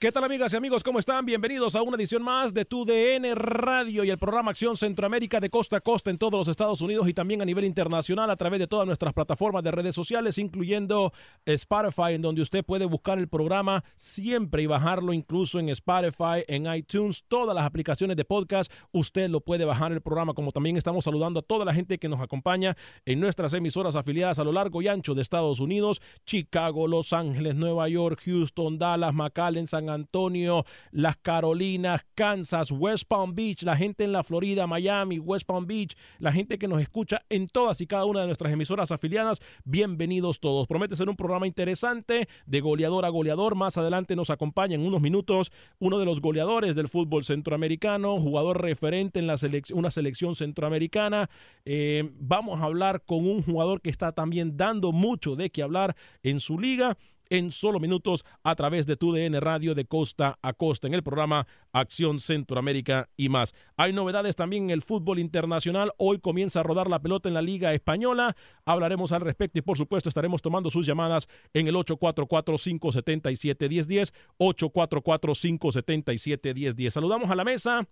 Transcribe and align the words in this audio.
¿Qué 0.00 0.10
tal 0.10 0.24
amigas 0.24 0.52
y 0.52 0.56
amigos? 0.56 0.82
¿Cómo 0.82 0.98
están? 0.98 1.24
Bienvenidos 1.24 1.76
a 1.76 1.82
una 1.82 1.96
edición 1.96 2.22
más 2.22 2.52
de 2.52 2.64
Tu 2.64 2.84
DN 2.84 3.32
Radio 3.36 4.02
y 4.02 4.10
el 4.10 4.18
programa 4.18 4.50
Acción 4.50 4.76
Centroamérica 4.76 5.38
de 5.38 5.48
costa 5.48 5.76
a 5.76 5.80
costa 5.80 6.10
en 6.10 6.18
todos 6.18 6.32
los 6.34 6.48
Estados 6.48 6.80
Unidos 6.80 7.08
y 7.08 7.14
también 7.14 7.40
a 7.40 7.44
nivel 7.44 7.64
internacional 7.64 8.28
a 8.28 8.36
través 8.36 8.58
de 8.58 8.66
todas 8.66 8.86
nuestras 8.86 9.14
plataformas 9.14 9.62
de 9.62 9.70
redes 9.70 9.94
sociales, 9.94 10.36
incluyendo 10.36 11.12
Spotify, 11.46 12.14
en 12.14 12.22
donde 12.22 12.42
usted 12.42 12.64
puede 12.64 12.84
buscar 12.86 13.18
el 13.18 13.28
programa 13.28 13.84
siempre 13.94 14.64
y 14.64 14.66
bajarlo 14.66 15.12
incluso 15.12 15.60
en 15.60 15.68
Spotify, 15.70 16.44
en 16.48 16.66
iTunes, 16.74 17.24
todas 17.28 17.54
las 17.54 17.64
aplicaciones 17.64 18.16
de 18.16 18.24
podcast. 18.24 18.70
Usted 18.92 19.30
lo 19.30 19.40
puede 19.40 19.64
bajar 19.64 19.92
el 19.92 20.02
programa, 20.02 20.34
como 20.34 20.50
también 20.50 20.76
estamos 20.76 21.04
saludando 21.04 21.38
a 21.38 21.42
toda 21.42 21.64
la 21.64 21.72
gente 21.72 21.98
que 21.98 22.08
nos 22.08 22.20
acompaña 22.20 22.76
en 23.06 23.20
nuestras 23.20 23.54
emisoras 23.54 23.94
afiliadas 23.94 24.40
a 24.40 24.44
lo 24.44 24.52
largo 24.52 24.82
y 24.82 24.88
ancho 24.88 25.14
de 25.14 25.22
Estados 25.22 25.60
Unidos, 25.60 26.02
Chicago, 26.26 26.88
Los 26.88 27.12
Ángeles, 27.12 27.54
Nueva 27.54 27.88
York, 27.88 28.20
Houston, 28.24 28.76
Dallas, 28.76 29.14
McAllen, 29.14 29.68
San 29.68 29.83
Antonio, 29.90 30.64
las 30.90 31.16
Carolinas, 31.16 32.04
Kansas, 32.14 32.70
West 32.70 33.04
Palm 33.08 33.34
Beach, 33.34 33.62
la 33.62 33.76
gente 33.76 34.04
en 34.04 34.12
la 34.12 34.22
Florida, 34.22 34.66
Miami, 34.66 35.18
West 35.18 35.46
Palm 35.46 35.66
Beach, 35.66 35.96
la 36.18 36.32
gente 36.32 36.58
que 36.58 36.68
nos 36.68 36.80
escucha 36.80 37.22
en 37.28 37.48
todas 37.48 37.80
y 37.80 37.86
cada 37.86 38.04
una 38.04 38.20
de 38.20 38.26
nuestras 38.26 38.52
emisoras 38.52 38.90
afiliadas, 38.90 39.40
bienvenidos 39.64 40.40
todos. 40.40 40.66
Promete 40.66 40.96
ser 40.96 41.08
un 41.08 41.16
programa 41.16 41.46
interesante 41.46 42.28
de 42.46 42.60
goleador 42.60 43.04
a 43.04 43.08
goleador. 43.08 43.54
Más 43.54 43.76
adelante 43.76 44.16
nos 44.16 44.30
acompaña 44.30 44.74
en 44.74 44.86
unos 44.86 45.00
minutos 45.00 45.52
uno 45.78 45.98
de 45.98 46.04
los 46.04 46.20
goleadores 46.20 46.74
del 46.74 46.88
fútbol 46.88 47.24
centroamericano, 47.24 48.20
jugador 48.20 48.62
referente 48.62 49.18
en 49.18 49.26
la 49.26 49.36
una 49.72 49.90
selección 49.90 50.34
centroamericana. 50.34 51.28
Eh, 51.64 52.10
vamos 52.18 52.60
a 52.60 52.64
hablar 52.64 53.02
con 53.04 53.26
un 53.26 53.42
jugador 53.42 53.80
que 53.80 53.90
está 53.90 54.12
también 54.12 54.56
dando 54.56 54.92
mucho 54.92 55.36
de 55.36 55.50
qué 55.50 55.62
hablar 55.62 55.96
en 56.22 56.40
su 56.40 56.58
liga 56.58 56.96
en 57.38 57.50
solo 57.50 57.80
minutos 57.80 58.24
a 58.44 58.54
través 58.54 58.86
de 58.86 58.96
tu 58.96 59.12
DN 59.12 59.40
Radio 59.40 59.74
de 59.74 59.86
costa 59.86 60.38
a 60.40 60.52
costa 60.52 60.86
en 60.86 60.94
el 60.94 61.02
programa 61.02 61.48
Acción 61.72 62.20
Centroamérica 62.20 63.08
y 63.16 63.28
más. 63.28 63.54
Hay 63.76 63.92
novedades 63.92 64.36
también 64.36 64.62
en 64.64 64.70
el 64.70 64.82
fútbol 64.82 65.18
internacional. 65.18 65.90
Hoy 65.98 66.20
comienza 66.20 66.60
a 66.60 66.62
rodar 66.62 66.88
la 66.88 67.02
pelota 67.02 67.28
en 67.28 67.34
la 67.34 67.42
Liga 67.42 67.74
Española. 67.74 68.36
Hablaremos 68.64 69.10
al 69.10 69.22
respecto 69.22 69.58
y 69.58 69.62
por 69.62 69.76
supuesto 69.76 70.08
estaremos 70.08 70.42
tomando 70.42 70.70
sus 70.70 70.86
llamadas 70.86 71.26
en 71.52 71.66
el 71.66 71.74
844-577-1010, 71.74 74.12
844-577-1010. 74.38 76.90
Saludamos 76.90 77.30
a 77.30 77.34
la 77.34 77.42
mesa. 77.44 77.88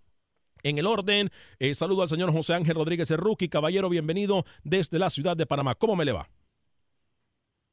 En 0.63 0.77
el 0.77 0.85
orden, 0.85 1.31
eh, 1.59 1.75
saludo 1.75 2.03
al 2.03 2.09
señor 2.09 2.31
José 2.31 2.53
Ángel 2.53 2.75
Rodríguez 2.75 3.11
Erruqui. 3.11 3.49
Caballero, 3.49 3.89
bienvenido 3.89 4.45
desde 4.63 4.99
la 4.99 5.09
ciudad 5.09 5.35
de 5.35 5.45
Panamá. 5.45 5.75
¿Cómo 5.75 5.97
me 5.97 6.05
le 6.05 6.13
va? 6.13 6.29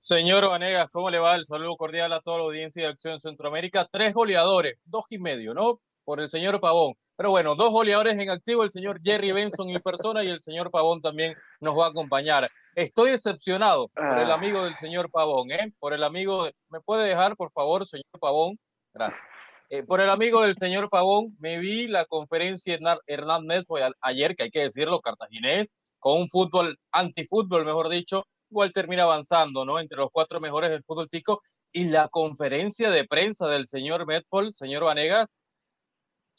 Señor 0.03 0.49
Vanegas, 0.49 0.88
¿cómo 0.88 1.11
le 1.11 1.19
va? 1.19 1.34
El 1.34 1.44
saludo 1.44 1.77
cordial 1.77 2.15
a 2.15 2.21
toda 2.21 2.38
la 2.38 2.44
audiencia 2.44 2.83
de 2.83 2.88
Acción 2.88 3.21
Centroamérica. 3.21 3.87
Tres 3.93 4.15
goleadores, 4.15 4.78
dos 4.84 5.05
y 5.11 5.19
medio, 5.19 5.53
¿no? 5.53 5.83
Por 6.05 6.21
el 6.21 6.28
señor 6.28 6.59
Pavón. 6.59 6.94
Pero 7.16 7.28
bueno, 7.28 7.55
dos 7.55 7.71
goleadores 7.71 8.19
en 8.19 8.31
activo, 8.31 8.62
el 8.62 8.71
señor 8.71 9.03
Jerry 9.05 9.33
Benson 9.33 9.69
en 9.69 9.78
persona 9.83 10.25
y 10.25 10.28
el 10.28 10.41
señor 10.41 10.71
Pavón 10.71 11.03
también 11.03 11.34
nos 11.61 11.78
va 11.78 11.84
a 11.84 11.88
acompañar. 11.91 12.50
Estoy 12.75 13.11
decepcionado 13.11 13.88
por 13.88 14.19
el 14.19 14.31
amigo 14.31 14.65
del 14.65 14.75
señor 14.75 15.11
Pavón, 15.11 15.53
¿eh? 15.53 15.71
Por 15.78 15.93
el 15.93 16.03
amigo, 16.03 16.49
¿me 16.71 16.81
puede 16.81 17.06
dejar, 17.06 17.37
por 17.37 17.50
favor, 17.50 17.84
señor 17.84 18.06
Pavón? 18.19 18.59
Gracias. 18.94 19.22
Eh, 19.69 19.82
por 19.82 20.00
el 20.00 20.09
amigo 20.09 20.41
del 20.41 20.55
señor 20.55 20.88
Pavón, 20.88 21.37
me 21.38 21.59
vi 21.59 21.88
la 21.88 22.06
conferencia 22.06 22.78
de 22.78 22.99
Hernán 23.06 23.44
Mesmo 23.44 23.77
ayer, 24.00 24.34
que 24.34 24.44
hay 24.44 24.50
que 24.50 24.62
decirlo, 24.62 25.03
cartaginés, 25.03 25.94
con 25.99 26.22
un 26.22 26.31
fútbol, 26.31 26.78
antifútbol, 26.91 27.67
mejor 27.67 27.91
dicho, 27.91 28.25
igual 28.50 28.72
termina 28.72 29.05
avanzando, 29.05 29.65
¿no? 29.65 29.78
Entre 29.78 29.99
los 29.99 30.11
cuatro 30.11 30.41
mejores 30.41 30.71
del 30.71 30.83
fútbol 30.83 31.09
tico. 31.09 31.43
Y 31.72 31.84
la 31.84 32.09
conferencia 32.09 32.91
de 32.91 33.06
prensa 33.06 33.49
del 33.49 33.66
señor 33.66 34.06
Medford, 34.06 34.50
señor 34.50 34.84
Vanegas, 34.84 35.41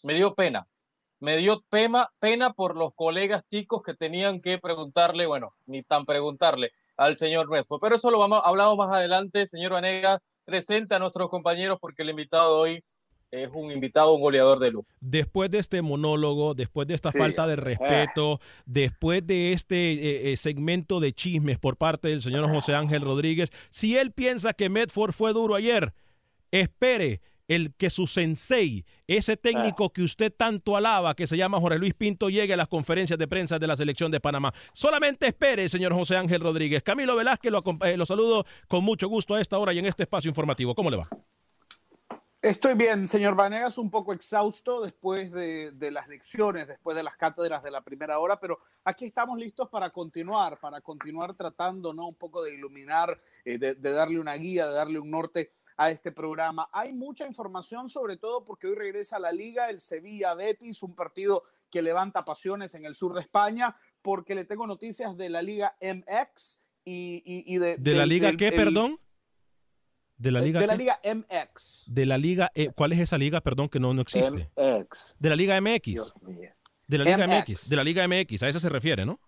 me 0.04 0.14
dio 0.14 0.34
pena. 0.36 0.68
Me 1.20 1.38
dio 1.38 1.62
pena, 1.70 2.10
pena 2.20 2.54
por 2.54 2.76
los 2.76 2.96
colegas 2.96 3.46
ticos 3.48 3.84
que 3.84 3.94
tenían 3.94 4.42
que 4.42 4.58
preguntarle, 4.58 5.28
bueno, 5.28 5.54
ni 5.68 5.84
tan 5.84 6.04
preguntarle 6.06 6.72
al 6.98 7.16
señor 7.16 7.48
Medford. 7.50 7.80
Pero 7.80 7.96
eso 7.96 8.10
lo 8.10 8.18
vamos, 8.20 8.42
hablamos 8.44 8.76
más 8.76 8.92
adelante. 8.92 9.46
Señor 9.46 9.74
Vanegas, 9.74 10.20
presenta 10.46 10.96
a 10.96 11.00
nuestros 11.00 11.30
compañeros 11.30 11.78
porque 11.80 12.02
el 12.02 12.10
invitado 12.10 12.56
de 12.56 12.62
hoy 12.62 12.84
es 13.32 13.50
un 13.54 13.72
invitado, 13.72 14.14
un 14.14 14.22
goleador 14.22 14.60
de 14.60 14.72
luz. 14.72 14.86
Después 15.00 15.50
de 15.50 15.60
este 15.60 15.82
monólogo, 15.82 16.54
después 16.54 16.88
de 16.88 16.96
esta 16.96 17.12
sí. 17.12 17.18
falta 17.18 17.48
de 17.48 17.56
respeto, 17.56 18.40
ah. 18.42 18.46
después 18.66 19.26
de 19.26 19.54
este 19.54 20.32
eh, 20.32 20.38
segmento 20.38 21.00
de 21.00 21.14
chismes 21.14 21.58
por 21.58 21.78
parte 21.78 22.10
del 22.10 22.22
señor 22.22 22.50
José 22.50 22.76
Ángel 22.76 23.02
Rodríguez, 23.02 23.50
si 23.70 23.98
él 23.98 24.12
piensa 24.12 24.54
que 24.54 24.70
Medford 24.70 25.14
fue 25.14 25.32
duro 25.32 25.56
ayer, 25.56 25.94
espere 26.52 27.22
el 27.48 27.74
que 27.76 27.90
su 27.90 28.08
sensei, 28.08 28.86
ese 29.08 29.36
técnico 29.36 29.92
que 29.92 30.04
usted 30.04 30.32
tanto 30.32 30.78
alaba, 30.78 31.16
que 31.16 31.28
se 31.28 31.36
llama 31.36 31.60
Jorge 31.60 31.80
Luis 31.80 31.94
Pinto, 31.94 32.30
llegue 32.30 32.54
a 32.54 32.58
las 32.58 32.70
conferencias 32.70 33.20
de 33.20 33.28
prensa 33.28 33.60
de 33.60 33.68
la 33.68 33.76
selección 33.76 34.10
de 34.10 34.22
Panamá. 34.22 34.54
Solamente 34.74 35.28
espere, 35.28 35.68
señor 35.68 35.94
José 35.94 36.16
Ángel 36.16 36.42
Rodríguez. 36.42 36.82
Camilo 36.82 37.16
Velázquez, 37.16 37.52
lo, 37.52 37.62
eh, 37.86 37.98
lo 37.98 38.06
saludo 38.06 38.46
con 38.70 38.86
mucho 38.86 39.10
gusto 39.10 39.36
a 39.36 39.42
esta 39.42 39.58
hora 39.58 39.74
y 39.74 39.80
en 39.80 39.86
este 39.86 40.04
espacio 40.04 40.30
informativo. 40.30 40.76
¿Cómo 40.76 40.90
le 40.90 40.98
va? 40.98 41.10
Estoy 42.42 42.74
bien, 42.74 43.08
señor 43.08 43.36
Vanegas, 43.36 43.78
un 43.78 43.92
poco 43.92 44.14
exhausto 44.14 44.82
después 44.82 45.32
de, 45.32 45.72
de, 45.74 45.92
las 45.92 46.08
lecciones, 46.08 46.68
después 46.68 46.98
de 46.98 47.04
las 47.04 47.16
cátedras 47.16 47.62
de 47.62 47.70
la 47.70 47.82
primera 47.82 48.18
hora, 48.18 48.40
pero 48.40 48.58
aquí 48.84 49.06
estamos 49.06 49.38
listos 49.38 49.70
para 49.70 49.92
continuar, 49.92 50.60
para 50.60 50.82
continuar 50.82 51.36
tratando, 51.36 51.94
¿no? 51.94 52.08
Un 52.08 52.16
poco 52.16 52.42
de 52.42 52.56
iluminar, 52.56 53.22
eh, 53.46 53.60
de, 53.60 53.76
de, 53.76 53.92
darle 53.92 54.20
una 54.20 54.34
guía, 54.34 54.66
de 54.68 54.74
darle 54.74 54.98
un 54.98 55.12
norte 55.12 55.52
a 55.78 55.92
este 55.92 56.12
programa. 56.12 56.68
Hay 56.74 56.94
mucha 56.94 57.28
información, 57.28 57.90
sobre 57.90 58.18
todo 58.18 58.44
porque 58.44 58.66
hoy 58.66 58.74
regresa 58.76 59.18
a 59.18 59.20
la 59.20 59.32
liga 59.32 59.70
el 59.70 59.80
Sevilla 59.80 60.34
Betis, 60.34 60.82
un 60.82 60.96
partido 60.96 61.44
que 61.70 61.84
levanta 61.84 62.26
pasiones 62.26 62.74
en 62.74 62.86
el 62.86 62.96
sur 62.96 63.14
de 63.14 63.22
España, 63.22 63.78
porque 64.02 64.34
le 64.34 64.46
tengo 64.46 64.66
noticias 64.66 65.16
de 65.16 65.30
la 65.30 65.44
liga 65.44 65.78
MX 65.80 66.60
y, 66.86 67.22
y- 67.24 67.54
y 67.56 67.58
de... 67.60 67.78
¿De 67.78 67.94
la 67.94 68.08
liga 68.08 68.30
del- 68.30 68.38
qué, 68.38 68.48
el- 68.48 68.56
perdón? 68.56 68.96
¿De 70.22 70.32
la 70.32 70.40
liga 70.40 70.60
de 70.60 70.68
la 70.68 70.76
liga 70.76 71.00
MX. 71.04 71.84
De 71.88 72.06
la 72.06 72.18
liga, 72.18 72.52
eh, 72.54 72.70
¿cuál 72.76 72.92
es 72.94 73.00
esa 73.00 73.18
liga? 73.18 73.42
Perdón, 73.42 73.70
que 73.70 73.80
no, 73.80 73.94
no 73.94 74.02
existe. 74.02 74.50
MX. 74.56 75.16
De 75.20 75.30
la 75.30 75.36
liga 75.36 75.60
MX. 75.60 75.84
Dios 75.86 76.22
mío. 76.22 76.52
De 76.88 76.98
la 77.00 77.04
liga 77.06 77.26
MX. 77.28 77.50
MX. 77.50 77.70
De 77.70 77.76
la 77.76 77.84
liga 77.84 78.08
MX. 78.08 78.44
A 78.44 78.50
esa 78.50 78.60
se 78.60 78.70
refiere, 78.70 79.06
¿no? 79.06 79.20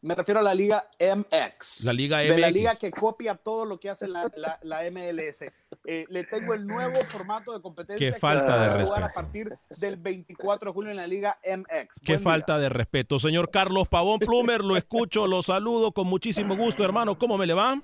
Me 0.00 0.14
refiero 0.16 0.40
a 0.40 0.42
la 0.42 0.52
liga 0.54 0.84
MX. 1.00 1.84
La 1.84 1.92
liga 1.92 2.18
de 2.18 2.36
la 2.38 2.48
MX. 2.48 2.52
liga 2.54 2.74
que 2.76 2.90
copia 2.90 3.36
todo 3.36 3.64
lo 3.64 3.78
que 3.78 3.88
hace 3.90 4.06
la, 4.08 4.30
la- 4.36 4.58
la 4.62 4.82
MLS. 4.90 5.42
Eh, 5.86 6.04
le 6.08 6.24
tengo 6.24 6.54
el 6.54 6.66
nuevo 6.66 7.00
formato 7.06 7.52
de 7.52 7.60
competencia 7.60 8.04
Qué 8.08 8.12
que 8.12 8.18
falta 8.18 8.54
va 8.56 8.76
de 8.76 8.82
a 8.82 8.84
jugar 8.84 9.02
a 9.02 9.06
respeto. 9.06 9.14
partir 9.14 9.48
del 9.78 9.96
24 9.96 10.70
de 10.70 10.74
julio 10.74 10.90
en 10.90 10.96
la 10.96 11.06
liga 11.06 11.38
MX. 11.44 12.00
Qué 12.00 12.12
Buen 12.12 12.18
día. 12.18 12.18
falta 12.18 12.58
de 12.58 12.68
respeto. 12.68 13.18
Señor 13.20 13.50
Carlos 13.50 13.88
Pavón 13.88 14.18
Plumer, 14.18 14.62
lo 14.62 14.76
escucho, 14.76 15.26
lo 15.28 15.42
saludo 15.42 15.92
con 15.92 16.06
muchísimo 16.08 16.56
gusto, 16.56 16.84
hermano. 16.84 17.16
¿Cómo 17.18 17.38
me 17.38 17.46
le 17.46 17.54
va? 17.54 17.80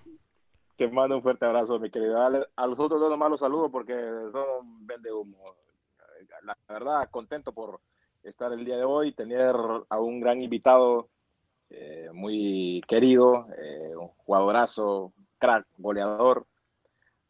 Te 0.78 0.86
mando 0.86 1.16
un 1.16 1.22
fuerte 1.22 1.44
abrazo, 1.44 1.80
mi 1.80 1.90
querido. 1.90 2.22
A 2.22 2.66
los 2.68 2.78
otros 2.78 3.00
dos 3.00 3.10
nomás 3.10 3.30
los 3.30 3.40
saludo 3.40 3.68
porque 3.68 3.94
son 4.30 4.86
vende 4.86 5.12
humo. 5.12 5.56
La 6.44 6.56
verdad, 6.68 7.10
contento 7.10 7.50
por 7.52 7.80
estar 8.22 8.52
el 8.52 8.64
día 8.64 8.76
de 8.76 8.84
hoy, 8.84 9.10
tener 9.10 9.56
a 9.88 9.98
un 9.98 10.20
gran 10.20 10.40
invitado 10.40 11.08
eh, 11.68 12.10
muy 12.12 12.80
querido, 12.86 13.48
eh, 13.58 13.96
un 13.96 14.06
jugadorazo, 14.18 15.12
crack, 15.38 15.66
goleador. 15.78 16.46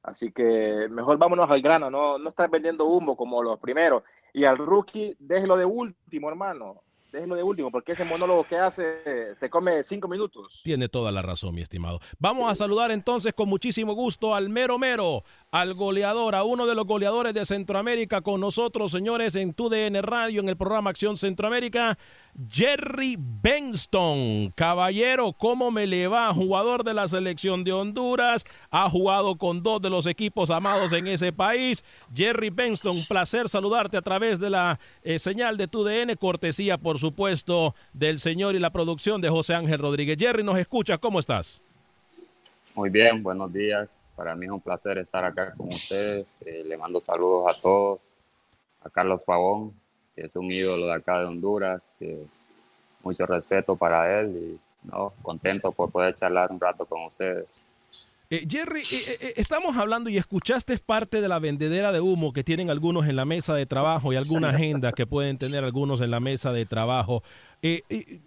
Así 0.03 0.31
que 0.31 0.87
mejor 0.91 1.17
vámonos 1.17 1.51
al 1.51 1.63
grano, 1.63 1.91
no, 1.91 2.19
no 2.19 2.29
estar 2.29 2.51
vendiendo 2.51 2.85
humo 2.85 3.17
como 3.17 3.43
los 3.43 3.59
primeros. 3.59 4.03
Y 4.35 4.45
al 4.45 4.59
rookie, 4.59 5.17
déjelo 5.19 5.57
de 5.57 5.65
último, 5.65 6.29
hermano. 6.29 6.83
Déjelo 7.13 7.37
de 7.37 7.43
último, 7.43 7.71
porque 7.71 7.93
ese 7.93 8.05
monólogo 8.05 8.45
que 8.45 8.57
hace 8.57 9.35
se 9.35 9.49
come 9.49 9.83
cinco 9.83 10.09
minutos. 10.09 10.61
Tiene 10.63 10.89
toda 10.89 11.11
la 11.11 11.23
razón, 11.23 11.55
mi 11.55 11.63
estimado. 11.63 12.01
Vamos 12.19 12.51
a 12.51 12.55
saludar 12.55 12.91
entonces 12.91 13.33
con 13.33 13.49
muchísimo 13.49 13.95
gusto 13.95 14.35
al 14.35 14.51
mero 14.51 14.79
mero, 14.79 15.25
al 15.51 15.75
goleador, 15.75 16.35
a 16.35 16.45
uno 16.45 16.67
de 16.67 16.75
los 16.75 16.85
goleadores 16.85 17.33
de 17.33 17.47
Centroamérica 17.47 18.21
con 18.21 18.41
nosotros, 18.41 18.93
señores, 18.93 19.37
en 19.37 19.55
TUDN 19.55 20.03
Radio, 20.03 20.41
en 20.41 20.49
el 20.51 20.57
programa 20.57 20.91
Acción 20.91 21.17
Centroamérica, 21.17 21.99
Jerry 22.47 23.17
Benston. 23.19 24.53
Caballero, 24.55 25.33
¿cómo 25.33 25.73
me 25.73 25.87
le 25.87 26.07
va? 26.07 26.33
Jugador 26.33 26.85
de 26.85 26.95
la 26.95 27.09
selección 27.09 27.65
de 27.65 27.73
Honduras, 27.73 28.45
ha 28.71 28.89
jugado 28.89 29.37
con 29.37 29.63
dos 29.63 29.83
de 29.83 29.91
los 29.91 30.07
equipos 30.07 30.51
amados 30.51 30.93
en 30.93 31.09
ese 31.09 31.33
país. 31.33 31.83
Jerry 32.15 32.51
Benston, 32.51 32.97
placer 33.09 33.49
saludarte 33.49 33.97
a 33.97 34.03
través 34.03 34.39
de 34.39 34.51
la 34.51 34.79
eh, 35.03 35.19
señal 35.19 35.57
de 35.57 35.67
TUDN, 35.67 36.15
cortesía, 36.15 36.79
por 36.79 37.01
supuesto, 37.01 37.75
del 37.93 38.21
señor 38.21 38.55
y 38.55 38.61
la 38.61 38.71
producción 38.71 39.21
de 39.21 39.31
José 39.31 39.55
Ángel 39.55 39.81
Rodríguez. 39.81 40.17
Jerry, 40.19 40.45
¿nos 40.45 40.59
escucha? 40.59 40.99
¿Cómo 40.99 41.19
estás? 41.19 41.61
Muy 42.77 42.91
bien, 42.91 43.21
buenos 43.25 43.53
días. 43.53 44.05
Para 44.15 44.37
mí 44.37 44.47
es 44.47 44.53
un 44.53 44.61
placer 44.61 44.99
estar 44.99 45.25
acá 45.25 45.53
con 45.57 45.67
ustedes. 45.67 46.41
Eh, 46.47 46.63
le 46.65 46.77
mando 46.77 47.01
saludos 47.01 47.53
a 47.53 47.61
todos. 47.61 48.15
A 48.85 48.91
Carlos 48.91 49.25
Pavón, 49.25 49.75
es 50.25 50.37
un 50.37 50.53
ídolo 50.53 50.87
de 50.87 50.93
acá 50.93 51.21
de 51.21 51.27
Honduras, 51.27 51.95
que 51.99 52.25
mucho 53.03 53.27
respeto 53.27 53.77
para 53.77 54.21
él 54.21 54.37
y 54.37 54.89
no, 54.89 55.13
contento 55.23 55.73
por 55.73 55.91
poder 55.91 56.15
charlar 56.15 56.51
un 56.51 56.61
rato 56.61 56.87
con 56.87 57.05
ustedes. 57.05 57.63
Eh, 58.31 58.47
Jerry, 58.47 58.83
eh, 58.83 59.19
eh, 59.23 59.35
estamos 59.37 59.77
hablando 59.79 60.11
y 60.11 60.19
escuchaste 60.19 60.77
parte 60.79 61.23
de 61.23 61.29
la 61.29 61.39
vendedera 61.39 61.93
de 61.93 62.03
humo 62.03 62.35
que 62.35 62.45
tienen 62.45 62.69
algunos 62.69 63.07
en 63.07 63.17
la 63.17 63.25
mesa 63.25 63.55
de 63.55 63.65
trabajo 63.65 64.13
y 64.13 64.17
alguna 64.17 64.51
agenda 64.51 64.93
que 64.93 65.07
pueden 65.07 65.39
tener 65.39 65.65
algunos 65.65 66.03
en 66.03 66.11
la 66.11 66.21
mesa 66.21 66.53
de 66.53 66.67
trabajo. 66.67 67.23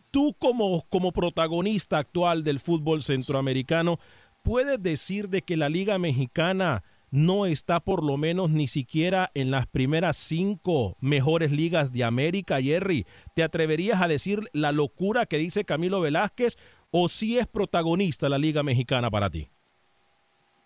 Tú 0.09 0.35
como, 0.39 0.83
como 0.89 1.11
protagonista 1.11 1.99
actual 1.99 2.43
del 2.43 2.59
fútbol 2.59 3.03
centroamericano, 3.03 3.99
¿puedes 4.41 4.81
decir 4.81 5.29
de 5.29 5.43
que 5.43 5.55
la 5.55 5.69
Liga 5.69 5.99
Mexicana 5.99 6.83
no 7.11 7.45
está 7.45 7.81
por 7.81 8.03
lo 8.03 8.17
menos 8.17 8.49
ni 8.49 8.67
siquiera 8.67 9.29
en 9.33 9.51
las 9.51 9.67
primeras 9.67 10.17
cinco 10.17 10.95
mejores 11.01 11.51
ligas 11.51 11.91
de 11.91 12.05
América, 12.05 12.61
Jerry? 12.61 13.05
¿Te 13.35 13.43
atreverías 13.43 14.01
a 14.01 14.07
decir 14.07 14.39
la 14.53 14.71
locura 14.71 15.25
que 15.25 15.37
dice 15.37 15.65
Camilo 15.65 15.99
Velázquez 15.99 16.57
o 16.89 17.09
si 17.09 17.37
es 17.37 17.47
protagonista 17.47 18.29
la 18.29 18.37
Liga 18.37 18.63
Mexicana 18.63 19.11
para 19.11 19.29
ti? 19.29 19.49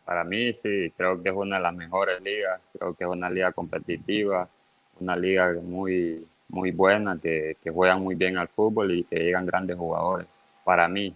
Para 0.06 0.24
mí 0.24 0.54
sí, 0.54 0.94
creo 0.96 1.22
que 1.22 1.30
es 1.30 1.36
una 1.36 1.58
de 1.58 1.64
las 1.64 1.74
mejores 1.74 2.22
ligas, 2.22 2.62
creo 2.78 2.94
que 2.94 3.04
es 3.04 3.10
una 3.10 3.30
liga 3.30 3.52
competitiva, 3.52 4.48
una 5.00 5.16
liga 5.16 5.52
muy, 5.64 6.28
muy 6.48 6.70
buena, 6.72 7.18
que, 7.18 7.58
que 7.64 7.72
juegan 7.72 8.04
muy 8.04 8.14
bien 8.14 8.38
al 8.38 8.48
fútbol 8.48 8.92
y 8.92 9.04
que 9.04 9.18
llegan 9.18 9.48
grandes 9.48 9.78
jugadores. 9.78 10.42
Para 10.64 10.88
mí, 10.88 11.16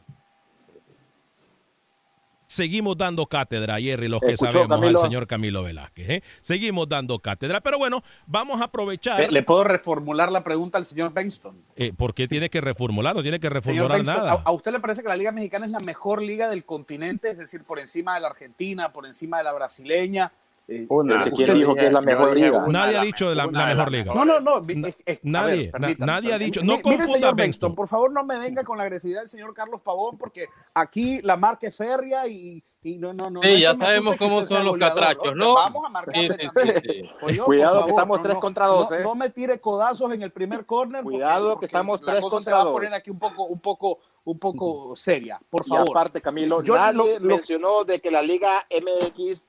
Seguimos 2.52 2.98
dando 2.98 3.28
cátedra, 3.28 3.80
Jerry, 3.80 4.08
los 4.08 4.20
que 4.22 4.32
Escuchó, 4.32 4.52
sabemos 4.52 4.80
Camilo. 4.80 5.00
al 5.00 5.06
señor 5.06 5.28
Camilo 5.28 5.62
Velázquez. 5.62 6.10
¿eh? 6.10 6.24
Seguimos 6.42 6.90
dando 6.90 7.20
cátedra. 7.20 7.62
Pero 7.62 7.78
bueno, 7.78 8.02
vamos 8.26 8.60
a 8.60 8.64
aprovechar. 8.64 9.20
¿Le, 9.20 9.30
le 9.32 9.44
puedo 9.44 9.64
reformular 9.64 10.32
la 10.32 10.44
pregunta 10.44 10.80
al 10.80 10.86
señor 10.86 11.14
Benston? 11.14 11.62
Eh, 11.76 11.94
¿Por 11.96 12.16
qué 12.16 12.28
tiene 12.28 12.50
que 12.50 12.60
reformular? 12.60 13.16
No 13.16 13.22
tiene 13.22 13.40
que 13.40 13.50
reformular 13.52 13.98
Benston, 13.98 14.16
nada. 14.18 14.32
¿a, 14.32 14.42
a 14.50 14.52
usted 14.52 14.72
le 14.72 14.80
parece 14.80 15.04
que 15.04 15.10
la 15.10 15.16
Liga 15.16 15.32
Mexicana 15.32 15.68
es 15.68 15.72
la 15.72 15.80
mejor 15.80 16.24
liga 16.24 16.50
del 16.50 16.66
continente? 16.66 17.30
Es 17.30 17.38
decir, 17.38 17.64
por 17.64 17.78
encima 17.78 18.16
de 18.16 18.22
la 18.22 18.30
Argentina, 18.30 18.92
por 18.92 19.06
encima 19.06 19.38
de 19.38 19.44
la 19.44 19.54
brasileña. 19.54 20.32
Eh, 20.72 20.86
Una. 20.90 21.24
usted- 21.26 21.32
¿Quién 21.46 21.58
dijo 21.60 21.74
que 21.76 21.88
es 21.88 21.94
la 21.94 22.02
mejor 22.02 22.36
liga? 22.36 22.66
Nadie 22.68 22.98
ha 22.98 23.02
dicho 23.02 23.30
de 23.30 23.36
la, 23.36 23.48
la 23.48 23.66
mejor 23.66 23.92
liga. 23.92 24.14
No, 24.14 24.24
no, 24.26 24.40
no. 24.40 24.58
es- 24.60 24.96
es- 25.06 25.18
a 25.18 25.20
Nadie, 25.24 25.72
ver, 25.72 25.82
na- 25.98 26.06
nadie 26.06 26.34
ha 26.34 26.38
dicho- 26.38 26.62
no 26.62 26.74
mire, 26.74 26.82
confunda, 26.84 27.08
señor 27.08 27.36
Benston. 27.36 27.74
Por 27.76 27.88
favor, 27.88 28.12
no 28.12 28.24
me 28.24 28.38
venga 28.38 28.64
con 28.64 28.78
la 28.78 28.84
agresividad 28.84 29.22
del 29.22 29.28
señor 29.28 29.54
Carlos 29.54 29.82
Pavón, 29.82 30.18
porque 30.18 30.46
aquí 30.76 31.22
la 31.24 31.38
marca 31.38 31.68
es 31.68 31.76
férrea 31.76 32.28
y, 32.28 32.64
y 32.84 32.98
no, 32.98 33.14
no, 33.14 33.30
no. 33.32 33.42
Sí, 33.42 33.50
no 33.54 33.58
ya 33.58 33.72
que 33.72 33.78
sabemos 33.78 34.14
que 34.14 34.20
cómo 34.20 34.42
son 34.46 34.64
los 34.64 34.78
catrachos, 34.78 35.36
¿no? 35.36 35.56
Vamos 35.56 35.86
a 35.86 35.90
marcarle 35.90 36.30
Sí, 36.30 36.36
sí, 36.40 36.48
también. 36.54 36.82
sí, 36.82 36.90
sí. 37.02 37.10
Oye, 37.24 37.40
Cuidado, 37.40 37.74
por 37.74 37.86
que 37.86 37.90
favor, 37.90 37.90
estamos 37.90 38.18
no, 38.20 38.24
tres 38.24 38.34
no, 38.36 38.40
contra 38.40 38.66
dos, 38.68 38.90
no, 38.92 38.96
¿eh? 38.96 39.04
no 39.04 39.16
me 39.16 39.30
tire 39.32 39.60
codazos 39.60 40.14
en 40.14 40.22
el 40.22 40.32
primer 40.32 40.66
corner. 40.66 41.04
porque- 41.04 41.16
Cuidado, 41.18 41.48
que 41.48 41.54
porque 41.54 41.66
estamos 41.66 42.02
la 42.02 42.12
tres 42.14 42.22
cosa 42.22 42.30
se 42.40 42.52
contra 42.52 42.56
va 42.56 42.62
a 42.62 42.64
dos. 42.66 42.74
poner 42.74 42.94
aquí 42.94 43.10
un 43.10 43.20
poco, 43.20 43.44
un 43.46 43.60
poco, 43.60 44.00
un 44.26 44.38
poco 44.40 44.96
seria. 44.96 45.40
Por 45.50 45.64
Y 45.66 45.70
favor. 45.70 45.90
aparte, 45.90 46.22
Camilo, 46.22 46.62
Yo 46.62 46.76
nadie 46.76 46.94
lo- 46.98 47.20
lo- 47.20 47.36
mencionó 47.38 47.84
de 47.86 48.00
que 48.00 48.12
la 48.12 48.22
Liga 48.22 48.66
MX 48.70 49.48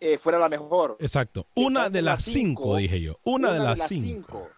eh, 0.00 0.18
fuera 0.18 0.38
la 0.38 0.48
mejor. 0.48 0.96
Exacto. 1.00 1.46
Una 1.54 1.88
de 1.90 2.02
las 2.02 2.16
las 2.16 2.24
cinco, 2.24 2.62
cinco. 2.62 2.76
dije 2.76 3.00
yo. 3.00 3.18
Una, 3.24 3.52
de 3.52 3.58
las 3.60 3.86
cinco. 3.88 4.48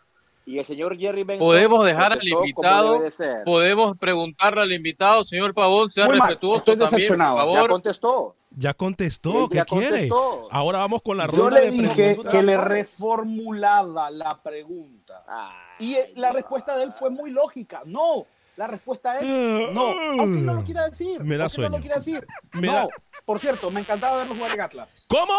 Y 0.46 0.58
el 0.58 0.64
señor 0.64 0.98
Jerry 0.98 1.22
Benson 1.22 1.46
Podemos 1.46 1.84
dejar 1.84 2.12
al 2.12 2.26
invitado, 2.26 2.98
de 3.00 3.42
podemos 3.44 3.96
preguntarle 3.98 4.62
al 4.62 4.72
invitado, 4.72 5.22
señor 5.22 5.54
Pavón, 5.54 5.88
sea 5.90 6.06
Muy 6.06 6.18
mal, 6.18 6.28
respetuoso 6.28 6.56
estoy 6.58 6.72
también, 6.74 6.88
por 6.90 6.98
decepcionado. 6.98 7.36
Ya 7.36 7.54
favor. 7.54 7.70
contestó. 7.70 8.36
Ya 8.56 8.74
contestó, 8.74 9.48
¿qué 9.48 9.56
ya 9.56 9.64
quiere? 9.64 10.08
contestó. 10.08 10.48
Ahora 10.50 10.78
vamos 10.78 11.02
con 11.02 11.16
la 11.18 11.26
Yo 11.26 11.42
ronda 11.44 11.60
le 11.60 11.66
de 11.66 11.70
dije 11.70 12.04
preguntas. 12.04 12.32
que 12.34 12.42
le 12.42 12.56
reformulaba 12.56 14.10
la 14.10 14.42
pregunta. 14.42 15.24
Ay, 15.28 15.86
Y 15.90 15.94
eh, 15.94 16.12
la 16.16 16.32
respuesta 16.32 16.76
de 16.76 16.84
él 16.84 16.92
fue 16.92 17.10
muy 17.10 17.30
lógica. 17.30 17.82
No, 17.84 18.26
la 18.60 18.66
respuesta 18.66 19.18
es 19.18 19.24
no. 19.72 19.80
Aunque 20.20 20.40
no 20.42 20.52
lo 20.52 20.62
quiera 20.62 20.86
decir. 20.86 21.24
Me 21.24 21.38
da 21.38 21.44
aunque 21.44 21.44
no 21.44 21.48
sueño. 21.48 21.70
lo 21.70 21.80
quiera 21.80 21.96
decir. 21.96 22.26
Me 22.52 22.66
no. 22.66 22.72
da- 22.74 22.88
Por 23.24 23.40
cierto, 23.40 23.70
me 23.70 23.80
encantaba 23.80 24.18
verlo 24.18 24.34
jugar 24.34 24.52
en 24.52 24.60
Atlas. 24.60 25.06
¿Cómo? 25.08 25.32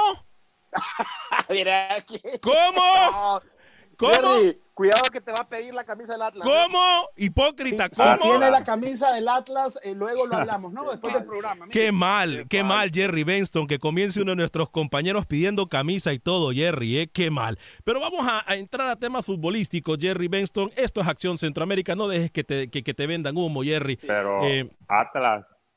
Mira 1.50 1.94
aquí. 1.94 2.20
¿Cómo? 2.42 3.42
¿Cómo? 3.98 4.12
Jerry, 4.13 4.60
cuidado 4.82 5.12
que 5.12 5.22
te 5.22 5.32
va 5.32 5.42
a 5.42 5.48
pedir 5.48 5.76
la 5.76 5.84
camisa 5.84 6.14
del 6.14 6.24
Atlas. 6.24 6.44
¿Cómo? 6.48 7.10
Hipócrita, 7.16 7.88
Si 7.92 8.02
¿cómo? 8.02 8.18
tiene 8.32 8.50
la 8.50 8.64
camisa 8.64 9.14
del 9.14 9.28
Atlas, 9.28 9.80
eh, 9.84 9.94
luego 9.94 10.26
lo 10.26 10.38
hablamos, 10.38 10.74
¿no? 10.74 10.90
Después 10.90 11.14
del 11.14 11.24
programa. 11.24 11.68
Qué 11.70 11.92
mal, 11.92 12.48
qué 12.50 12.64
mal, 12.64 12.90
Jerry 12.92 13.24
Benston, 13.24 13.68
que 13.68 13.78
comience 13.78 14.20
uno 14.20 14.32
de 14.32 14.38
nuestros 14.38 14.72
compañeros 14.72 15.28
pidiendo 15.28 15.70
camisa 15.70 16.14
y 16.14 16.20
todo, 16.20 16.52
Jerry, 16.52 16.98
¿eh? 16.98 17.12
Qué 17.14 17.30
mal. 17.30 17.60
Pero 17.84 18.00
vamos 18.00 18.26
a, 18.28 18.44
a 18.50 18.56
entrar 18.56 18.88
a 18.88 18.96
temas 18.96 19.24
futbolísticos, 19.24 20.00
Jerry 20.02 20.28
Benston. 20.28 20.72
Esto 20.76 21.02
es 21.02 21.08
Acción 21.08 21.38
Centroamérica, 21.38 21.94
no 21.94 22.08
dejes 22.08 22.32
que 22.32 22.44
te, 22.44 22.72
que, 22.72 22.84
que 22.84 22.96
te 22.96 23.06
vendan 23.06 23.38
humo, 23.38 23.62
Jerry. 23.62 23.98
pero 23.98 24.44
Eh, 24.44 24.68
Atlas, 24.88 25.70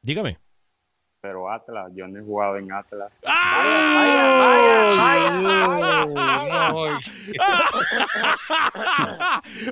dígame. 0.00 0.38
Pero 1.26 1.50
Atlas, 1.50 1.90
yo 1.92 2.06
no 2.06 2.20
he 2.20 2.22
jugado 2.22 2.56
en 2.56 2.70
Atlas. 2.70 3.10
Ay, 3.26 3.32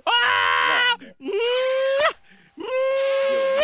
¡Ah! 0.04 0.96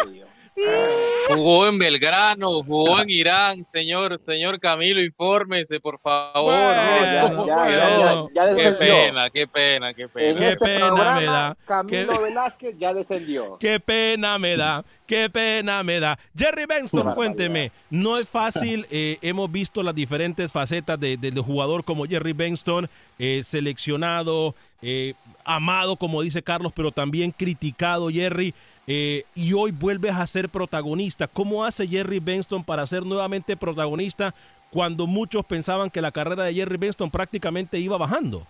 Dios 0.04 0.06
mío. 0.06 0.26
Jugó 0.54 1.09
Jugó 1.36 1.66
en 1.68 1.78
Belgrano, 1.78 2.62
jugó 2.62 3.00
en 3.00 3.10
Irán, 3.10 3.64
señor, 3.64 4.18
señor 4.18 4.58
Camilo, 4.60 5.02
infórmese, 5.02 5.80
por 5.80 5.98
favor. 5.98 6.54
Bueno, 6.54 7.46
ya, 7.46 7.68
ya, 7.68 8.26
ya, 8.34 8.50
ya 8.50 8.56
qué 8.56 8.72
pena, 8.72 9.30
qué 9.30 9.46
pena, 9.46 9.94
qué 9.94 10.02
En 10.02 10.08
pena. 10.08 10.38
Qué 10.38 10.48
este 10.50 10.64
pena 10.64 10.86
programa, 10.88 11.20
me 11.20 11.26
da. 11.26 11.56
Camilo 11.66 12.12
Qué- 12.12 12.18
Velázquez 12.24 12.74
ya 12.78 12.94
descendió. 12.94 13.56
Qué 13.58 13.80
pena 13.80 14.38
me 14.38 14.56
da, 14.56 14.84
qué 15.06 15.30
pena 15.30 15.82
me 15.82 16.00
da. 16.00 16.18
Jerry 16.36 16.66
Benston, 16.66 17.14
cuénteme, 17.14 17.72
no 17.90 18.16
es 18.18 18.28
fácil, 18.28 18.86
eh, 18.90 19.18
hemos 19.22 19.50
visto 19.50 19.82
las 19.82 19.94
diferentes 19.94 20.52
facetas 20.52 20.98
de- 20.98 21.16
del 21.16 21.38
jugador 21.40 21.84
como 21.84 22.06
Jerry 22.06 22.32
Benston, 22.32 22.88
eh, 23.18 23.42
seleccionado, 23.44 24.54
eh, 24.82 25.14
amado, 25.44 25.96
como 25.96 26.22
dice 26.22 26.42
Carlos, 26.42 26.72
pero 26.74 26.90
también 26.92 27.32
criticado, 27.32 28.08
Jerry, 28.08 28.54
eh, 28.86 29.24
y 29.34 29.52
hoy 29.52 29.70
vuelves 29.70 30.12
a 30.12 30.26
ser 30.26 30.48
protagonista. 30.48 31.28
¿Cómo 31.28 31.64
hace 31.64 31.86
Jerry 31.86 32.18
Benston 32.18 32.64
para 32.64 32.86
ser 32.86 33.04
nuevamente 33.04 33.56
protagonista 33.56 34.34
cuando 34.70 35.06
muchos 35.06 35.44
pensaban 35.44 35.90
que 35.90 36.00
la 36.00 36.12
carrera 36.12 36.44
de 36.44 36.54
Jerry 36.54 36.76
Benston 36.76 37.10
prácticamente 37.10 37.78
iba 37.78 37.96
bajando? 37.96 38.46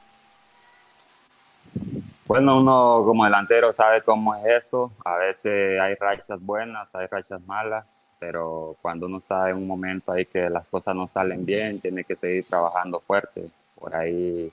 Bueno, 2.31 2.61
uno 2.61 3.03
como 3.05 3.25
delantero 3.25 3.73
sabe 3.73 4.03
cómo 4.03 4.37
es 4.37 4.45
esto. 4.47 4.93
A 5.05 5.17
veces 5.17 5.81
hay 5.81 5.95
rachas 5.97 6.41
buenas, 6.41 6.95
hay 6.95 7.09
rachas 7.09 7.41
malas, 7.45 8.07
pero 8.21 8.77
cuando 8.81 9.07
uno 9.07 9.19
sabe 9.19 9.51
en 9.51 9.57
un 9.57 9.67
momento 9.67 10.13
ahí 10.13 10.27
que 10.27 10.49
las 10.49 10.69
cosas 10.69 10.95
no 10.95 11.09
salen 11.09 11.45
bien, 11.45 11.81
tiene 11.81 12.05
que 12.05 12.15
seguir 12.15 12.45
trabajando 12.49 13.01
fuerte. 13.01 13.51
Por 13.75 13.97
ahí, 13.97 14.53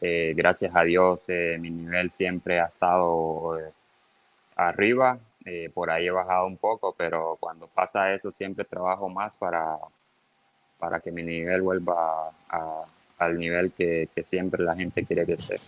eh, 0.00 0.32
gracias 0.36 0.76
a 0.76 0.84
Dios, 0.84 1.28
eh, 1.28 1.58
mi 1.60 1.70
nivel 1.70 2.12
siempre 2.12 2.60
ha 2.60 2.66
estado 2.66 3.58
arriba. 4.56 5.18
Eh, 5.44 5.70
por 5.74 5.90
ahí 5.90 6.06
he 6.06 6.10
bajado 6.10 6.46
un 6.46 6.56
poco, 6.56 6.94
pero 6.96 7.36
cuando 7.40 7.66
pasa 7.66 8.12
eso 8.14 8.30
siempre 8.30 8.64
trabajo 8.64 9.08
más 9.08 9.36
para, 9.36 9.76
para 10.78 11.00
que 11.00 11.10
mi 11.10 11.22
nivel 11.22 11.62
vuelva 11.62 12.30
a- 12.48 12.84
al 13.18 13.38
nivel 13.38 13.70
que, 13.70 14.08
que 14.14 14.24
siempre 14.24 14.64
la 14.64 14.74
gente 14.74 15.04
quiere 15.04 15.24
que 15.24 15.34
esté. 15.34 15.60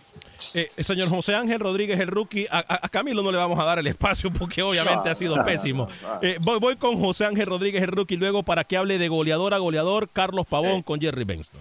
Eh, 0.55 0.69
señor 0.83 1.09
José 1.09 1.37
Ángel 1.37 1.61
Rodríguez, 1.61 2.01
el 2.01 2.09
rookie, 2.09 2.49
a, 2.51 2.89
Camilo 2.89 3.23
no 3.23 3.31
le 3.31 3.39
vamos 3.39 3.59
a 3.61 3.65
dar 3.65 3.79
el 3.79 3.87
espacio 3.87 4.33
porque 4.33 4.61
obviamente 4.63 5.05
No, 5.05 5.11
ha 5.11 5.15
sido 5.15 5.37
no, 5.37 5.45
pésimo. 5.45 5.87
no. 6.03 6.19
Eh, 6.21 6.37
voy, 6.41 6.59
voy 6.59 6.75
con 6.77 6.99
José 6.99 7.25
Ángel 7.27 7.47
Rodríguez, 7.47 7.81
el 7.83 7.93
rookie, 7.93 8.17
luego 8.17 8.43
para 8.43 8.65
que 8.65 8.77
hable 8.77 8.99
de 8.99 9.07
goleador 9.09 9.55
a 9.55 9.59
goleador, 9.59 10.09
Carlos 10.09 10.47
Pavón 10.49 10.83
con 10.83 11.01
Jerry 11.01 11.23
Benston. 11.23 11.61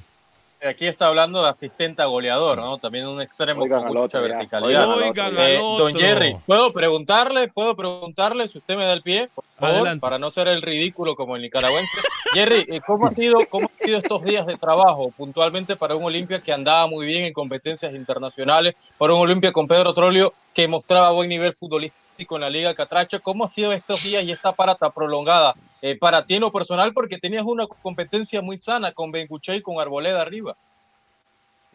Aquí 0.68 0.88
está 0.88 1.08
hablando 1.08 1.44
de 1.44 1.50
asistente 1.50 2.02
a 2.02 2.06
goleador, 2.06 2.58
¿no? 2.58 2.78
También 2.78 3.06
un 3.08 3.22
extremo 3.22 3.64
Oigan 3.64 3.84
con 3.84 3.90
mucha 3.90 4.20
otro, 4.20 4.22
verticalidad. 4.22 4.90
Oigan 4.90 5.34
Eh, 5.38 5.58
don. 5.58 5.94
Jerry, 5.94 6.38
¿puedo 6.46 6.72
preguntarle? 6.72 7.50
¿Puedo 7.50 7.76
preguntarle 7.76 8.48
si 8.48 8.60
usted 8.60 8.78
me 8.78 8.86
da 8.86 8.94
el 8.94 9.02
pie? 9.02 9.30
Por 9.36 9.44
favor, 9.60 9.76
Adelante. 9.76 10.00
para 10.02 10.20
no 10.20 10.32
ser 10.32 10.48
el 10.48 10.62
ridículo 10.62 11.16
como 11.16 11.36
el 11.36 11.42
nicaragüense. 11.42 11.98
Jerry, 12.34 12.66
eh, 12.70 12.82
¿cómo 12.86 13.08
ha 13.08 13.14
sido 13.14 13.46
cómo 13.50 13.70
han 13.70 13.86
sido 13.86 13.98
estos 13.98 14.24
días 14.24 14.46
de 14.46 14.56
trabajo 14.56 15.12
puntualmente 15.16 15.76
para 15.76 15.96
un 15.96 16.04
Olimpia 16.04 16.42
que 16.42 16.54
andaba 16.54 16.88
muy 16.88 17.06
bien 17.06 17.26
en 17.26 17.34
competencias 17.34 17.94
internacionales, 17.94 18.76
para 18.98 19.14
un 19.14 19.22
Olimpia 19.22 19.52
con 19.52 19.68
Pedro 19.68 19.94
Trolio 19.94 20.34
que 20.54 20.68
mostraba 20.68 21.12
buen 21.12 21.30
nivel 21.30 21.54
futbolístico 21.54 22.03
en 22.18 22.42
la 22.42 22.50
Liga 22.50 22.74
Catracha? 22.74 23.20
¿Cómo 23.20 23.46
ha 23.46 23.48
sido 23.48 23.72
estos 23.72 24.04
días 24.04 24.24
y 24.24 24.32
esta 24.32 24.52
parata 24.52 24.90
prolongada 24.90 25.54
eh, 25.82 25.98
para 25.98 26.26
ti 26.26 26.36
en 26.36 26.42
lo 26.42 26.52
personal? 26.52 26.94
Porque 26.94 27.18
tenías 27.18 27.44
una 27.44 27.68
competencia 27.68 28.42
muy 28.42 28.58
sana 28.58 28.92
con 28.92 29.12
Benguche 29.12 29.56
y 29.56 29.62
con 29.62 29.80
Arboleda 29.80 30.22
arriba. 30.22 30.56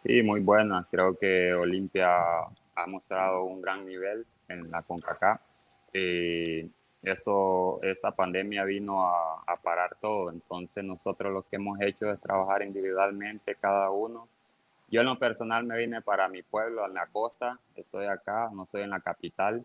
Sí, 0.03 0.23
muy 0.23 0.39
buena. 0.39 0.87
Creo 0.89 1.17
que 1.17 1.53
Olimpia 1.53 2.17
ha 2.75 2.87
mostrado 2.87 3.43
un 3.43 3.61
gran 3.61 3.85
nivel 3.85 4.25
en 4.47 4.71
la 4.71 4.81
CONCACAF. 4.81 5.41
Y 5.93 6.69
esto, 7.03 7.79
esta 7.83 8.11
pandemia 8.11 8.63
vino 8.63 9.05
a, 9.05 9.43
a 9.45 9.55
parar 9.57 9.97
todo. 9.99 10.31
Entonces 10.31 10.83
nosotros 10.83 11.33
lo 11.33 11.43
que 11.43 11.57
hemos 11.57 11.79
hecho 11.81 12.09
es 12.11 12.19
trabajar 12.19 12.61
individualmente 12.61 13.55
cada 13.55 13.89
uno. 13.91 14.27
Yo 14.91 15.01
en 15.01 15.07
lo 15.07 15.19
personal 15.19 15.63
me 15.65 15.77
vine 15.77 16.01
para 16.01 16.27
mi 16.29 16.41
pueblo, 16.41 16.85
en 16.85 16.95
la 16.95 17.05
costa. 17.07 17.59
Estoy 17.75 18.07
acá, 18.07 18.49
no 18.53 18.63
estoy 18.63 18.81
en 18.81 18.89
la 18.89 18.99
capital. 18.99 19.63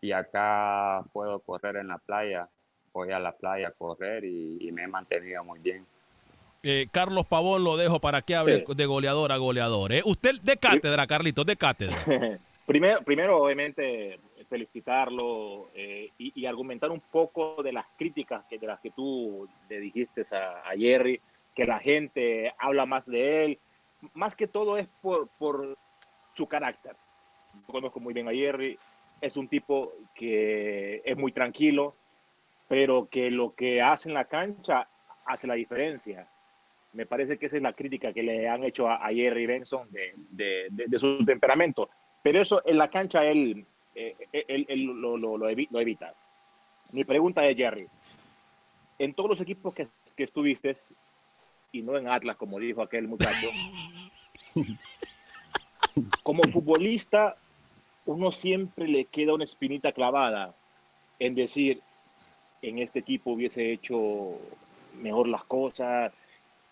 Y 0.00 0.12
acá 0.12 1.02
puedo 1.12 1.40
correr 1.40 1.76
en 1.76 1.88
la 1.88 1.98
playa. 1.98 2.48
Voy 2.92 3.12
a 3.12 3.18
la 3.18 3.32
playa 3.32 3.68
a 3.68 3.72
correr 3.72 4.24
y, 4.24 4.58
y 4.60 4.72
me 4.72 4.84
he 4.84 4.88
mantenido 4.88 5.44
muy 5.44 5.58
bien. 5.60 5.84
Eh, 6.62 6.88
Carlos 6.90 7.26
Pavón 7.26 7.62
lo 7.62 7.76
dejo 7.76 8.00
para 8.00 8.22
que 8.22 8.34
hable 8.34 8.64
Sí. 8.66 8.74
de 8.74 8.86
goleador 8.86 9.30
a 9.32 9.36
goleador. 9.36 9.92
¿eh? 9.92 10.02
Usted 10.04 10.40
de 10.42 10.56
cátedra, 10.56 11.06
Carlitos, 11.06 11.46
de 11.46 11.56
cátedra. 11.56 11.96
primero, 12.66 13.02
primero, 13.02 13.38
obviamente, 13.38 14.18
felicitarlo 14.48 15.68
eh, 15.74 16.10
y, 16.18 16.40
y 16.40 16.46
argumentar 16.46 16.90
un 16.90 17.00
poco 17.00 17.62
de 17.62 17.72
las 17.72 17.86
críticas 17.96 18.44
que, 18.48 18.58
de 18.58 18.66
las 18.66 18.80
que 18.80 18.90
tú 18.90 19.48
le 19.68 19.80
dijiste 19.80 20.22
a, 20.34 20.68
a 20.68 20.76
Jerry, 20.76 21.20
que 21.54 21.66
la 21.66 21.78
gente 21.78 22.52
habla 22.58 22.84
más 22.86 23.06
de 23.06 23.44
él. 23.44 23.58
Más 24.14 24.34
que 24.34 24.46
todo 24.48 24.76
es 24.78 24.88
por, 25.02 25.28
por 25.38 25.76
su 26.34 26.46
carácter. 26.46 26.96
Yo 27.54 27.72
conozco 27.72 28.00
muy 28.00 28.12
bien 28.12 28.28
a 28.28 28.32
Jerry, 28.32 28.78
es 29.20 29.36
un 29.36 29.48
tipo 29.48 29.92
que 30.14 31.02
es 31.04 31.16
muy 31.16 31.32
tranquilo, 31.32 31.94
pero 32.68 33.08
que 33.08 33.30
lo 33.30 33.54
que 33.54 33.80
hace 33.82 34.08
en 34.08 34.14
la 34.14 34.24
cancha 34.26 34.88
hace 35.26 35.46
la 35.46 35.54
diferencia. 35.54 36.28
Me 36.92 37.06
parece 37.06 37.38
que 37.38 37.46
esa 37.46 37.56
es 37.56 37.62
la 37.62 37.72
crítica 37.74 38.12
que 38.12 38.22
le 38.22 38.48
han 38.48 38.64
hecho 38.64 38.88
a, 38.88 38.96
a 39.06 39.08
Jerry 39.12 39.46
Benson 39.46 39.90
de, 39.90 40.12
de- 40.30 40.66
de- 40.70 40.84
de 40.86 40.98
su 40.98 41.24
temperamento. 41.24 41.88
Pero 42.22 42.40
eso 42.40 42.62
en 42.66 42.78
la 42.78 42.88
cancha 42.88 43.24
él, 43.24 43.64
eh, 43.94 44.14
él, 44.32 44.66
él 44.68 44.84
lo 44.84 45.48
evita. 45.48 46.14
Mi 46.92 47.04
pregunta 47.04 47.46
es, 47.48 47.56
Jerry, 47.56 47.86
en 48.98 49.12
todos 49.14 49.30
los 49.30 49.40
equipos 49.40 49.74
que, 49.74 49.88
que 50.16 50.24
estuviste, 50.24 50.76
y 51.72 51.82
no 51.82 51.96
en 51.98 52.08
Atlas, 52.08 52.36
como 52.36 52.58
dijo 52.58 52.80
aquel 52.82 53.06
muchacho, 53.08 53.48
como 56.22 56.42
futbolista, 56.44 57.36
uno 58.06 58.32
siempre 58.32 58.88
le 58.88 59.04
queda 59.04 59.34
una 59.34 59.44
espinita 59.44 59.92
clavada 59.92 60.54
en 61.18 61.34
decir, 61.34 61.80
en 62.62 62.78
este 62.78 63.00
equipo 63.00 63.32
hubiese 63.32 63.72
hecho 63.72 64.38
mejor 65.00 65.28
las 65.28 65.44
cosas, 65.44 66.12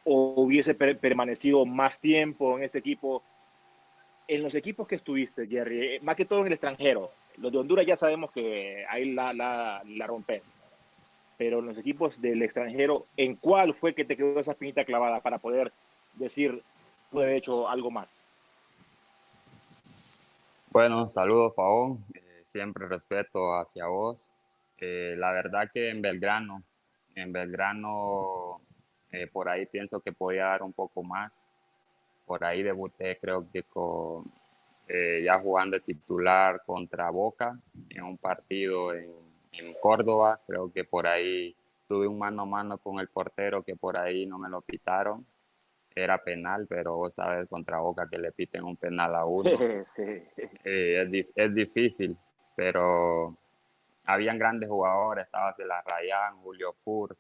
o 0.05 0.35
hubiese 0.37 0.75
per- 0.75 0.99
permanecido 0.99 1.64
más 1.67 2.00
tiempo 2.00 2.57
en 2.57 2.64
este 2.64 2.79
equipo. 2.79 3.23
En 4.26 4.43
los 4.43 4.55
equipos 4.55 4.88
que 4.88 4.95
estuviste, 4.95 5.47
Jerry, 5.47 5.97
eh, 5.97 6.00
más 6.03 6.17
que 6.17 6.25
todo 6.25 6.41
en 6.41 6.47
el 6.47 6.53
extranjero, 6.53 7.11
los 7.37 7.53
de 7.53 7.59
Honduras 7.59 7.87
ya 7.87 7.97
sabemos 7.97 8.31
que 8.31 8.85
ahí 8.88 9.12
la, 9.12 9.33
la, 9.33 9.83
la 9.87 10.07
rompes, 10.07 10.55
pero 11.37 11.59
en 11.59 11.67
los 11.67 11.76
equipos 11.79 12.21
del 12.23 12.43
extranjero, 12.43 13.07
¿en 13.17 13.37
cuál 13.37 13.75
fue 13.75 13.95
que 13.95 14.05
te 14.05 14.17
quedó 14.17 14.41
esa 14.41 14.53
espinita 14.53 14.85
clavada 14.85 15.21
para 15.21 15.38
poder 15.38 15.73
decir, 16.14 16.62
pude 17.11 17.25
haber 17.25 17.37
hecho 17.37 17.69
algo 17.69 17.91
más? 17.91 18.24
Bueno, 20.75 21.07
saludos, 21.07 21.52
Pavón. 21.54 22.04
Eh, 22.14 22.40
siempre 22.43 22.88
respeto 22.88 23.54
hacia 23.54 23.87
vos. 23.87 24.35
Eh, 24.78 25.14
la 25.16 25.31
verdad 25.31 25.71
que 25.73 25.88
en 25.88 26.02
Belgrano, 26.02 26.64
en 27.14 27.33
Belgrano, 27.33 28.61
eh, 29.12 29.28
por 29.28 29.49
ahí 29.49 29.66
pienso 29.66 30.00
que 30.00 30.11
podía 30.11 30.47
dar 30.47 30.64
un 30.64 30.73
poco 30.73 31.04
más. 31.04 31.49
Por 32.26 32.45
ahí 32.45 32.64
debuté, 32.64 33.19
creo 33.21 33.49
que 33.52 33.62
con, 33.62 34.25
ya 34.88 35.38
jugando 35.38 35.78
titular 35.81 36.64
contra 36.66 37.09
Boca 37.11 37.57
en 37.90 38.02
un 38.02 38.19
partido 38.19 38.95
en, 38.95 39.12
en 39.52 39.75
Córdoba. 39.81 40.40
Creo 40.45 40.73
que 40.73 40.83
por 40.83 41.07
ahí 41.07 41.54
tuve 41.87 42.09
un 42.09 42.19
mano 42.19 42.43
a 42.43 42.47
mano 42.47 42.78
con 42.78 42.99
el 42.99 43.07
portero 43.07 43.62
que 43.62 43.76
por 43.76 44.00
ahí 44.00 44.26
no 44.26 44.38
me 44.38 44.49
lo 44.49 44.61
pitaron. 44.61 45.25
Era 45.94 46.18
penal, 46.18 46.66
pero 46.68 46.96
vos 46.96 47.14
sabes 47.14 47.48
contra 47.48 47.78
Boca 47.78 48.08
que 48.10 48.18
le 48.18 48.32
piten 48.32 48.64
un 48.64 48.76
penal 48.76 49.14
a 49.14 49.24
uno. 49.26 49.50
Sí. 49.94 50.02
Eh, 50.64 51.02
es, 51.02 51.08
dif- 51.10 51.32
es 51.36 51.54
difícil, 51.54 52.16
pero 52.56 53.36
habían 54.04 54.38
grandes 54.38 54.68
jugadores, 54.68 55.26
estaba 55.26 55.52
Rayán, 55.86 56.36
Julio 56.42 56.74
Fur, 56.84 57.16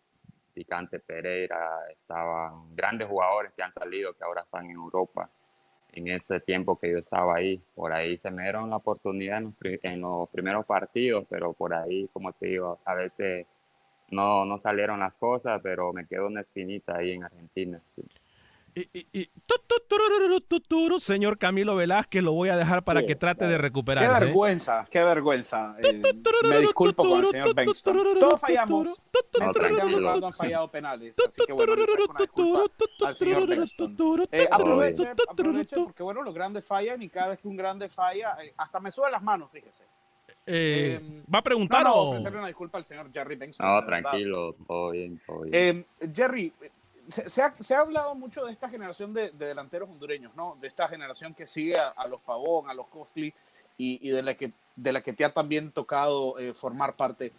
Picante 0.52 0.98
Pereira, 1.00 1.80
estaban 1.92 2.74
grandes 2.76 3.08
jugadores 3.08 3.52
que 3.52 3.62
han 3.62 3.72
salido, 3.72 4.12
que 4.14 4.24
ahora 4.24 4.42
están 4.42 4.64
en 4.66 4.72
Europa. 4.72 5.28
En 5.92 6.08
ese 6.08 6.40
tiempo 6.40 6.76
que 6.78 6.90
yo 6.90 6.98
estaba 6.98 7.36
ahí, 7.36 7.62
por 7.76 7.92
ahí 7.92 8.18
se 8.18 8.30
me 8.32 8.42
dieron 8.42 8.68
la 8.70 8.76
oportunidad 8.76 9.38
en 9.38 9.44
los, 9.44 9.54
pri- 9.54 9.80
en 9.84 10.00
los 10.00 10.28
primeros 10.30 10.66
partidos, 10.66 11.24
pero 11.30 11.52
por 11.52 11.72
ahí, 11.72 12.08
como 12.12 12.32
te 12.32 12.46
digo, 12.48 12.80
a 12.84 12.94
veces 12.94 13.46
no, 14.10 14.44
no 14.44 14.58
salieron 14.58 14.98
las 15.00 15.16
cosas, 15.18 15.60
pero 15.62 15.92
me 15.92 16.06
quedó 16.06 16.26
una 16.26 16.40
espinita 16.40 16.96
ahí 16.96 17.12
en 17.12 17.22
Argentina. 17.24 17.80
sí. 17.86 18.02
Y- 18.76 18.88
y- 18.92 19.06
y- 19.12 19.26
tu, 19.46 20.40
tu, 20.48 20.60
tu, 20.60 21.00
señor 21.00 21.38
Camilo 21.38 21.76
Velázquez, 21.76 22.22
lo 22.24 22.32
voy 22.32 22.48
a 22.48 22.56
dejar 22.56 22.82
para 22.82 23.00
Sí, 23.00 23.06
que 23.06 23.14
trate 23.14 23.44
de 23.46 23.52
Qué 23.54 23.58
recuperarse. 23.58 24.16
¿eh? 24.16 24.26
vergüenza, 24.26 24.86
qué 24.90 25.04
vergüenza. 25.04 25.76
Eh, 25.80 26.02
me 26.48 26.58
disculpo 26.58 27.04
con 27.08 27.20
el 27.24 27.30
señor 27.30 27.54
Benston. 27.54 28.02
Todos 28.18 28.40
fallamos. 28.40 28.86
No, 28.88 29.52
tranquilo. 29.52 29.98
Ronaldo 30.00 30.26
han 30.26 30.32
fallado 30.32 30.68
penales. 30.70 31.14
Así 31.24 31.42
que 31.46 31.52
bueno, 31.52 31.76
le 31.76 31.84
saco 32.18 32.42
una 32.42 32.64
al 33.08 33.16
señor 33.16 33.46
Benston. 33.46 33.96
Eh, 34.32 34.48
aproveche, 34.50 35.08
aproveche, 35.28 35.76
porque 35.76 36.02
bueno, 36.02 36.22
los 36.22 36.34
grandes 36.34 36.64
fallan 36.66 37.00
y 37.02 37.08
cada 37.08 37.28
vez 37.28 37.38
que 37.40 37.46
un 37.48 37.56
grande 37.56 37.88
falla, 37.88 38.36
eh, 38.42 38.54
hasta 38.56 38.80
me 38.80 38.90
suben 38.90 39.12
las 39.12 39.22
manos, 39.22 39.50
fíjese. 39.52 39.84
Eh, 40.46 41.00
Eh, 41.00 41.22
¿Va 41.32 41.38
a 41.38 41.42
preguntar 41.42 41.84
no, 41.84 41.88
no, 41.90 41.94
o...? 41.94 42.10
ofrecerle 42.10 42.38
una 42.38 42.48
disculpa 42.48 42.76
al 42.78 42.84
señor 42.84 43.10
Jerry 43.12 43.36
Benston. 43.36 43.66
No, 43.66 43.82
tranquilo, 43.84 44.54
todo 44.66 44.90
bien, 44.90 45.20
todo 45.26 45.40
bien. 45.42 45.86
Eh, 46.00 46.08
Jerry, 46.14 46.52
se, 47.08 47.42
ha, 47.42 47.54
se 47.60 47.74
ha 47.74 47.80
hablado 47.80 48.14
mucho 48.14 48.44
de 48.44 48.52
esta 48.52 48.68
generación 48.68 49.12
de, 49.12 49.30
de 49.30 49.46
delanteros 49.46 49.88
hondureños, 49.88 50.34
¿no? 50.34 50.56
De 50.60 50.68
esta 50.68 50.88
generación 50.88 51.34
que 51.34 51.46
sigue 51.46 51.78
a, 51.78 51.88
a 51.88 52.06
los 52.06 52.20
Pavón, 52.20 52.68
a 52.68 52.74
los 52.74 52.86
Costly 52.88 53.32
y, 53.76 54.08
y 54.08 54.10
de, 54.10 54.22
la 54.22 54.34
que, 54.34 54.52
de 54.76 54.92
la 54.92 55.02
que 55.02 55.12
te 55.12 55.24
ha 55.24 55.32
también 55.32 55.72
tocado 55.72 56.38
eh, 56.38 56.54
formar 56.54 56.96
parte. 56.96 57.32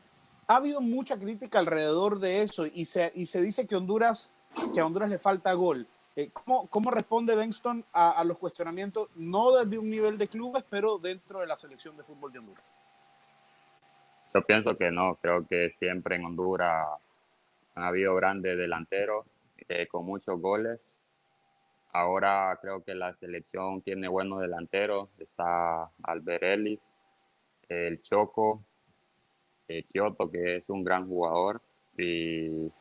Ha 0.47 0.57
habido 0.57 0.81
mucha 0.81 1.17
crítica 1.17 1.59
alrededor 1.59 2.19
de 2.19 2.41
eso 2.41 2.65
y 2.65 2.85
se, 2.85 3.11
y 3.15 3.25
se 3.25 3.41
dice 3.41 3.65
que, 3.65 3.75
Honduras, 3.75 4.31
que 4.73 4.79
a 4.79 4.85
Honduras 4.85 5.09
le 5.09 5.17
falta 5.17 5.53
gol. 5.53 5.87
Eh, 6.15 6.29
¿cómo, 6.31 6.67
¿Cómo 6.67 6.91
responde 6.91 7.35
Benston 7.35 7.83
a, 7.91 8.11
a 8.11 8.23
los 8.23 8.37
cuestionamientos, 8.37 9.09
no 9.15 9.51
desde 9.51 9.77
un 9.77 9.89
nivel 9.89 10.17
de 10.17 10.27
clubes, 10.27 10.63
pero 10.69 10.97
dentro 10.97 11.39
de 11.41 11.47
la 11.47 11.57
selección 11.57 11.97
de 11.97 12.03
fútbol 12.03 12.31
de 12.31 12.39
Honduras? 12.39 12.65
Yo 14.33 14.41
pienso 14.41 14.77
que 14.77 14.91
no, 14.91 15.15
creo 15.21 15.45
que 15.47 15.69
siempre 15.69 16.15
en 16.15 16.25
Honduras 16.25 16.87
han 17.73 17.83
habido 17.83 18.15
grandes 18.15 18.57
delanteros 18.57 19.25
eh, 19.69 19.87
con 19.87 20.05
muchos 20.05 20.39
goles. 20.39 21.01
Ahora 21.91 22.57
creo 22.61 22.83
que 22.83 22.93
la 22.93 23.13
selección 23.13 23.81
tiene 23.81 24.07
buenos 24.07 24.41
delanteros. 24.41 25.09
Está 25.19 25.89
Albert 26.03 26.43
Ellis, 26.43 26.97
el 27.69 28.01
Choco, 28.01 28.63
eh, 29.67 29.83
Kioto, 29.83 30.29
que 30.29 30.57
es 30.57 30.69
un 30.69 30.83
gran 30.83 31.07
jugador, 31.07 31.61
y 31.97 32.71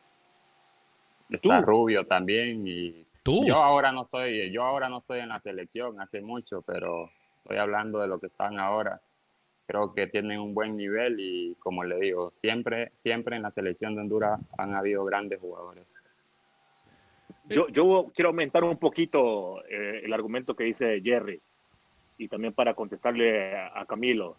está 1.29 1.59
Tú. 1.59 1.65
Rubio 1.65 2.05
también. 2.05 2.67
Y 2.67 3.05
Tú. 3.23 3.45
Yo 3.45 3.55
ahora 3.55 3.91
no 3.91 4.03
estoy, 4.03 4.51
yo 4.51 4.63
ahora 4.63 4.89
no 4.89 4.97
estoy 4.97 5.19
en 5.19 5.29
la 5.29 5.39
selección 5.39 5.99
hace 5.99 6.21
mucho, 6.21 6.61
pero 6.61 7.09
estoy 7.37 7.57
hablando 7.57 8.01
de 8.01 8.07
lo 8.07 8.19
que 8.19 8.27
están 8.27 8.59
ahora 8.59 9.01
creo 9.65 9.93
que 9.93 10.07
tienen 10.07 10.39
un 10.39 10.53
buen 10.53 10.77
nivel 10.77 11.19
y 11.19 11.55
como 11.55 11.83
le 11.83 11.99
digo, 11.99 12.31
siempre, 12.31 12.91
siempre 12.93 13.35
en 13.35 13.43
la 13.43 13.51
selección 13.51 13.95
de 13.95 14.01
Honduras 14.01 14.39
han 14.57 14.75
habido 14.75 15.03
grandes 15.05 15.39
jugadores. 15.39 16.03
Yo, 17.47 18.11
quiero 18.13 18.29
aumentar 18.29 18.63
un 18.63 18.77
poquito 18.77 19.63
eh, 19.65 20.01
el 20.03 20.13
argumento 20.13 20.55
que 20.55 20.63
dice 20.63 21.01
Jerry 21.03 21.41
y 22.17 22.27
también 22.27 22.53
para 22.53 22.73
contestarle 22.73 23.55
a, 23.55 23.79
a 23.79 23.85
Camilo. 23.85 24.37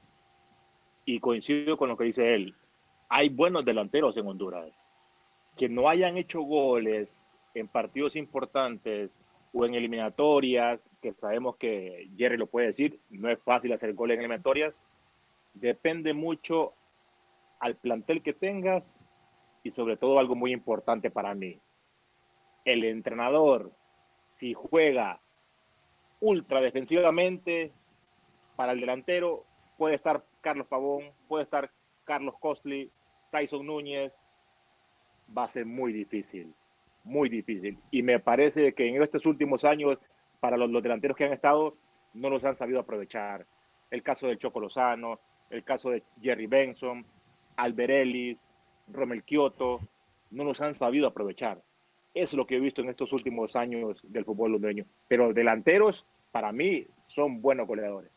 Y 1.05 1.21
coincido 1.21 1.77
con 1.77 1.89
lo 1.89 1.97
que 1.97 2.05
dice 2.05 2.35
él. 2.35 2.55
Hay 3.09 3.29
buenos 3.29 3.65
delanteros 3.65 4.17
en 4.17 4.27
Honduras. 4.27 4.83
Que 5.57 5.69
no 5.69 5.89
hayan 5.89 6.17
hecho 6.17 6.41
goles 6.41 7.23
en 7.55 7.69
partidos 7.69 8.17
importantes 8.17 9.11
o 9.53 9.65
en 9.65 9.75
eliminatorias, 9.75 10.81
que 11.01 11.13
sabemos 11.15 11.57
que 11.57 12.11
Jerry 12.17 12.37
lo 12.37 12.47
puede 12.47 12.69
decir, 12.69 13.01
no 13.11 13.31
es 13.31 13.39
fácil 13.41 13.73
hacer 13.73 13.95
goles 13.95 14.17
en 14.17 14.21
eliminatorias. 14.21 14.75
Depende 15.55 16.13
mucho 16.13 16.75
al 17.59 17.77
plantel 17.77 18.23
que 18.23 18.35
tengas 18.35 18.95
y 19.63 19.71
sobre 19.71 19.97
todo 19.97 20.19
algo 20.19 20.35
muy 20.35 20.53
importante 20.53 21.11
para 21.11 21.35
mí, 21.35 21.59
el 22.67 22.85
entrenador, 22.85 23.73
si 24.35 24.53
juega 24.53 25.21
ultra 26.21 26.61
defensivamente 26.61 27.73
para 28.57 28.73
el 28.73 28.81
delantero, 28.81 29.45
puede 29.79 29.95
estar 29.95 30.25
Carlos 30.41 30.67
Pavón, 30.67 31.05
puede 31.29 31.45
estar 31.45 31.71
Carlos 32.05 32.35
Costly, 32.41 32.91
Tyson 33.31 33.65
Núñez, 33.67 34.13
va 35.37 35.45
a 35.45 35.49
ser 35.49 35.65
muy 35.65 35.93
difícil, 35.93 36.53
muy 37.05 37.29
difícil. 37.29 37.79
Y 37.91 38.03
me 38.03 38.19
parece 38.19 38.75
que 38.75 38.89
en 38.89 39.01
estos 39.01 39.25
últimos 39.27 39.65
años, 39.65 39.99
para 40.41 40.57
los, 40.57 40.83
delanteros 40.83 41.17
que 41.17 41.25
han 41.25 41.33
estado, 41.33 41.77
no 42.15 42.31
los 42.31 42.45
han 42.45 42.57
sabido 42.57 42.81
aprovechar. 42.81 43.47
El 43.91 44.03
caso 44.03 44.27
de 44.27 44.39
Choco 44.39 44.59
Lozano, 44.61 45.21
el 45.51 45.63
caso 45.63 45.91
de 45.91 46.03
Jerry 46.21 46.47
Benson, 46.47 47.07
Albert 47.57 47.91
Ellis, 47.91 48.43
Romel 48.89 49.23
Kioto, 49.23 49.81
no 50.33 50.43
los 50.43 50.61
han 50.61 50.75
sabido 50.75 51.07
aprovechar. 51.07 51.63
Es 52.17 52.33
lo 52.33 52.47
que 52.47 52.57
he 52.57 52.61
visto 52.61 52.81
en 52.81 52.89
estos 52.89 53.13
últimos 53.13 53.55
años 53.57 54.01
del 54.03 54.25
fútbol 54.25 54.55
hondureño. 54.55 54.87
Pero 55.07 55.35
delanteros, 55.35 56.07
para 56.33 56.51
mí, 56.51 56.87
son 57.07 57.43
buenos 57.43 57.67
goleadores. 57.67 58.11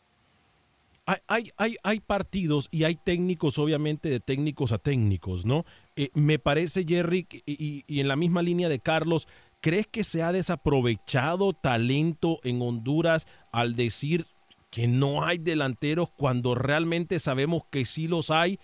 Hay, 1.26 2.00
partidos 2.00 2.68
y 2.70 2.84
hay 2.84 2.94
técnicos, 2.94 3.58
obviamente, 3.58 4.08
de 4.08 4.20
técnicos 4.20 4.72
a 4.72 4.78
técnicos, 4.78 5.44
¿no? 5.44 5.66
Eh, 5.96 6.08
me 6.14 6.38
parece, 6.38 6.84
Jerry, 6.84 7.26
y 7.44 8.00
en 8.00 8.08
la 8.08 8.16
misma 8.16 8.42
línea 8.42 8.70
de 8.70 8.78
Carlos, 8.78 9.28
¿crees 9.60 9.86
que 9.86 10.02
se 10.02 10.22
ha 10.22 10.32
desaprovechado 10.32 11.52
talento 11.52 12.38
en 12.42 12.62
Honduras 12.62 13.26
al 13.52 13.76
decir 13.76 14.26
que 14.70 14.86
no 14.86 15.24
hay 15.24 15.36
delanteros 15.36 16.10
cuando 16.10 16.54
realmente 16.54 17.18
sabemos 17.18 17.64
que 17.70 17.84
sí 17.84 18.08
los 18.08 18.30
hay? 18.30 18.58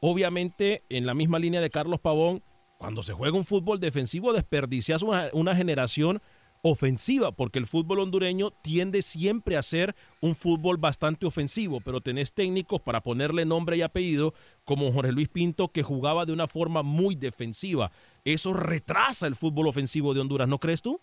Obviamente, 0.00 0.82
en 0.90 1.06
la 1.06 1.14
misma 1.14 1.38
línea 1.38 1.62
de 1.62 1.70
Carlos 1.70 2.00
Pavón, 2.00 2.42
cuando 2.84 3.02
se 3.02 3.14
juega 3.14 3.34
un 3.34 3.46
fútbol 3.46 3.80
defensivo, 3.80 4.34
desperdicias 4.34 5.00
una, 5.00 5.30
una 5.32 5.56
generación 5.56 6.20
ofensiva, 6.60 7.32
porque 7.32 7.58
el 7.58 7.66
fútbol 7.66 8.00
hondureño 8.00 8.50
tiende 8.50 9.00
siempre 9.00 9.56
a 9.56 9.62
ser 9.62 9.94
un 10.20 10.36
fútbol 10.36 10.76
bastante 10.76 11.24
ofensivo, 11.24 11.80
pero 11.80 12.02
tenés 12.02 12.34
técnicos 12.34 12.82
para 12.82 13.00
ponerle 13.00 13.46
nombre 13.46 13.78
y 13.78 13.80
apellido, 13.80 14.34
como 14.66 14.92
Jorge 14.92 15.12
Luis 15.12 15.30
Pinto, 15.30 15.68
que 15.68 15.82
jugaba 15.82 16.26
de 16.26 16.34
una 16.34 16.46
forma 16.46 16.82
muy 16.82 17.14
defensiva. 17.14 17.90
Eso 18.22 18.52
retrasa 18.52 19.26
el 19.26 19.34
fútbol 19.34 19.68
ofensivo 19.68 20.12
de 20.12 20.20
Honduras, 20.20 20.46
¿no 20.46 20.58
crees 20.58 20.82
tú? 20.82 21.00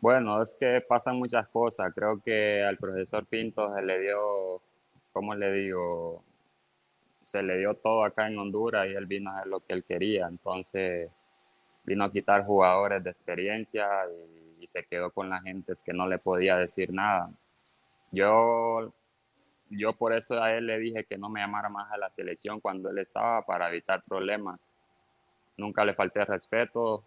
Bueno, 0.00 0.40
es 0.40 0.56
que 0.58 0.80
pasan 0.80 1.18
muchas 1.18 1.46
cosas. 1.48 1.92
Creo 1.94 2.22
que 2.22 2.64
al 2.64 2.78
profesor 2.78 3.26
Pinto 3.26 3.70
se 3.74 3.82
le 3.82 4.00
dio, 4.00 4.62
¿cómo 5.12 5.34
le 5.34 5.52
digo? 5.52 6.24
Se 7.28 7.42
le 7.42 7.58
dio 7.58 7.74
todo 7.74 8.04
acá 8.04 8.26
en 8.26 8.38
Honduras 8.38 8.86
y 8.88 8.94
él 8.94 9.04
vino 9.04 9.30
a 9.30 9.40
hacer 9.40 9.48
lo 9.48 9.60
que 9.60 9.74
él 9.74 9.84
quería. 9.84 10.28
Entonces 10.28 11.10
vino 11.84 12.04
a 12.04 12.10
quitar 12.10 12.46
jugadores 12.46 13.04
de 13.04 13.10
experiencia 13.10 13.86
y, 14.60 14.66
se 14.66 14.84
quedó 14.84 15.10
con 15.10 15.30
la 15.30 15.40
gente 15.40 15.72
que 15.84 15.92
no 15.92 16.06
le 16.08 16.18
podía 16.18 16.56
decir 16.56 16.90
nada. 16.90 17.30
Yo, 18.12 18.92
yo 19.70 19.92
por 19.92 20.14
eso 20.14 20.42
a 20.42 20.52
él 20.54 20.66
le 20.66 20.78
dije 20.78 21.04
que 21.04 21.18
no 21.18 21.28
me 21.28 21.40
llamara 21.40 21.68
más 21.68 21.90
a 21.92 21.98
la 21.98 22.10
selección 22.10 22.60
cuando 22.60 22.90
él 22.90 22.98
estaba 22.98 23.42
para 23.42 23.68
evitar 23.68 24.02
problemas. 24.02 24.58
Nunca 25.56 25.84
le 25.84 25.94
falté 25.94 26.24
respeto, 26.24 27.04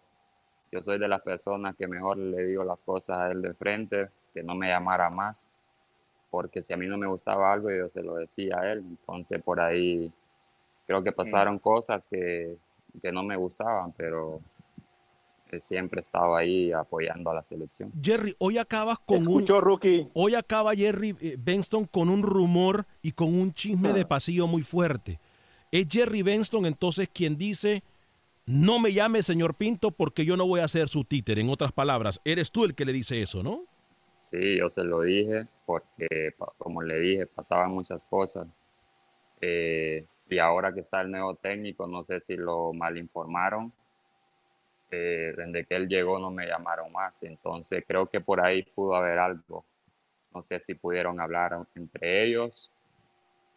yo 0.72 0.80
soy 0.82 0.98
de 0.98 1.08
las 1.08 1.22
personas 1.22 1.76
que 1.76 1.86
mejor 1.86 2.16
le 2.16 2.46
digo 2.46 2.64
las 2.64 2.82
cosas 2.84 3.18
a 3.18 3.30
él 3.32 3.42
de 3.42 3.54
frente, 3.54 4.08
que 4.32 4.42
no 4.42 4.54
me 4.54 4.68
llamara 4.68 5.10
más, 5.10 5.50
porque 6.32 6.62
si 6.62 6.72
a 6.72 6.78
mí 6.78 6.86
no 6.86 6.96
me 6.96 7.06
gustaba 7.06 7.52
algo, 7.52 7.70
yo 7.70 7.90
se 7.90 8.02
lo 8.02 8.14
decía 8.14 8.58
a 8.58 8.72
él. 8.72 8.78
Entonces, 8.78 9.40
por 9.42 9.60
ahí 9.60 10.10
creo 10.86 11.04
que 11.04 11.12
pasaron 11.12 11.58
cosas 11.58 12.06
que, 12.06 12.56
que 13.02 13.12
no 13.12 13.22
me 13.22 13.36
gustaban, 13.36 13.92
pero 13.92 14.40
él 15.50 15.60
siempre 15.60 16.00
estaba 16.00 16.38
ahí 16.38 16.72
apoyando 16.72 17.30
a 17.30 17.34
la 17.34 17.42
selección. 17.42 17.92
Jerry, 18.02 18.34
hoy 18.38 18.56
acabas 18.56 18.98
con 19.00 19.18
Escuchó, 19.18 19.56
un... 19.56 19.60
Rookie. 19.60 20.08
Hoy 20.14 20.34
acaba 20.34 20.74
Jerry 20.74 21.14
eh, 21.20 21.36
Benston 21.38 21.84
con 21.84 22.08
un 22.08 22.22
rumor 22.22 22.86
y 23.02 23.12
con 23.12 23.34
un 23.34 23.52
chisme 23.52 23.92
de 23.92 24.06
pasillo 24.06 24.46
muy 24.46 24.62
fuerte. 24.62 25.20
Es 25.70 25.86
Jerry 25.90 26.22
Benston 26.22 26.64
entonces 26.64 27.10
quien 27.12 27.36
dice, 27.36 27.82
no 28.46 28.78
me 28.78 28.94
llame 28.94 29.22
señor 29.22 29.54
Pinto 29.54 29.90
porque 29.90 30.24
yo 30.24 30.38
no 30.38 30.46
voy 30.46 30.60
a 30.60 30.68
ser 30.68 30.88
su 30.88 31.04
títere. 31.04 31.42
En 31.42 31.50
otras 31.50 31.72
palabras, 31.72 32.20
eres 32.24 32.50
tú 32.50 32.64
el 32.64 32.74
que 32.74 32.86
le 32.86 32.94
dice 32.94 33.20
eso, 33.20 33.42
¿no? 33.42 33.66
Sí, 34.22 34.56
yo 34.58 34.70
se 34.70 34.84
lo 34.84 35.02
dije 35.02 35.46
porque, 35.66 36.34
como 36.58 36.82
le 36.82 36.98
dije, 37.00 37.26
pasaban 37.26 37.72
muchas 37.72 38.06
cosas. 38.06 38.46
Eh, 39.40 40.06
y 40.28 40.38
ahora 40.38 40.72
que 40.74 40.80
está 40.80 41.02
el 41.02 41.10
nuevo 41.10 41.34
técnico, 41.36 41.86
no 41.86 42.02
sé 42.04 42.20
si 42.20 42.36
lo 42.36 42.72
malinformaron. 42.72 43.72
Eh, 44.90 45.32
desde 45.36 45.64
que 45.64 45.74
él 45.76 45.88
llegó 45.88 46.18
no 46.18 46.30
me 46.30 46.46
llamaron 46.46 46.92
más. 46.92 47.22
Entonces 47.24 47.84
creo 47.86 48.06
que 48.08 48.20
por 48.20 48.40
ahí 48.44 48.62
pudo 48.62 48.94
haber 48.96 49.18
algo. 49.18 49.64
No 50.34 50.42
sé 50.42 50.60
si 50.60 50.74
pudieron 50.74 51.20
hablar 51.20 51.66
entre 51.74 52.24
ellos. 52.24 52.72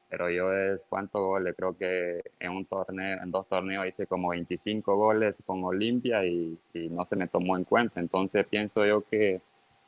Pero 0.09 0.29
yo 0.29 0.53
es 0.53 0.85
cuántos 0.87 1.21
goles, 1.21 1.55
creo 1.57 1.77
que 1.77 2.21
en 2.39 2.51
un 2.51 2.65
torneo, 2.65 3.21
en 3.23 3.31
dos 3.31 3.47
torneos 3.47 3.87
hice 3.87 4.07
como 4.07 4.29
25 4.29 4.95
goles 4.95 5.43
con 5.45 5.63
Olimpia 5.63 6.25
y 6.25 6.57
no 6.91 7.03
se 7.05 7.15
me 7.15 7.27
tomó 7.27 7.57
en 7.57 7.65
cuenta. 7.65 7.99
Entonces 7.99 8.45
pienso 8.47 8.85
yo 8.85 9.03
que, 9.03 9.41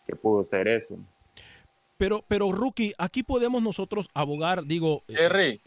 que 0.07 0.15
pudo 0.15 0.43
ser 0.43 0.67
eso. 0.67 0.97
Pero, 1.97 2.23
pero 2.27 2.51
Rookie, 2.51 2.93
aquí 2.97 3.23
podemos 3.23 3.61
nosotros 3.61 4.07
abogar, 4.13 4.63
digo... 4.65 5.03
eh, 5.07 5.15
Jerry. 5.15 5.61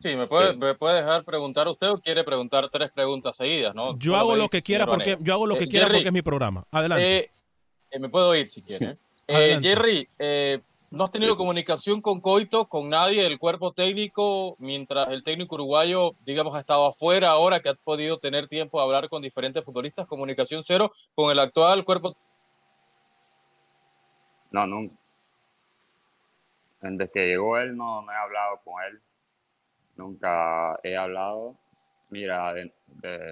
Sí, 0.00 0.14
¿me 0.14 0.26
puede, 0.26 0.52
Sí. 0.52 0.56
me 0.58 0.74
puede 0.74 0.96
dejar 0.96 1.24
preguntar 1.24 1.66
usted 1.66 1.90
o 1.90 2.00
quiere 2.00 2.22
preguntar 2.22 2.68
tres 2.68 2.90
preguntas 2.92 3.36
seguidas? 3.36 3.74
¿no? 3.74 3.98
yo 3.98 4.14
hago 4.16 4.36
lo 4.36 4.44
dice, 4.44 4.58
que 4.58 4.62
quiera 4.62 4.86
porque 4.86 5.16
yo 5.20 5.34
hago 5.34 5.46
lo 5.46 5.56
que 5.56 5.64
Eh, 5.64 5.68
quiera 5.68 5.86
Jerry, 5.86 5.98
porque 5.98 6.08
es 6.08 6.12
mi 6.12 6.22
programa. 6.22 6.64
Adelante. 6.70 7.18
eh, 7.18 7.30
eh, 7.90 7.98
me 7.98 8.08
puedo 8.08 8.34
ir 8.36 8.48
si 8.48 8.62
quiere. 8.62 8.96
Eh. 9.26 9.58
Jerry, 9.60 10.08
eh, 10.18 10.60
¿no 10.90 11.04
has 11.04 11.10
tenido 11.10 11.32
Sí, 11.32 11.36
sí. 11.36 11.38
comunicación 11.38 12.00
con 12.00 12.20
Coito, 12.20 12.66
con 12.66 12.88
nadie 12.88 13.22
del 13.24 13.38
cuerpo 13.38 13.72
técnico, 13.72 14.54
mientras 14.58 15.08
el 15.08 15.22
técnico 15.24 15.56
uruguayo, 15.56 16.14
digamos, 16.24 16.54
ha 16.54 16.60
estado 16.60 16.86
afuera 16.86 17.30
ahora, 17.30 17.60
que 17.60 17.70
ha 17.70 17.74
podido 17.74 18.18
tener 18.18 18.46
tiempo 18.48 18.78
de 18.78 18.84
hablar 18.84 19.08
con 19.08 19.20
diferentes 19.20 19.64
futbolistas? 19.64 20.06
Comunicación 20.06 20.62
cero 20.64 20.90
con 21.14 21.30
el 21.30 21.38
actual 21.40 21.84
cuerpo. 21.84 22.16
No, 24.50 24.66
nunca. 24.66 24.94
Desde 26.80 27.10
que 27.10 27.26
llegó 27.26 27.58
él 27.58 27.76
no, 27.76 28.10
he 28.10 28.14
hablado 28.14 28.60
con 28.64 28.82
él. 28.84 29.00
Nunca 29.96 30.78
he 30.82 30.96
hablado. 30.96 31.56
Mira, 32.10 32.54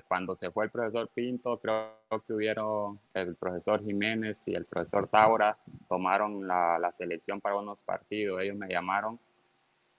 cuando 0.08 0.34
se 0.34 0.50
fue 0.50 0.66
el 0.66 0.70
profesor 0.70 1.08
Pinto, 1.08 1.58
creo 1.58 1.94
que 2.26 2.32
hubieron 2.32 3.00
el 3.14 3.34
profesor 3.36 3.82
Jiménez 3.82 4.46
y 4.48 4.54
el 4.54 4.66
profesor 4.66 5.08
Taura 5.08 5.56
tomaron 5.88 6.46
la, 6.46 6.90
selección 6.92 7.40
para 7.40 7.56
unos 7.56 7.82
partidos. 7.82 8.42
Ellos 8.42 8.56
me 8.56 8.68
llamaron, 8.68 9.18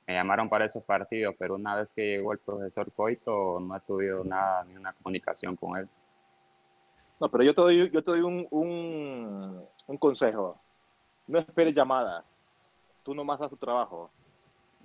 me 0.06 0.14
llamaron 0.14 0.48
para 0.50 0.66
esos 0.66 0.84
partidos, 0.84 1.36
pero 1.40 1.56
una 1.56 1.76
vez 1.76 1.92
que 1.94 2.06
llegó 2.06 2.34
el 2.34 2.40
profesor 2.40 2.92
Coito, 2.92 3.60
no 3.60 3.76
he 3.76 3.80
tenido 3.80 4.24
nada, 4.24 4.64
ni 4.66 4.76
una 4.76 4.94
comunicación 4.94 5.56
con 5.56 5.78
él. 5.78 5.90
No, 7.20 7.32
pero 7.32 7.44
yo 7.44 7.56
te 7.56 7.62
doy, 7.62 7.90
yo 7.90 8.04
te 8.04 8.12
doy 8.12 8.22
un 8.22 9.98
consejo. 9.98 10.62
No 11.28 11.40
esperes 11.40 11.76
llamadas. 11.76 12.26
Tú 13.04 13.14
nomás 13.14 13.40
haz 13.42 13.50
tu 13.50 13.58
trabajo. 13.58 14.10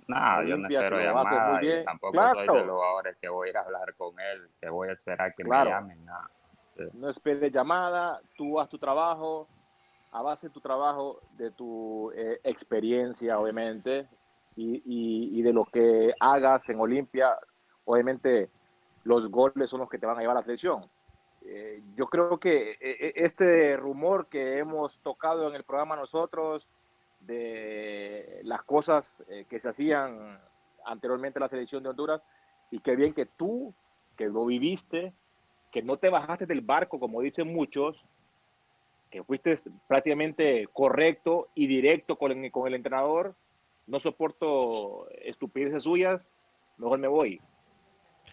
Nada, 0.07 0.43
yo 0.43 0.57
no 0.57 0.67
espero 0.67 0.97
que 0.97 1.03
lo 1.05 1.17
hace 1.19 1.29
muy 1.29 1.37
llamada 1.37 1.63
y 1.63 1.65
bien. 1.65 1.85
tampoco 1.85 2.11
Claro. 2.13 2.35
soy 2.35 2.47
de 2.59 2.65
los 2.65 2.75
jugadores 2.75 3.17
que 3.21 3.29
voy 3.29 3.47
a 3.47 3.51
ir 3.51 3.57
a 3.57 3.61
hablar 3.61 3.93
con 3.95 4.19
él, 4.19 4.49
que 4.59 4.69
voy 4.69 4.89
a 4.89 4.91
esperar 4.91 5.33
que 5.35 5.43
Claro. 5.43 5.69
me 5.69 5.95
llamen. 5.95 6.05
Sí. 6.75 6.83
No 6.93 7.09
esperes 7.09 7.51
llamada, 7.53 8.19
tú 8.35 8.59
haz 8.59 8.67
tu 8.69 8.77
trabajo, 8.77 9.47
a 10.11 10.21
base 10.21 10.47
de 10.47 10.53
tu 10.53 10.59
trabajo, 10.59 11.21
de 11.37 11.51
tu 11.51 12.11
eh, 12.15 12.39
experiencia, 12.43 13.39
obviamente, 13.39 14.07
y, 14.55 14.75
y- 14.85 15.39
y 15.39 15.41
de 15.41 15.53
lo 15.53 15.65
que 15.65 16.13
hagas 16.19 16.67
en 16.69 16.79
Olimpia, 16.79 17.37
obviamente 17.85 18.49
los 19.05 19.29
goles 19.29 19.69
son 19.69 19.79
los 19.79 19.89
que 19.89 19.97
te 19.97 20.05
van 20.05 20.17
a 20.17 20.21
llevar 20.21 20.35
a 20.37 20.39
la 20.39 20.43
selección. 20.43 20.85
Eh, 21.45 21.81
yo 21.95 22.07
creo 22.07 22.39
que 22.39 22.71
eh, 22.71 22.77
eh, 22.81 23.13
este 23.15 23.75
rumor 23.75 24.27
que 24.27 24.59
hemos 24.59 24.99
tocado 24.99 25.49
en 25.49 25.55
el 25.55 25.63
programa 25.63 25.95
nosotros, 25.95 26.67
de 27.19 28.41
las 28.43 28.63
cosas 28.63 29.23
que 29.47 29.57
se 29.57 29.69
hacían 29.69 30.41
anteriormente 30.85 31.39
en 31.39 31.43
la 31.43 31.47
selección 31.47 31.81
de 31.81 31.89
Honduras, 31.89 32.21
y 32.69 32.79
qué 32.79 32.97
bien 32.97 33.13
que 33.13 33.25
tú, 33.25 33.73
que 34.17 34.27
lo 34.27 34.45
viviste, 34.45 35.13
que 35.71 35.81
no 35.81 35.97
te 35.97 36.09
bajaste 36.09 36.45
del 36.45 36.59
barco, 36.59 36.99
como 36.99 37.21
dicen 37.21 37.53
muchos, 37.53 38.03
que 39.09 39.23
fuiste 39.23 39.57
prácticamente 39.87 40.67
correcto 40.73 41.47
y 41.55 41.67
directo 41.67 42.17
con 42.17 42.31
el, 42.31 42.51
con 42.51 42.67
el 42.67 42.73
entrenador, 42.73 43.35
no 43.87 44.01
soporto 44.01 45.07
estupideces 45.11 45.83
suyas, 45.83 46.29
mejor 46.77 46.99
me 46.99 47.07
voy. 47.07 47.39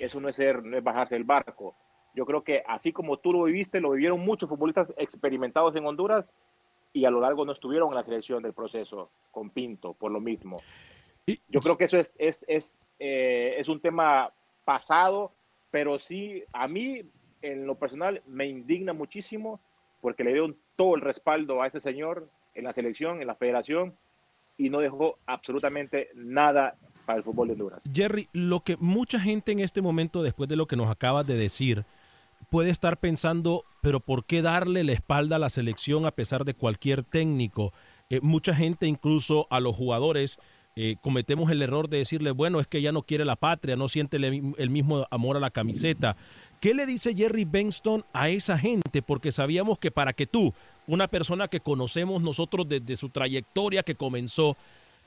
Eso 0.00 0.20
no 0.20 0.28
es 0.28 0.36
ser, 0.36 0.64
no 0.64 0.76
es 0.76 0.82
bajarse 0.82 1.14
del 1.14 1.24
barco. 1.24 1.76
Yo 2.14 2.26
creo 2.26 2.42
que 2.42 2.62
así 2.66 2.92
como 2.92 3.18
tú 3.18 3.32
lo 3.32 3.44
viviste, 3.44 3.80
lo 3.80 3.90
vivieron 3.90 4.20
muchos 4.20 4.48
futbolistas 4.48 4.92
experimentados 4.96 5.74
en 5.76 5.86
Honduras 5.86 6.26
y 6.92 7.04
a 7.04 7.10
lo 7.10 7.20
largo 7.20 7.44
no 7.44 7.52
estuvieron 7.52 7.90
en 7.90 7.94
la 7.94 8.04
selección 8.04 8.42
del 8.42 8.52
proceso 8.52 9.10
con 9.30 9.50
Pinto, 9.50 9.94
por 9.94 10.10
lo 10.10 10.20
mismo. 10.20 10.60
Yo 11.48 11.60
creo 11.60 11.76
que 11.76 11.84
eso 11.84 11.98
es, 11.98 12.12
es, 12.18 12.44
es, 12.48 12.78
eh, 12.98 13.54
es 13.58 13.68
un 13.68 13.80
tema 13.80 14.32
pasado, 14.64 15.32
pero 15.70 15.98
sí, 15.98 16.42
a 16.52 16.66
mí, 16.66 17.02
en 17.42 17.66
lo 17.66 17.76
personal, 17.76 18.22
me 18.26 18.46
indigna 18.46 18.92
muchísimo 18.92 19.60
porque 20.00 20.24
le 20.24 20.32
dieron 20.32 20.56
todo 20.76 20.96
el 20.96 21.02
respaldo 21.02 21.62
a 21.62 21.66
ese 21.66 21.80
señor 21.80 22.28
en 22.54 22.64
la 22.64 22.72
selección, 22.72 23.20
en 23.20 23.28
la 23.28 23.36
federación, 23.36 23.94
y 24.56 24.70
no 24.70 24.80
dejó 24.80 25.18
absolutamente 25.26 26.08
nada 26.14 26.76
para 27.06 27.18
el 27.18 27.24
fútbol 27.24 27.48
de 27.48 27.52
Honduras. 27.54 27.80
Jerry, 27.92 28.28
lo 28.32 28.60
que 28.60 28.76
mucha 28.78 29.20
gente 29.20 29.52
en 29.52 29.60
este 29.60 29.80
momento, 29.80 30.22
después 30.22 30.48
de 30.48 30.56
lo 30.56 30.66
que 30.66 30.76
nos 30.76 30.90
acabas 30.90 31.26
de 31.26 31.36
decir, 31.36 31.84
puede 32.48 32.70
estar 32.70 32.98
pensando, 32.98 33.64
pero 33.82 34.00
¿por 34.00 34.24
qué 34.24 34.42
darle 34.42 34.84
la 34.84 34.92
espalda 34.92 35.36
a 35.36 35.40
la 35.40 35.50
selección 35.50 36.06
a 36.06 36.10
pesar 36.10 36.44
de 36.44 36.54
cualquier 36.54 37.02
técnico? 37.02 37.72
Eh, 38.08 38.20
mucha 38.22 38.54
gente, 38.54 38.86
incluso 38.86 39.46
a 39.50 39.60
los 39.60 39.76
jugadores, 39.76 40.38
eh, 40.76 40.96
cometemos 41.00 41.50
el 41.50 41.62
error 41.62 41.88
de 41.88 41.98
decirle, 41.98 42.30
bueno, 42.30 42.60
es 42.60 42.66
que 42.66 42.80
ya 42.80 42.92
no 42.92 43.02
quiere 43.02 43.24
la 43.24 43.36
patria, 43.36 43.76
no 43.76 43.88
siente 43.88 44.16
el, 44.16 44.70
mismo 44.70 45.06
amor 45.10 45.36
a 45.36 45.40
la 45.40 45.50
camiseta. 45.50 46.16
¿Qué 46.60 46.74
le 46.74 46.86
dice 46.86 47.14
Jerry 47.14 47.44
Benston 47.44 48.04
a 48.12 48.28
esa 48.28 48.56
gente? 48.58 49.02
Porque 49.02 49.32
sabíamos 49.32 49.78
que 49.78 49.90
para 49.90 50.12
que 50.12 50.26
tú, 50.26 50.54
una 50.86 51.08
persona 51.08 51.48
que 51.48 51.60
conocemos 51.60 52.22
nosotros 52.22 52.68
desde 52.68 52.96
su 52.96 53.08
trayectoria 53.08 53.82
que 53.82 53.94
comenzó, 53.94 54.56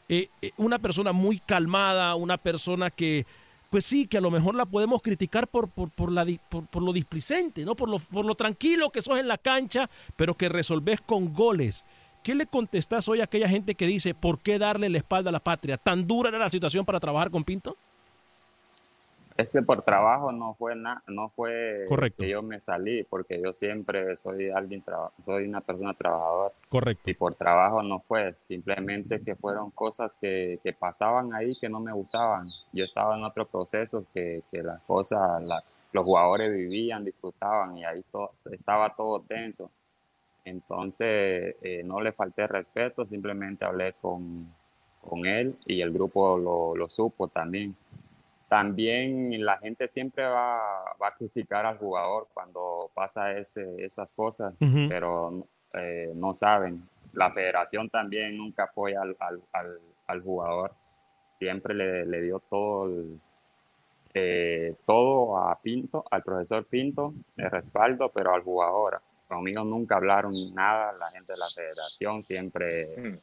eh, 0.10 0.28
una 0.58 0.80
persona 0.80 1.13
muy 1.13 1.39
calmada, 1.39 2.15
una 2.15 2.38
persona 2.38 2.89
que, 2.89 3.26
pues 3.73 3.88
sí, 3.88 4.05
que 4.05 4.19
a 4.19 4.21
lo 4.21 4.29
mejor 4.29 4.53
la 4.53 4.67
podemos 4.67 5.01
criticar 5.01 5.47
por, 5.47 5.67
por, 5.67 5.89
por, 5.89 6.13
por 6.67 6.83
lo 6.83 6.93
displicente, 6.93 7.65
¿no? 7.65 7.73
Por 7.75 7.89
lo, 7.89 7.97
por 7.97 8.23
lo 8.23 8.36
tranquilo 8.36 8.91
que 8.91 9.01
sos 9.01 9.17
en 9.17 9.27
la 9.27 9.39
cancha, 9.39 9.89
pero 10.15 10.36
que 10.36 10.47
resolvés 10.47 11.01
con 11.01 11.33
goles. 11.33 11.83
¿Qué 12.23 12.36
le 12.36 12.45
contestás 12.45 13.09
hoy 13.09 13.21
a 13.21 13.23
aquella 13.23 13.49
gente 13.49 13.73
que 13.73 13.88
dice, 13.88 14.13
¿por 14.13 14.38
qué 14.41 14.59
darle 14.59 14.89
la 14.89 14.99
espalda 14.99 15.29
a 15.29 15.31
la 15.31 15.39
patria? 15.39 15.77
¿Tan 15.77 16.05
dura 16.05 16.29
era 16.29 16.38
la 16.38 16.51
situación 16.51 16.86
para 16.86 16.99
trabajar 16.99 17.31
con 17.31 17.43
Pinto? 17.43 17.75
Ese 19.36 19.62
por 19.63 19.82
trabajo 19.82 20.32
no 20.32 20.54
fue 20.54 20.76
nada, 20.76 21.02
no 21.08 21.30
fue 21.30 21.86
Correcto. 21.88 22.24
que 22.24 22.30
yo 22.30 22.41
me 22.43 22.60
salí, 22.60 23.04
porque 23.04 23.41
yo 23.41 23.54
siempre 23.54 24.15
soy 24.15 24.50
alguien, 24.52 24.84
soy 25.26 25.48
una 25.48 25.62
persona 25.62 25.93
trabajadora. 25.93 26.54
Correcto. 26.69 27.10
Y 27.10 27.13
por 27.15 27.34
trabajo 27.34 27.82
no 27.82 28.00
fue, 28.00 28.36
simplemente 28.36 29.22
que 29.24 29.36
fueron 29.36 29.72
cosas 29.72 30.15
que, 30.22 30.60
que 30.63 30.74
pasaban 30.74 31.34
ahí 31.34 31.56
que 31.60 31.67
no 31.69 31.80
me 31.80 31.91
gustaban. 31.91 32.48
Yo 32.72 32.86
estaba 32.86 33.17
en 33.17 33.24
otro 33.24 33.46
proceso 33.48 34.06
que, 34.13 34.43
que 34.52 34.62
las 34.62 34.82
cosas, 34.84 35.41
la- 35.43 35.63
los 35.91 36.06
jugadores 36.06 36.52
vivían, 36.52 37.04
disfrutaban 37.06 37.78
y 37.78 37.86
ahí 37.86 38.04
todo, 38.12 38.32
estaba 38.52 38.96
todo 38.96 39.19
tenso. 39.22 39.69
Entonces 40.46 41.56
eh, 41.62 41.82
no 41.86 42.02
le 42.02 42.12
falté 42.12 42.48
respeto, 42.48 43.06
simplemente 43.06 43.63
hablé 43.65 43.93
con, 44.02 44.48
con 45.02 45.26
él 45.26 45.58
y 45.65 45.82
el 45.82 45.91
grupo 45.91 46.38
lo, 46.38 46.76
lo 46.76 46.89
supo 46.89 47.28
también. 47.28 47.76
También 48.58 49.44
la 49.44 49.58
gente 49.58 49.88
siempre 49.88 50.24
va, 50.26 50.84
va 51.02 51.08
a 51.08 51.16
criticar 51.16 51.66
al 51.66 51.80
jugador 51.80 52.28
cuando 52.36 52.92
pasa 52.94 53.32
ese, 53.36 53.84
esas 53.84 54.08
cosas, 54.16 54.54
pero 54.88 55.48
eh, 55.74 56.12
no 56.13 56.36
saben. 56.36 56.88
La 57.13 57.32
federación 57.32 57.89
también 57.89 58.38
nunca 58.38 58.66
apoya 58.66 59.02
al, 59.02 59.16
al, 59.20 59.42
al- 59.54 59.80
al 60.06 60.22
jugador. 60.22 60.72
Siempre 61.32 61.74
le, 61.74 62.06
le 62.06 62.22
dio 62.22 62.38
todo, 62.48 62.86
el- 62.86 63.20
eh, 64.13 64.76
todo 64.86 65.36
a 65.39 65.60
Pinto, 65.60 66.06
al 66.12 66.22
profesor 66.22 66.63
Pinto, 66.66 67.16
de 67.36 67.50
respaldo, 67.50 68.10
pero 68.10 68.36
al 68.36 68.44
jugador. 68.44 69.02
Conmigo 69.28 69.63
nunca 69.63 69.96
hablaron 69.96 70.32
nada, 70.54 70.94
la 70.94 71.10
gente 71.10 71.34
de 71.34 71.39
la 71.39 71.50
federación 71.56 72.22
siempre 72.22 73.20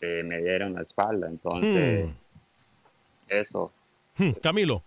eh, 0.00 0.22
me 0.24 0.38
dieron 0.40 0.72
la 0.72 0.80
espalda. 0.80 1.28
Entonces, 1.28 2.06
Hmm. 2.06 2.12
eso. 3.28 3.70
Hmm, 4.16 4.30
Camilo. 4.42 4.82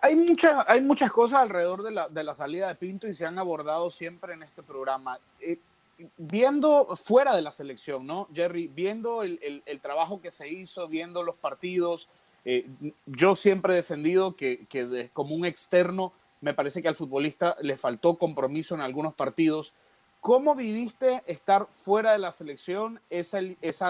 Hay, 0.00 0.14
muchas, 0.14 0.64
hay 0.68 0.80
muchas 0.80 1.10
cosas 1.10 1.40
alrededor 1.40 1.82
de 1.82 1.90
la, 1.90 2.08
de 2.08 2.22
la 2.22 2.36
salida 2.36 2.68
de 2.68 2.76
Pinto 2.76 3.08
y 3.08 3.14
se 3.14 3.26
han 3.26 3.36
abordado 3.40 3.90
siempre 3.90 4.34
en 4.34 4.44
este 4.44 4.62
programa. 4.62 5.18
Eh, 5.40 5.58
viendo 6.16 6.94
fuera 6.94 7.34
de 7.34 7.42
la 7.42 7.50
selección, 7.50 8.06
¿no, 8.06 8.28
Jerry? 8.32 8.68
Viendo 8.68 9.24
el, 9.24 9.40
el- 9.66 9.80
trabajo 9.80 10.20
que 10.20 10.30
se 10.30 10.48
hizo, 10.48 10.86
viendo 10.86 11.24
los 11.24 11.34
partidos, 11.34 12.08
eh, 12.44 12.66
yo 13.06 13.34
siempre 13.34 13.72
he 13.72 13.76
defendido 13.76 14.36
que, 14.36 14.66
que 14.66 15.10
como 15.12 15.34
un 15.34 15.44
externo 15.44 16.12
me 16.40 16.54
parece 16.54 16.80
que 16.80 16.88
al 16.88 16.94
futbolista 16.96 17.56
le 17.60 17.76
faltó 17.76 18.14
compromiso 18.18 18.76
en 18.76 18.82
algunos 18.82 19.14
partidos. 19.14 19.74
¿Cómo 20.20 20.54
viviste 20.54 21.24
estar 21.26 21.66
fuera 21.66 22.12
de 22.12 22.18
la 22.18 22.30
selección, 22.30 23.00
esa, 23.10 23.40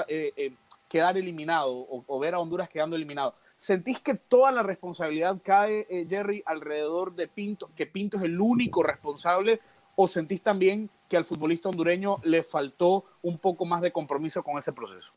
eh, 0.09 0.55
quedar 0.93 1.17
eliminado 1.17 1.87
o, 1.89 2.19
ver 2.19 2.35
a 2.35 2.39
Honduras 2.39 2.69
quedando 2.69 2.97
eliminado? 2.97 3.35
¿Sentís 3.57 3.99
que 3.99 4.13
toda 4.13 4.53
la 4.53 4.63
responsabilidad 4.63 5.39
cae, 5.43 5.87
eh, 5.89 6.07
Jerry, 6.07 6.43
alrededor 6.45 7.15
de 7.15 7.29
Pinto, 7.29 7.71
que 7.75 7.87
Pinto 7.87 8.19
es 8.19 8.25
el 8.25 8.39
único 8.39 8.83
responsable? 8.83 9.59
¿O 9.97 10.07
sentís 10.07 10.43
también 10.43 10.91
que 11.09 11.17
al 11.17 11.25
futbolista 11.25 11.71
hondureño 11.71 12.19
le 12.25 12.43
faltó 12.43 13.05
un 13.23 13.39
poco 13.39 13.65
más 13.65 13.81
de 13.81 13.91
compromiso 13.91 14.43
con 14.43 14.59
ese 14.59 14.75
proceso? 14.75 15.13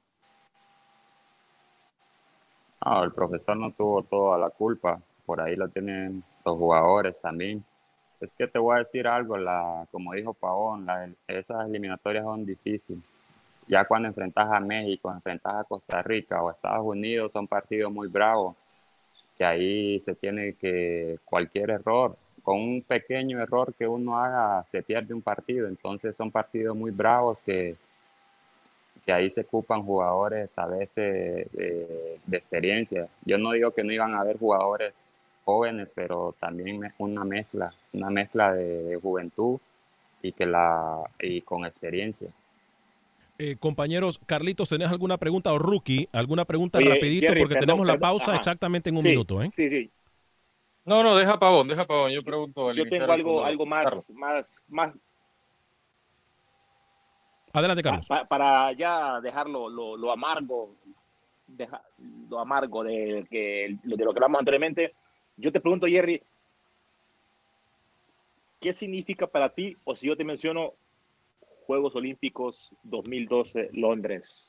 No, 2.86 3.04
el 3.04 3.12
profesor 3.12 3.58
no 3.58 3.72
tuvo 3.72 4.02
toda 4.04 4.38
la 4.38 4.50
culpa, 4.52 5.02
por 5.26 5.42
ahí 5.42 5.58
lo 5.58 5.68
tienen 5.68 6.24
los 6.46 6.58
jugadores 6.58 7.20
también. 7.20 7.66
Es 8.22 8.32
que 8.32 8.48
te 8.48 8.60
voy 8.60 8.76
a 8.76 8.80
decir 8.80 9.08
algo, 9.08 9.36
la, 9.38 9.86
como 9.92 10.14
dijo 10.14 10.34
Pavón, 10.34 10.86
la- 10.86 11.10
esas 11.28 11.68
eliminatorias 11.68 12.24
son 12.24 12.46
difíciles. 12.46 13.04
Ya 13.68 13.86
cuando 13.86 14.08
enfrentas 14.08 14.48
a 14.52 14.60
México, 14.60 15.12
enfrentas 15.12 15.56
a 15.56 15.64
Costa 15.64 16.02
Rica 16.02 16.42
o 16.42 16.50
a 16.50 16.52
Estados 16.52 16.86
Unidos, 16.86 17.32
son 17.32 17.48
partidos 17.48 17.92
muy 17.92 18.08
bravos, 18.08 18.56
que 19.38 19.44
ahí 19.44 20.00
se 20.00 20.16
tiene 20.16 20.54
que 20.54 21.20
cualquier 21.26 21.72
error, 21.72 22.16
con 22.44 22.60
un 22.62 22.82
pequeño 22.84 23.42
error 23.42 23.74
que 23.74 23.88
uno 23.88 24.18
haga, 24.20 24.66
se 24.70 24.84
pierde 24.84 25.14
un 25.14 25.22
partido. 25.22 25.68
Entonces 25.68 26.16
son 26.16 26.32
partidos 26.32 26.76
muy 26.76 26.92
bravos 26.92 27.42
que, 27.42 27.76
que 29.04 29.12
ahí 29.12 29.30
se 29.30 29.42
ocupan 29.42 29.84
jugadores 29.84 30.58
a 30.60 30.68
veces 30.68 31.52
de, 31.52 32.20
de 32.26 32.38
experiencia. 32.38 33.08
Yo 33.26 33.38
no 33.40 33.52
digo 33.52 33.72
que 33.72 33.84
no 33.84 33.92
iban 33.92 34.14
a 34.14 34.22
haber 34.22 34.38
jugadores 34.38 35.08
jóvenes, 35.44 35.94
pero 35.96 36.36
también 36.40 36.82
una 36.98 37.24
mezcla, 37.24 37.74
una 37.94 38.10
mezcla 38.10 38.54
de, 38.54 38.84
de 38.84 38.96
juventud 38.98 39.60
y, 40.22 40.32
que 40.32 40.46
la, 40.46 41.02
y 41.20 41.42
con 41.42 41.66
experiencia. 41.66 42.30
Eh, 43.38 43.58
compañeros, 43.60 44.20
Carlitos, 44.26 44.70
¿tenés 44.70 44.90
alguna 44.90 45.18
pregunta 45.18 45.52
o 45.52 45.60
Rookie? 45.60 46.08
¿Alguna 46.14 46.46
pregunta 46.46 46.80
Oye, 46.80 46.90
rapidito? 46.90 47.28
Jerry, 47.28 47.42
porque 47.42 47.56
perdón, 47.56 47.68
tenemos 47.68 47.88
la 47.88 47.98
pausa 48.00 48.32
Ajá. 48.32 48.38
exactamente 48.38 48.90
en 48.90 48.96
un 48.96 49.02
Sí, 49.02 49.10
minuto, 49.10 49.42
¿eh? 49.44 49.50
Sí, 49.52 49.70
sí. 49.70 49.92
No, 50.86 51.04
no, 51.04 51.16
deja 51.16 51.38
Pavón, 51.38 51.68
deja 51.68 51.84
Pavón. 51.84 52.12
Yo 52.12 52.22
pregunto. 52.24 52.70
al 52.70 52.78
Yo 52.78 52.88
tengo 52.88 53.12
algo, 53.12 53.44
algo 53.44 53.66
más, 53.66 53.84
Carlos. 53.86 54.10
más, 54.12 54.56
más 54.68 54.94
Adelante, 57.52 57.84
Carlos. 57.84 58.06
pa- 58.08 58.26
para 58.26 58.72
ya 58.74 59.20
dejar 59.22 59.50
lo, 59.50 59.70
lo, 59.70 59.98
lo 59.98 60.12
amargo, 60.12 60.76
deja- 61.48 61.82
lo 62.30 62.40
amargo 62.40 62.84
de, 62.84 63.26
que, 63.30 63.78
de 63.84 64.06
lo 64.06 64.14
que 64.14 64.18
hablamos 64.20 64.40
anteriormente. 64.40 64.94
Yo 65.38 65.52
te 65.52 65.60
pregunto, 65.60 65.88
Jerry, 65.88 66.22
¿qué 68.62 68.74
significa 68.74 69.28
para 69.28 69.50
ti, 69.50 69.76
o 69.84 69.96
si 69.96 70.08
yo 70.08 70.16
te 70.18 70.24
menciono 70.24 70.74
Juegos 71.66 71.96
Olímpicos 71.96 72.72
2012 72.84 73.70
Londres? 73.74 74.46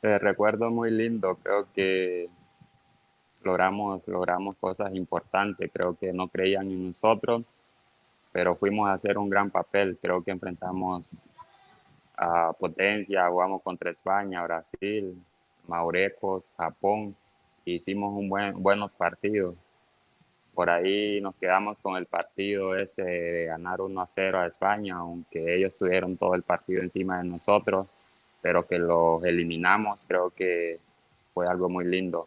Te 0.00 0.18
recuerdo 0.18 0.70
muy 0.70 0.90
lindo, 0.90 1.36
creo 1.42 1.66
que 1.72 2.28
logramos, 3.42 4.06
logramos 4.06 4.56
cosas 4.56 4.94
importantes, 4.94 5.70
creo 5.72 5.96
que 5.96 6.12
no 6.12 6.28
creían 6.28 6.70
en 6.70 6.86
nosotros, 6.86 7.42
pero 8.32 8.54
fuimos 8.54 8.88
a 8.88 8.92
hacer 8.92 9.18
un 9.18 9.28
gran 9.28 9.50
papel, 9.50 9.98
creo 10.00 10.22
que 10.22 10.30
enfrentamos 10.30 11.28
a 12.16 12.52
potencia, 12.52 13.28
jugamos 13.28 13.62
contra 13.62 13.90
España, 13.90 14.42
Brasil, 14.44 15.20
Maurecos, 15.66 16.54
Japón, 16.56 17.16
e 17.64 17.72
hicimos 17.72 18.14
un 18.16 18.28
buen, 18.28 18.62
buenos 18.62 18.94
partidos. 18.94 19.56
Por 20.56 20.70
ahí 20.70 21.20
nos 21.20 21.34
quedamos 21.34 21.82
con 21.82 21.98
el 21.98 22.06
partido 22.06 22.74
ese 22.74 23.04
de 23.04 23.44
ganar 23.44 23.82
1 23.82 24.00
a 24.00 24.06
0 24.06 24.40
a 24.40 24.46
España, 24.46 24.96
aunque 24.96 25.54
ellos 25.54 25.76
tuvieron 25.76 26.16
todo 26.16 26.32
el 26.32 26.44
partido 26.44 26.80
encima 26.82 27.18
de 27.18 27.28
nosotros, 27.28 27.86
pero 28.40 28.66
que 28.66 28.78
los 28.78 29.22
eliminamos, 29.22 30.06
creo 30.06 30.30
que 30.30 30.78
fue 31.34 31.46
algo 31.46 31.68
muy 31.68 31.84
lindo. 31.84 32.26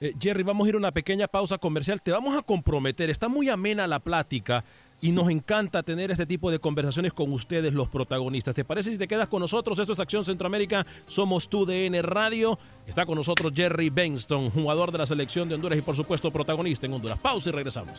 Eh, 0.00 0.14
Jerry, 0.18 0.44
vamos 0.44 0.64
a 0.64 0.68
ir 0.70 0.74
a 0.76 0.78
una 0.78 0.92
pequeña 0.92 1.28
pausa 1.28 1.58
comercial. 1.58 2.00
Te 2.00 2.10
vamos 2.10 2.38
a 2.38 2.40
comprometer. 2.40 3.10
Está 3.10 3.28
muy 3.28 3.50
amena 3.50 3.86
la 3.86 4.00
plática 4.00 4.64
y 5.00 5.12
nos 5.12 5.30
encanta 5.30 5.82
tener 5.82 6.10
este 6.10 6.26
tipo 6.26 6.50
de 6.50 6.58
conversaciones 6.58 7.12
con 7.12 7.32
ustedes, 7.32 7.74
los 7.74 7.88
protagonistas. 7.88 8.54
¿Te 8.54 8.64
parece 8.64 8.90
si 8.90 8.98
te 8.98 9.08
quedas 9.08 9.28
con 9.28 9.40
nosotros? 9.40 9.78
Esto 9.78 9.92
es 9.92 10.00
Acción 10.00 10.24
Centroamérica. 10.24 10.86
Somos 11.06 11.48
tu 11.48 11.66
DN 11.66 12.00
Radio. 12.02 12.58
Está 12.86 13.04
con 13.04 13.16
nosotros 13.16 13.52
Jerry 13.54 13.90
Benston, 13.90 14.50
jugador 14.50 14.92
de 14.92 14.98
la 14.98 15.06
selección 15.06 15.48
de 15.48 15.56
Honduras 15.56 15.78
y, 15.78 15.82
por 15.82 15.96
supuesto, 15.96 16.30
protagonista 16.30 16.86
en 16.86 16.94
Honduras. 16.94 17.18
Pausa 17.18 17.50
y 17.50 17.52
regresamos. 17.52 17.98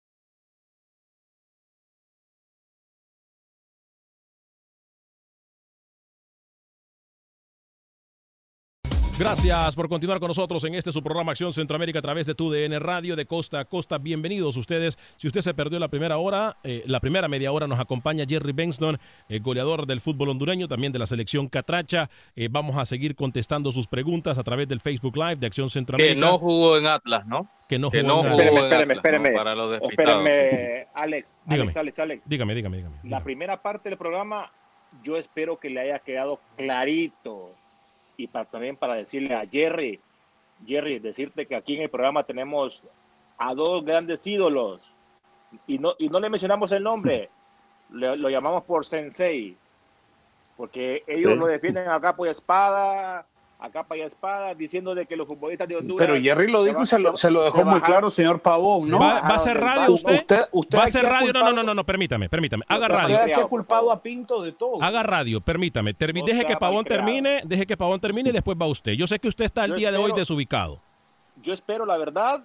Gracias 9.21 9.75
por 9.75 9.87
continuar 9.87 10.19
con 10.19 10.29
nosotros 10.29 10.63
en 10.63 10.73
este 10.73 10.91
su 10.91 11.03
programa 11.03 11.33
Acción 11.33 11.53
Centroamérica 11.53 11.99
a 11.99 12.01
través 12.01 12.25
de 12.25 12.33
tu 12.33 12.49
DN 12.49 12.79
Radio 12.79 13.15
de 13.15 13.27
Costa 13.27 13.59
a 13.59 13.65
Costa. 13.65 13.99
Bienvenidos 13.99 14.57
ustedes. 14.57 14.97
Si 15.15 15.27
usted 15.27 15.41
se 15.41 15.53
perdió 15.53 15.77
la 15.77 15.89
primera 15.89 16.17
hora, 16.17 16.57
eh, 16.63 16.81
la 16.87 16.99
primera 16.99 17.27
media 17.27 17.51
hora 17.51 17.67
nos 17.67 17.79
acompaña 17.79 18.25
Jerry 18.27 18.51
Benston, 18.51 18.97
eh, 19.29 19.37
goleador 19.37 19.85
del 19.85 20.01
fútbol 20.01 20.29
hondureño, 20.29 20.67
también 20.67 20.91
de 20.91 20.97
la 20.97 21.05
selección 21.05 21.49
Catracha. 21.49 22.09
Eh, 22.35 22.47
vamos 22.49 22.79
a 22.79 22.85
seguir 22.85 23.15
contestando 23.15 23.71
sus 23.71 23.85
preguntas 23.85 24.39
a 24.39 24.43
través 24.43 24.67
del 24.67 24.79
Facebook 24.79 25.15
Live 25.15 25.35
de 25.35 25.45
Acción 25.45 25.69
Centroamérica. 25.69 26.15
Que 26.15 26.19
no 26.19 26.39
jugó 26.39 26.77
en 26.79 26.87
Atlas, 26.87 27.27
¿no? 27.27 27.47
Que 27.69 27.77
no 27.77 27.91
que 27.91 28.01
jugó 28.01 28.15
no 28.15 28.25
en 28.25 28.31
jugó 28.31 28.41
Atlas. 28.41 28.81
Atlas, 28.81 28.97
espérame, 28.97 29.29
¿no? 29.33 29.37
Para 29.37 29.53
los 29.53 29.69
despistados. 29.69 30.25
Espérame, 30.25 30.87
Alex, 30.95 31.37
Dígame. 31.45 31.61
Alex, 31.61 31.77
Alex, 31.77 31.99
Alex. 31.99 32.23
Dígame, 32.25 32.55
dígame, 32.55 32.77
dígame. 32.77 32.97
La 33.03 33.23
primera 33.23 33.61
parte 33.61 33.89
del 33.89 33.99
programa, 33.99 34.51
yo 35.03 35.15
espero 35.15 35.59
que 35.59 35.69
le 35.69 35.79
haya 35.79 35.99
quedado 35.99 36.39
clarito. 36.57 37.53
Y 38.17 38.27
para, 38.27 38.45
también 38.45 38.75
para 38.75 38.95
decirle 38.95 39.33
a 39.35 39.45
Jerry, 39.45 39.99
Jerry, 40.65 40.99
decirte 40.99 41.45
que 41.47 41.55
aquí 41.55 41.75
en 41.75 41.83
el 41.83 41.89
programa 41.89 42.23
tenemos 42.23 42.83
a 43.37 43.53
dos 43.55 43.83
grandes 43.83 44.25
ídolos. 44.27 44.81
Y 45.67 45.79
no, 45.79 45.93
y 45.97 46.07
no 46.09 46.19
le 46.19 46.29
mencionamos 46.29 46.71
el 46.71 46.83
nombre, 46.83 47.29
le- 47.91 48.15
lo 48.17 48.29
llamamos 48.29 48.63
por 48.63 48.85
Sensei. 48.85 49.57
Porque 50.57 51.03
ellos 51.07 51.31
Sí. 51.33 51.37
lo 51.39 51.47
defienden 51.47 51.87
a 51.89 51.99
capa 51.99 52.27
y 52.27 52.29
espada, 52.29 53.25
a 53.63 53.69
capa 53.69 53.95
y 53.95 54.01
espada, 54.01 54.55
diciendo 54.55 54.95
de 54.95 55.05
que 55.05 55.15
los 55.15 55.27
futbolistas 55.27 55.67
de 55.67 55.75
Honduras. 55.75 56.07
Pero 56.07 56.19
Jerry 56.21 56.51
lo 56.51 56.63
dijo 56.63 56.81
y 56.81 56.85
se 56.87 56.97
lo, 56.97 57.15
se 57.15 57.29
lo 57.29 57.43
dejó 57.43 57.57
muy 57.63 57.75
bajaron- 57.75 57.81
claro, 57.85 58.09
señor 58.09 58.41
Pavón, 58.41 58.89
¿no? 58.89 58.97
¿Va, 58.99 59.21
va 59.21 59.27
a 59.29 59.35
hacer 59.35 59.55
radio 59.59 59.91
usted? 59.93 60.15
Usted, 60.19 60.41
usted 60.51 60.77
¿Va 60.79 60.83
a 60.83 60.87
ha 60.87 61.01
radio? 61.03 61.31
No, 61.31 61.39
no, 61.41 61.45
culpado- 61.45 61.55
no, 61.57 61.63
no, 61.63 61.73
no, 61.75 61.85
permítame, 61.85 62.27
permítame. 62.27 62.63
Haga 62.67 62.87
radio. 62.87 63.15
Usted 63.15 63.31
aquí 63.31 63.39
ha 63.39 63.45
culpado 63.45 63.91
a 63.91 64.01
Pinto 64.01 64.41
de 64.41 64.51
todo. 64.51 64.81
Haga 64.81 65.03
radio, 65.03 65.39
permítame. 65.41 65.93
Termi- 65.95 66.25
deje 66.25 66.43
que 66.45 66.57
Pavón 66.57 66.85
termine, 66.85 67.41
deje 67.45 67.67
que 67.67 67.77
Pavón 67.77 67.99
termine 67.99 68.31
y 68.31 68.33
después 68.33 68.57
va 68.59 68.65
usted. 68.65 68.93
Yo 68.93 69.05
sé 69.05 69.19
que 69.19 69.27
usted 69.27 69.45
está 69.45 69.65
el 69.65 69.71
Yo 69.71 69.77
día 69.77 69.91
de 69.91 69.97
hoy 69.99 70.11
desubicado. 70.15 70.81
yo 71.43 71.53
espero 71.53 71.85
la 71.85 71.97
verdad 71.97 72.43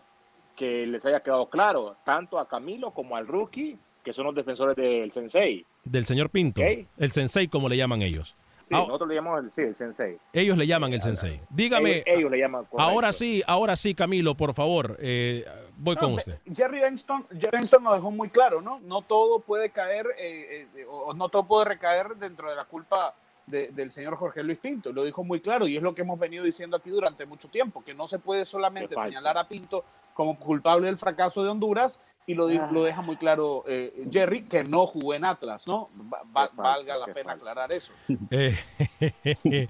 que 0.54 0.86
les 0.86 1.04
haya 1.06 1.20
quedado 1.20 1.48
claro, 1.48 1.96
tanto 2.04 2.38
a 2.38 2.48
Camilo 2.48 2.90
como 2.90 3.16
al 3.16 3.26
rookie, 3.26 3.78
que 4.04 4.12
son 4.12 4.26
los 4.26 4.34
defensores 4.34 4.76
del 4.76 5.10
Sensei. 5.12 5.64
Del 5.84 6.04
señor 6.06 6.30
Pinto. 6.30 6.60
El 6.62 7.12
sensei, 7.12 7.48
como 7.48 7.68
le 7.68 7.76
llaman 7.76 8.02
ellos. 8.02 8.34
Sí, 8.66 8.74
Ah, 8.74 8.78
nosotros 8.80 9.08
le 9.08 9.14
llamamos 9.14 9.44
el, 9.44 9.52
sí, 9.52 9.62
el 9.62 9.76
Sensei. 9.76 10.18
ellos 10.32 10.58
le 10.58 10.66
llaman 10.66 10.92
el 10.92 11.00
sensei. 11.00 11.40
Dígame, 11.50 11.98
Ellos, 11.98 12.04
ellos 12.06 12.30
le 12.32 12.38
llaman 12.38 12.64
correcto. 12.64 12.80
ahora 12.82 13.12
sí, 13.12 13.40
ahora 13.46 13.76
sí, 13.76 13.94
Camilo, 13.94 14.36
por 14.36 14.54
favor, 14.54 14.96
eh, 14.98 15.44
voy 15.76 15.94
No, 15.94 16.00
con 16.00 16.12
usted. 16.14 16.40
Jerry 16.52 16.80
Benston, 16.80 17.24
Jerry 17.30 17.50
Benston 17.58 17.84
nos 17.84 17.94
dejó 17.94 18.10
muy 18.10 18.28
claro, 18.28 18.60
¿no? 18.60 18.80
No 18.80 19.02
todo 19.02 19.38
puede 19.38 19.70
caer, 19.70 20.06
eh, 20.18 20.66
eh, 20.74 20.84
o 20.88 21.14
no 21.14 21.28
todo 21.28 21.44
puede 21.46 21.64
recaer 21.66 22.16
dentro 22.16 22.50
de 22.50 22.56
la 22.56 22.64
culpa 22.64 23.14
de- 23.46 23.68
del 23.68 23.92
señor 23.92 24.16
Jorge 24.16 24.42
Luis 24.42 24.58
Pinto. 24.58 24.92
Lo 24.92 25.04
dijo 25.04 25.22
muy 25.22 25.38
claro 25.38 25.68
y 25.68 25.76
es 25.76 25.82
lo 25.84 25.94
que 25.94 26.02
hemos 26.02 26.18
venido 26.18 26.42
diciendo 26.42 26.76
aquí 26.76 26.90
durante 26.90 27.24
mucho 27.24 27.46
tiempo, 27.46 27.84
que 27.84 27.94
no 27.94 28.08
se 28.08 28.18
puede 28.18 28.44
solamente 28.44 28.96
señalar 28.96 29.38
a 29.38 29.46
Pinto 29.46 29.84
como 30.16 30.38
culpable 30.38 30.86
del 30.86 30.96
fracaso 30.96 31.44
de 31.44 31.50
Honduras 31.50 32.00
y 32.26 32.34
lo, 32.34 32.48
Ah. 32.48 32.70
lo 32.72 32.82
deja 32.82 33.02
muy 33.02 33.16
claro 33.16 33.62
eh, 33.68 34.04
Jerry, 34.10 34.42
que 34.48 34.64
no 34.64 34.86
jugó 34.86 35.14
en 35.14 35.24
Atlas, 35.24 35.68
¿no? 35.68 35.90
Va- 36.12 36.22
va- 36.36 36.50
valga 36.56 36.96
la 36.96 37.06
pena 37.06 37.32
aclarar 37.34 37.70
eso. 37.70 37.92
Eh, 38.30 38.56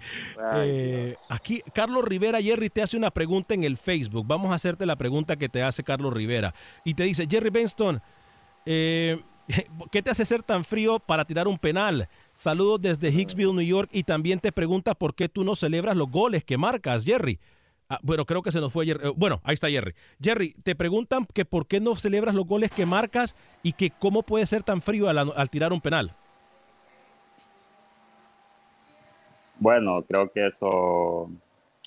eh, 0.54 1.16
aquí 1.28 1.60
Carlos 1.74 2.04
Rivera, 2.04 2.40
Jerry, 2.40 2.70
te 2.70 2.82
hace 2.82 2.96
una 2.96 3.10
pregunta 3.10 3.54
en 3.54 3.64
el 3.64 3.76
Facebook. 3.76 4.26
Vamos 4.26 4.52
a 4.52 4.54
hacerte 4.54 4.86
la 4.86 4.96
pregunta 4.96 5.36
que 5.36 5.48
te 5.48 5.62
hace 5.62 5.82
Carlos 5.82 6.12
Rivera. 6.14 6.54
Y 6.84 6.94
te 6.94 7.02
dice, 7.04 7.26
Jerry 7.28 7.50
Benston, 7.50 8.00
eh, 8.64 9.20
¿qué 9.92 10.02
te 10.02 10.10
hace 10.10 10.24
ser 10.24 10.42
tan 10.42 10.64
frío 10.64 10.98
para 10.98 11.24
tirar 11.24 11.48
un 11.48 11.58
penal? 11.58 12.08
Saludos 12.32 12.80
desde 12.80 13.08
Hicksville, 13.10 13.52
New 13.54 13.66
York. 13.66 13.90
Y 13.92 14.02
también 14.04 14.40
te 14.40 14.52
pregunta 14.52 14.94
por 14.94 15.14
qué 15.14 15.28
tú 15.28 15.44
no 15.44 15.56
celebras 15.56 15.96
los 15.96 16.10
goles 16.10 16.44
que 16.44 16.56
marcas, 16.56 17.04
Jerry. 17.04 17.38
Ah, 17.88 17.98
bueno, 18.02 18.24
creo 18.24 18.42
que 18.42 18.50
se 18.50 18.60
nos 18.60 18.72
fue 18.72 18.84
Jerry. 18.86 19.08
Eh, 19.08 19.12
Bueno, 19.16 19.40
ahí 19.44 19.54
está 19.54 19.68
Jerry. 19.68 19.94
Jerry, 20.20 20.52
te 20.64 20.74
preguntan 20.74 21.24
que 21.32 21.44
por 21.44 21.66
qué 21.66 21.80
no 21.80 21.94
celebras 21.94 22.34
los 22.34 22.46
goles 22.46 22.70
que 22.70 22.84
marcas 22.86 23.36
y 23.62 23.72
que 23.74 23.90
cómo 23.90 24.22
puedes 24.24 24.48
ser 24.48 24.62
tan 24.64 24.80
frío 24.82 25.08
al, 25.08 25.18
al 25.18 25.50
tirar 25.50 25.72
un 25.72 25.80
penal. 25.80 26.12
Bueno, 29.58 30.02
creo 30.02 30.30
que 30.30 30.46
eso 30.46 31.30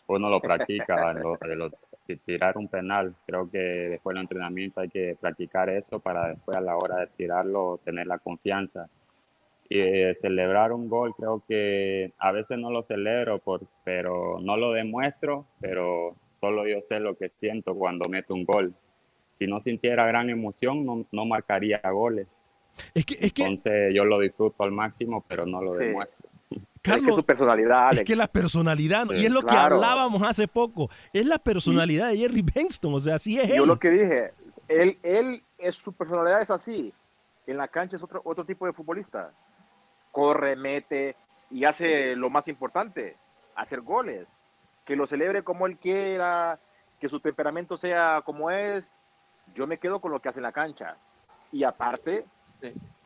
uno 0.08 0.30
lo 0.30 0.42
practica, 0.42 1.14
lo- 1.14 1.38
lo- 1.56 1.72
tirar 2.26 2.58
un 2.58 2.68
penal. 2.68 3.14
Creo 3.28 3.50
que 3.52 3.58
después 3.60 4.16
del 4.16 4.24
entrenamiento 4.24 4.80
hay 4.82 4.90
que 4.90 5.16
practicar 5.20 5.70
eso 5.70 6.00
para 6.00 6.30
después 6.30 6.58
a 6.58 6.62
la 6.62 6.76
hora 6.76 7.02
de 7.02 7.08
tirarlo 7.08 7.80
tener 7.86 8.08
la 8.08 8.18
confianza. 8.18 8.90
Y 9.72 9.80
eh, 9.80 10.16
celebrar 10.16 10.72
un 10.74 10.90
gol, 10.90 11.14
creo 11.16 11.44
que 11.48 12.12
a 12.18 12.32
veces 12.32 12.58
no 12.58 12.72
lo 12.72 12.82
celebro, 12.82 13.38
por, 13.38 13.62
pero 13.84 14.40
no 14.42 14.58
lo 14.58 14.72
demuestro, 14.72 15.46
pero 15.62 16.16
solo 16.32 16.68
yo 16.68 16.82
sé 16.82 17.00
lo 17.00 17.16
que 17.16 17.30
siento 17.30 17.76
cuando 17.76 18.10
meto 18.10 18.34
un 18.34 18.46
gol. 18.46 18.74
Si 19.32 19.46
no 19.46 19.60
sintiera 19.60 20.08
gran 20.08 20.30
emoción, 20.32 20.86
no, 20.86 21.06
no 21.12 21.26
marcaría 21.26 21.80
goles. 21.92 22.56
Es 22.96 23.06
que, 23.06 23.14
es 23.20 23.32
que 23.32 23.44
Entonces 23.44 23.94
yo 23.94 24.06
lo 24.06 24.20
disfruto 24.20 24.64
al 24.64 24.72
máximo, 24.72 25.24
pero 25.28 25.46
no 25.46 25.62
lo 25.62 25.78
Sí. 25.78 25.86
demuestro. 25.86 26.30
Es 26.50 26.58
que 26.82 26.92
Carlos, 26.92 27.16
su 27.16 27.24
personalidad, 27.24 27.90
Es 27.90 27.98
Alex. 27.98 28.08
que 28.08 28.16
la 28.16 28.28
personalidad. 28.28 29.04
Sí, 29.06 29.16
y 29.22 29.26
es 29.26 29.32
lo 29.32 29.42
que 29.42 29.48
claro. 29.50 29.76
hablábamos 29.76 30.24
hace 30.24 30.48
poco, 30.48 30.90
es 31.14 31.26
la 31.28 31.38
personalidad 31.38 32.10
de 32.10 32.18
Jerry 32.18 32.42
Benston, 32.42 32.94
o 32.96 33.00
sea, 33.00 33.16
así 33.16 33.38
es 33.40 33.50
Yo 33.50 33.64
él. 33.64 33.68
lo 33.68 33.78
que 33.78 33.90
dije, 33.92 34.32
él, 34.68 34.98
él 35.04 35.44
es 35.60 35.76
su 35.76 35.94
personalidad 35.94 36.42
es 36.42 36.50
así. 36.50 36.92
en 37.46 37.58
la 37.58 37.68
cancha 37.68 37.98
es 37.98 38.04
otro, 38.04 38.22
otro 38.24 38.46
tipo 38.46 38.66
de 38.66 38.74
futbolista. 38.74 39.32
Corre, 40.12 40.56
mete 40.56 41.16
y 41.52 41.66
hace 41.66 42.16
lo 42.16 42.30
más 42.30 42.48
importante, 42.48 43.16
hacer 43.56 43.82
goles. 43.82 44.28
Que 44.86 44.96
lo 44.96 45.08
celebre 45.08 45.44
como 45.44 45.68
él 45.68 45.78
quiera, 45.78 46.60
que 47.00 47.10
su 47.10 47.20
temperamento 47.20 47.78
sea 47.78 48.22
como 48.26 48.52
es. 48.52 48.90
Yo 49.54 49.68
me 49.68 49.78
quedo 49.78 50.00
con 50.00 50.12
lo 50.12 50.20
que 50.20 50.30
hace 50.30 50.40
en 50.40 50.44
la 50.44 50.52
cancha. 50.52 50.96
Y 51.52 51.64
aparte, 51.64 52.26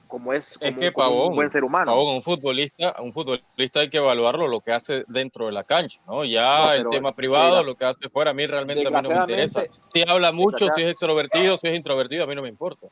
como 0.07 0.33
es, 0.33 0.55
Es 0.59 0.77
que 0.77 0.91
como 0.91 1.09
Pavón, 1.09 1.27
un 1.29 1.35
buen 1.35 1.49
ser 1.49 1.63
humano. 1.63 1.91
Pavón, 1.91 2.15
un 2.15 2.21
futbolista, 2.21 2.95
un 3.01 3.13
futbolista 3.13 3.79
hay 3.79 3.89
que 3.89 3.97
evaluarlo 3.97 4.47
lo 4.47 4.59
que 4.59 4.71
hace 4.71 5.05
dentro 5.07 5.45
de 5.45 5.53
la 5.53 5.63
cancha, 5.63 6.01
¿no? 6.05 6.23
Ya 6.25 6.65
No, 6.65 6.73
el 6.73 6.87
tema 6.89 7.13
privado, 7.13 7.63
lo 7.63 7.75
que 7.75 7.85
hace 7.85 8.09
fuera, 8.09 8.31
a 8.31 8.33
mí 8.33 8.45
realmente 8.45 8.87
a 8.87 8.91
mí 8.91 8.97
no 9.01 9.09
me 9.09 9.15
interesa. 9.15 9.63
Si 9.93 10.03
habla 10.07 10.31
mucho, 10.31 10.67
si 10.75 10.81
es 10.81 10.91
extrovertido, 10.91 11.57
si 11.57 11.67
es 11.67 11.75
introvertido, 11.75 12.25
a 12.25 12.27
mí 12.27 12.35
no 12.35 12.41
me 12.41 12.49
importa. 12.49 12.87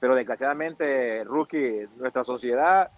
Pero 0.00 0.14
desgraciadamente, 0.14 1.22
Rookie, 1.24 1.88
nuestra 1.96 2.24
sociedad, 2.24 2.90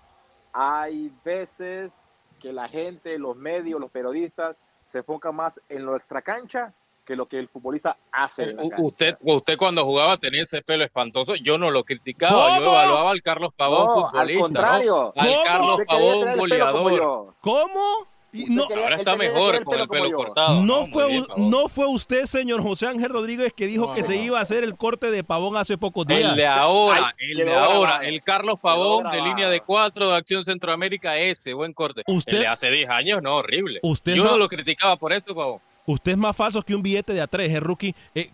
hay 0.54 1.12
veces 1.24 2.00
que 2.40 2.52
la 2.52 2.68
gente, 2.68 3.18
los 3.18 3.36
medios, 3.36 3.80
los 3.80 3.90
periodistas, 3.90 4.56
se 4.84 4.98
enfocan 4.98 5.34
más 5.34 5.60
en 5.68 5.84
lo 5.84 5.96
extracancha 5.96 6.72
que 7.04 7.16
lo 7.16 7.26
que 7.26 7.38
el 7.38 7.48
futbolista 7.48 7.96
hace. 8.12 8.54
cancha. 8.54 8.76
Usted, 8.78 9.16
usted 9.22 9.58
cuando 9.58 9.84
jugaba 9.84 10.16
tenía 10.16 10.42
ese 10.42 10.62
pelo 10.62 10.84
espantoso, 10.84 11.34
yo 11.34 11.58
no 11.58 11.70
lo 11.70 11.84
criticaba, 11.84 12.58
yo 12.58 12.64
¿Cómo? 12.64 12.76
evaluaba 12.76 13.10
al 13.10 13.20
Carlos 13.22 13.52
Pavón 13.54 13.86
No, 13.86 13.94
al 14.06 14.10
futbolista, 14.10 14.40
contrario. 14.42 15.12
¿no? 15.14 15.22
Al 15.22 15.28
¿Cómo? 15.34 15.44
Carlos 15.44 15.80
Pavón 15.86 16.36
goleador. 16.38 16.92
yo. 16.96 17.34
¿Cómo? 17.40 18.06
No, 18.48 18.66
quería- 18.68 18.82
Ahora 18.82 18.96
está 18.96 19.16
mejor 19.16 19.54
el 19.54 19.64
con 19.64 19.78
el 19.78 19.88
pelo 19.88 20.10
cortado. 20.10 20.60
no, 20.62 20.86
fue, 20.86 21.06
bien, 21.08 21.26
no 21.36 21.68
fue 21.68 21.86
usted, 21.86 22.26
señor 22.26 22.62
José 22.62 22.86
Ángel 22.88 23.10
Rodríguez, 23.10 23.52
que 23.52 23.66
dijo 23.66 23.86
No, 23.86 23.94
que 23.94 24.02
se 24.02 24.16
no. 24.16 24.22
iba 24.24 24.38
a 24.40 24.42
hacer 24.42 24.64
el 24.64 24.74
corte 24.76 25.10
de 25.10 25.22
pavón 25.22 25.56
hace 25.56 25.78
pocos 25.78 26.06
días. 26.06 26.20
El 26.30 26.36
de 26.36 26.46
ahora, 26.46 27.14
Ay, 27.18 27.30
el 27.30 27.36
de 27.46 27.54
ahora, 27.54 27.98
el 28.04 28.22
Carlos 28.22 28.58
Pavón 28.60 29.08
de 29.10 29.22
línea 29.22 29.48
de 29.48 29.60
cuatro 29.60 30.10
de 30.10 30.16
Acción 30.16 30.44
Centroamérica, 30.44 31.16
ese, 31.16 31.54
buen 31.54 31.72
corte. 31.72 32.02
Usted- 32.06 32.32
El 32.34 32.40
de 32.40 32.46
hace 32.48 32.70
10 32.70 32.90
años, 32.90 33.22
no, 33.22 33.36
horrible. 33.36 33.78
Usted 33.82 34.14
Yo 34.14 34.24
no- 34.24 34.36
lo 34.36 34.48
criticaba 34.48 34.96
por 34.96 35.12
esto, 35.12 35.34
Pavón. 35.34 35.60
Usted 35.86 36.12
es 36.12 36.18
más 36.18 36.34
falso 36.34 36.62
que 36.62 36.74
un 36.74 36.82
billete 36.82 37.12
de 37.12 37.20
a 37.20 37.26
tres, 37.26 37.50
eh, 37.52 37.60
rookie. 37.60 37.94
Eh, 38.14 38.30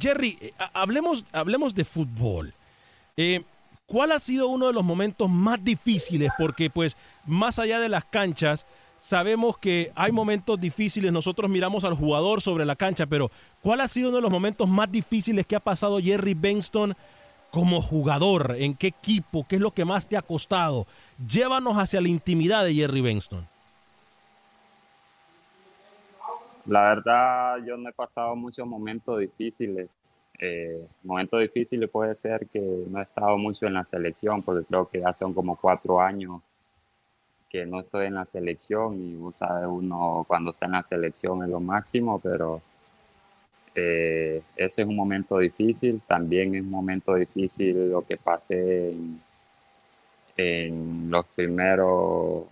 Jerry, 0.00 0.38
eh, 0.40 0.52
ha- 0.58 0.70
hablemos, 0.80 1.24
hablemos 1.32 1.74
de 1.74 1.84
fútbol. 1.84 2.52
Eh, 3.16 3.42
¿Cuál 3.86 4.12
ha 4.12 4.20
sido 4.20 4.48
uno 4.48 4.66
de 4.66 4.72
los 4.74 4.84
momentos 4.84 5.28
más 5.30 5.64
difíciles? 5.64 6.30
Porque, 6.38 6.68
pues, 6.70 6.96
más 7.26 7.58
allá 7.58 7.80
de 7.80 7.88
las 7.88 8.04
canchas, 8.04 8.66
sabemos 8.98 9.56
que 9.56 9.90
hay 9.94 10.12
momentos 10.12 10.60
difíciles. 10.60 11.12
Nosotros 11.12 11.50
miramos 11.50 11.84
al 11.84 11.94
jugador 11.94 12.40
sobre 12.40 12.64
la 12.64 12.76
cancha, 12.76 13.06
pero 13.06 13.30
¿cuál 13.62 13.80
ha 13.80 13.88
sido 13.88 14.08
uno 14.08 14.16
de 14.16 14.22
los 14.22 14.30
momentos 14.30 14.68
más 14.68 14.90
difíciles 14.90 15.46
que 15.46 15.56
ha 15.56 15.60
pasado 15.60 16.00
Jerry 16.00 16.34
Benston 16.34 16.94
como 17.50 17.80
jugador? 17.80 18.56
¿En 18.58 18.74
qué 18.74 18.88
equipo? 18.88 19.46
¿Qué 19.48 19.56
es 19.56 19.62
lo 19.62 19.70
que 19.70 19.84
más 19.84 20.06
te 20.06 20.16
ha 20.16 20.22
costado? 20.22 20.86
Llévanos 21.26 21.76
hacia 21.76 22.00
la 22.00 22.08
intimidad 22.08 22.64
de 22.64 22.74
Jerry 22.74 23.00
Benston. 23.00 23.46
La 26.66 26.82
verdad, 26.82 27.56
yo 27.66 27.78
no 27.78 27.88
he 27.88 27.92
pasado 27.92 28.36
muchos 28.36 28.66
momentos 28.66 29.18
difíciles. 29.18 29.88
Eh, 30.38 30.86
momentos 31.02 31.40
difíciles 31.40 31.88
puede 31.88 32.14
ser 32.14 32.46
que 32.46 32.60
no 32.60 33.00
he 33.00 33.02
estado 33.02 33.38
mucho 33.38 33.66
en 33.66 33.74
la 33.74 33.84
selección, 33.84 34.42
porque 34.42 34.66
creo 34.66 34.86
que 34.86 35.00
ya 35.00 35.12
son 35.12 35.32
como 35.32 35.56
cuatro 35.56 35.98
años 36.00 36.42
que 37.48 37.64
no 37.66 37.80
estoy 37.80 38.06
en 38.06 38.14
la 38.14 38.26
selección 38.26 39.00
y 39.00 39.14
vos 39.16 39.36
sabes, 39.36 39.66
uno 39.68 40.24
cuando 40.28 40.50
está 40.50 40.66
en 40.66 40.72
la 40.72 40.82
selección 40.82 41.42
es 41.42 41.48
lo 41.48 41.60
máximo, 41.60 42.20
pero 42.20 42.60
eh, 43.74 44.42
ese 44.56 44.82
es 44.82 44.88
un 44.88 44.96
momento 44.96 45.38
difícil. 45.38 46.00
También 46.06 46.54
es 46.54 46.62
un 46.62 46.70
momento 46.70 47.14
difícil 47.14 47.90
lo 47.90 48.02
que 48.02 48.16
pasé 48.16 48.94
en, 50.36 51.10
los 51.10 51.26
primeros, 51.26 52.46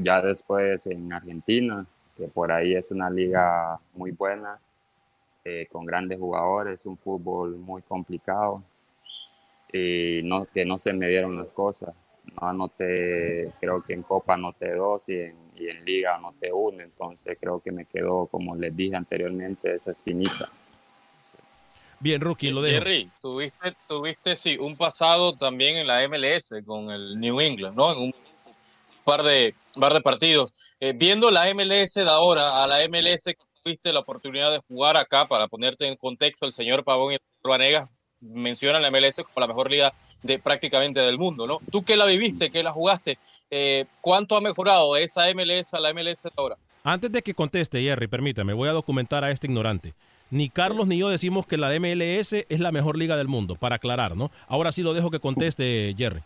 ya 0.00 0.22
después 0.22 0.86
en 0.86 1.12
Argentina, 1.12 1.86
que 2.16 2.28
por 2.28 2.52
ahí 2.52 2.74
es 2.74 2.90
una 2.92 3.10
liga 3.10 3.78
muy 3.94 4.12
buena, 4.12 4.58
eh, 5.44 5.66
con 5.70 5.86
grandes 5.86 6.18
jugadores, 6.18 6.86
un 6.86 6.96
fútbol 6.98 7.56
muy 7.56 7.82
complicado 7.82 8.62
y 9.72 10.22
que 10.54 10.64
no 10.64 10.78
se 10.78 10.92
me 10.92 11.08
dieron 11.08 11.36
las 11.36 11.52
cosas. 11.52 11.94
No 12.34 12.48
anoté, 12.48 13.50
creo 13.60 13.82
que 13.82 13.94
en 13.94 14.02
Copa 14.02 14.34
anoté 14.34 14.74
dos 14.74 15.08
y 15.08 15.14
en, 15.14 15.36
y 15.56 15.68
en 15.68 15.84
Liga 15.84 16.16
anoté 16.16 16.52
uno, 16.52 16.82
entonces 16.82 17.38
creo 17.40 17.60
que 17.60 17.72
me 17.72 17.86
quedó, 17.86 18.26
como 18.26 18.56
les 18.56 18.76
dije 18.76 18.96
anteriormente, 18.96 19.76
esa 19.76 19.92
espinita. 19.92 20.48
Bien, 21.98 22.20
rookie, 22.20 22.50
lo 22.50 22.60
dejo. 22.60 22.78
Jerry, 22.78 23.10
tuviste, 23.20 23.74
tuviste 23.88 24.36
sí, 24.36 24.58
un 24.58 24.76
pasado 24.76 25.34
también 25.34 25.76
en 25.76 25.86
la 25.86 26.06
MLS 26.08 26.54
con 26.66 26.90
el 26.90 27.18
New 27.18 27.40
England, 27.40 27.74
¿no? 27.74 27.92
En 27.92 27.98
un 27.98 28.14
par 29.04 29.22
de, 29.22 29.54
par 29.78 29.94
de 29.94 30.00
partidos. 30.02 30.52
Eh, 30.78 30.92
viendo 30.94 31.30
la 31.30 31.52
MLS 31.54 31.94
de 31.94 32.08
ahora 32.08 32.62
a 32.62 32.66
la 32.66 32.86
MLS 32.88 33.24
que 33.24 33.38
tuviste 33.62 33.92
la 33.92 34.00
oportunidad 34.00 34.52
de 34.52 34.58
jugar 34.58 34.96
acá, 34.96 35.26
para 35.26 35.48
ponerte 35.48 35.86
en 35.86 35.96
contexto, 35.96 36.44
el 36.44 36.52
señor 36.52 36.84
Pavón 36.84 37.12
y 37.12 37.14
el 37.14 37.20
señor 37.20 37.58
Vanegas 37.58 37.88
mencionan 38.32 38.82
la 38.82 38.90
MLS 38.90 39.16
como 39.16 39.40
la 39.40 39.46
mejor 39.46 39.70
liga 39.70 39.92
de 40.22 40.38
prácticamente 40.38 41.00
del 41.00 41.18
mundo, 41.18 41.46
¿no? 41.46 41.60
Tú 41.70 41.84
que 41.84 41.96
la 41.96 42.06
viviste, 42.06 42.50
que 42.50 42.62
la 42.62 42.72
jugaste, 42.72 43.18
eh, 43.50 43.86
¿cuánto 44.00 44.36
ha 44.36 44.40
mejorado 44.40 44.96
esa 44.96 45.24
MLS 45.34 45.74
a 45.74 45.80
la 45.80 45.92
MLS 45.92 46.28
ahora? 46.36 46.56
Antes 46.84 47.10
de 47.10 47.22
que 47.22 47.34
conteste, 47.34 47.82
Jerry, 47.82 48.06
permítame, 48.06 48.52
voy 48.52 48.68
a 48.68 48.72
documentar 48.72 49.24
a 49.24 49.30
este 49.30 49.46
ignorante. 49.46 49.94
Ni 50.30 50.48
Carlos 50.48 50.88
ni 50.88 50.98
yo 50.98 51.08
decimos 51.08 51.46
que 51.46 51.56
la 51.56 51.70
MLS 51.78 52.32
es 52.32 52.60
la 52.60 52.72
mejor 52.72 52.96
liga 52.96 53.16
del 53.16 53.28
mundo, 53.28 53.54
para 53.54 53.76
aclarar, 53.76 54.16
¿no? 54.16 54.30
Ahora 54.48 54.72
sí 54.72 54.82
lo 54.82 54.92
dejo 54.92 55.10
que 55.10 55.20
conteste, 55.20 55.94
Jerry. 55.96 56.20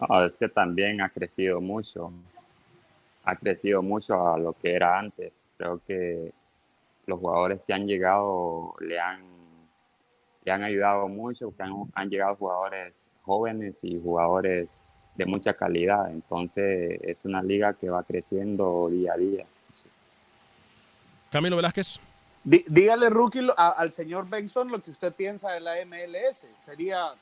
No, 0.00 0.24
es 0.24 0.36
que 0.36 0.48
también 0.48 1.00
ha 1.00 1.08
crecido 1.08 1.60
mucho, 1.60 2.12
ha 3.24 3.36
crecido 3.36 3.82
mucho 3.82 4.34
a 4.34 4.38
lo 4.38 4.52
que 4.54 4.72
era 4.74 4.98
antes. 4.98 5.48
Creo 5.56 5.80
que 5.86 6.32
los 7.06 7.18
jugadores 7.18 7.60
que 7.66 7.72
han 7.72 7.86
llegado 7.86 8.74
le 8.80 8.98
han, 8.98 9.22
le 10.44 10.52
han 10.52 10.62
ayudado 10.62 11.08
mucho, 11.08 11.54
que 11.56 11.62
han, 11.62 11.72
han 11.94 12.10
llegado 12.10 12.36
jugadores 12.36 13.10
jóvenes 13.22 13.82
y 13.82 13.98
jugadores 14.00 14.82
de 15.16 15.24
mucha 15.26 15.54
calidad. 15.54 16.10
Entonces 16.10 17.00
es 17.02 17.24
una 17.24 17.42
liga 17.42 17.72
que 17.74 17.88
va 17.88 18.02
creciendo 18.02 18.88
día 18.90 19.14
a 19.14 19.16
día. 19.16 19.44
Camilo 21.30 21.56
Velázquez. 21.56 21.98
Dí- 22.44 22.64
dígale, 22.68 23.08
rookie, 23.08 23.48
a- 23.56 23.70
al 23.70 23.90
señor 23.90 24.28
Benson 24.28 24.70
lo 24.70 24.80
que 24.82 24.90
usted 24.90 25.12
piensa 25.14 25.50
de 25.52 25.60
la 25.60 25.80
MLS. 25.84 26.46
Sería, 26.58 27.14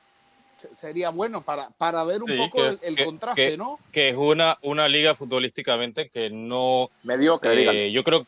se- 0.58 0.74
sería 0.74 1.10
bueno 1.10 1.40
para, 1.42 1.70
para 1.70 2.02
ver 2.02 2.22
un 2.24 2.28
Sí, 2.28 2.36
poco 2.36 2.58
que- 2.58 2.66
el, 2.68 2.78
el 2.82 2.96
que- 2.96 3.04
contraste, 3.04 3.50
que- 3.50 3.56
¿no? 3.56 3.78
Que 3.92 4.08
es 4.08 4.16
una, 4.16 4.58
una 4.62 4.88
liga 4.88 5.14
futbolísticamente 5.14 6.08
que 6.08 6.28
no... 6.28 6.90
Mediocre, 7.04 7.86
eh, 7.86 7.92
yo 7.92 8.02
creo 8.02 8.26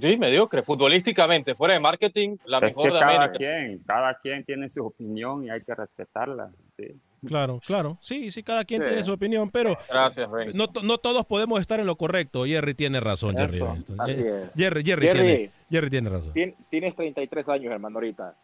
sí, 0.00 0.16
mediocre, 0.16 0.62
futbolísticamente, 0.62 1.54
fuera 1.54 1.74
de 1.74 1.80
marketing, 1.80 2.36
la 2.46 2.58
es 2.58 2.76
mejor 2.76 2.90
que 2.90 2.94
de 2.94 3.00
cada 3.00 3.14
América. 3.24 3.38
quien, 3.38 3.78
cada 3.86 4.14
quien 4.18 4.44
tiene 4.44 4.68
su 4.68 4.86
opinión 4.86 5.44
y 5.44 5.50
hay 5.50 5.60
que 5.62 5.74
respetarla. 5.74 6.50
Sí. 6.68 6.86
Claro, 7.26 7.58
claro. 7.66 7.96
Sí, 8.02 8.30
sí, 8.30 8.42
cada 8.42 8.64
quien 8.66 8.82
Sí. 8.82 8.88
tiene 8.88 9.02
su 9.04 9.12
opinión, 9.12 9.50
pero 9.50 9.78
Gracias, 9.90 10.28
no, 10.54 10.66
no 10.82 10.98
todos 10.98 11.24
podemos 11.24 11.58
estar 11.60 11.80
en 11.80 11.86
lo 11.86 11.96
correcto. 11.96 12.44
Jerry 12.44 12.74
tiene 12.74 13.00
razón, 13.00 13.34
Jerry. 13.36 13.54
Eso, 13.56 13.72
Benson. 13.72 14.00
así 14.00 14.14
Ye- 14.14 14.42
es. 14.42 14.50
Jerry, 14.54 14.84
Jerry, 14.84 15.06
Jerry. 15.06 15.18
tiene, 15.26 15.50
Jerry 15.70 15.90
tiene 15.90 16.10
razón. 16.10 16.32
Tien- 16.34 16.54
Tienes 16.68 16.94
33 16.94 17.48
años, 17.48 17.72
hermano, 17.72 17.96
ahorita. 17.96 18.34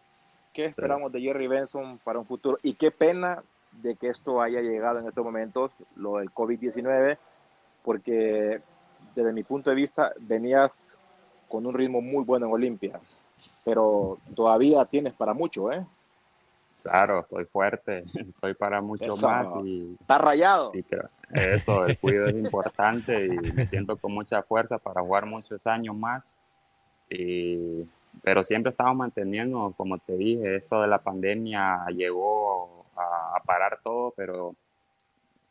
¿Qué 0.54 0.64
esperamos 0.64 1.12
de 1.12 1.20
Jerry 1.20 1.46
Benson 1.46 1.98
para 2.02 2.18
un 2.18 2.26
futuro? 2.26 2.58
Y 2.62 2.72
qué 2.74 2.90
pena 2.90 3.42
de 3.82 3.94
que 3.96 4.08
esto 4.08 4.40
haya 4.42 4.60
llegado 4.62 4.98
en 4.98 5.06
estos 5.06 5.24
momentos, 5.24 5.70
lo 5.96 6.16
del 6.16 6.30
COVID-19, 6.30 7.18
porque 7.84 8.60
desde 9.14 9.32
mi 9.32 9.42
punto 9.42 9.70
de 9.70 9.76
vista 9.76 10.12
venías 10.20 10.70
con 11.50 11.66
un 11.66 11.74
ritmo 11.74 12.00
muy 12.00 12.24
bueno 12.24 12.46
en 12.46 12.52
Olimpia, 12.52 12.98
pero 13.64 14.16
todavía 14.34 14.84
tienes 14.86 15.12
para 15.12 15.34
mucho, 15.34 15.70
¿eh? 15.70 15.84
Claro, 16.82 17.20
estoy 17.20 17.44
fuerte, 17.44 18.04
estoy 18.14 18.54
para 18.54 18.80
mucho 18.80 19.04
Eso. 19.14 19.28
más 19.28 19.54
y 19.64 19.96
Está 20.00 20.16
rayado. 20.16 20.70
y 20.74 20.82
creo- 20.82 21.10
eso, 21.34 21.84
el 21.84 21.98
cuidado 21.98 22.28
es 22.28 22.36
importante 22.36 23.26
y 23.26 23.52
me 23.52 23.66
siento 23.66 23.96
con 23.98 24.14
mucha 24.14 24.42
fuerza 24.42 24.78
para 24.78 25.02
jugar 25.02 25.26
muchos 25.26 25.66
años 25.66 25.94
más. 25.94 26.38
Y, 27.10 27.84
pero 28.22 28.42
siempre 28.44 28.70
estamos 28.70 28.96
manteniendo, 28.96 29.74
como 29.76 29.98
te 29.98 30.16
dije, 30.16 30.56
esto 30.56 30.80
de 30.80 30.88
la 30.88 30.98
pandemia 30.98 31.84
llegó 31.94 32.84
a, 32.96 33.36
a 33.36 33.40
parar 33.44 33.78
todo, 33.82 34.12
pero 34.16 34.54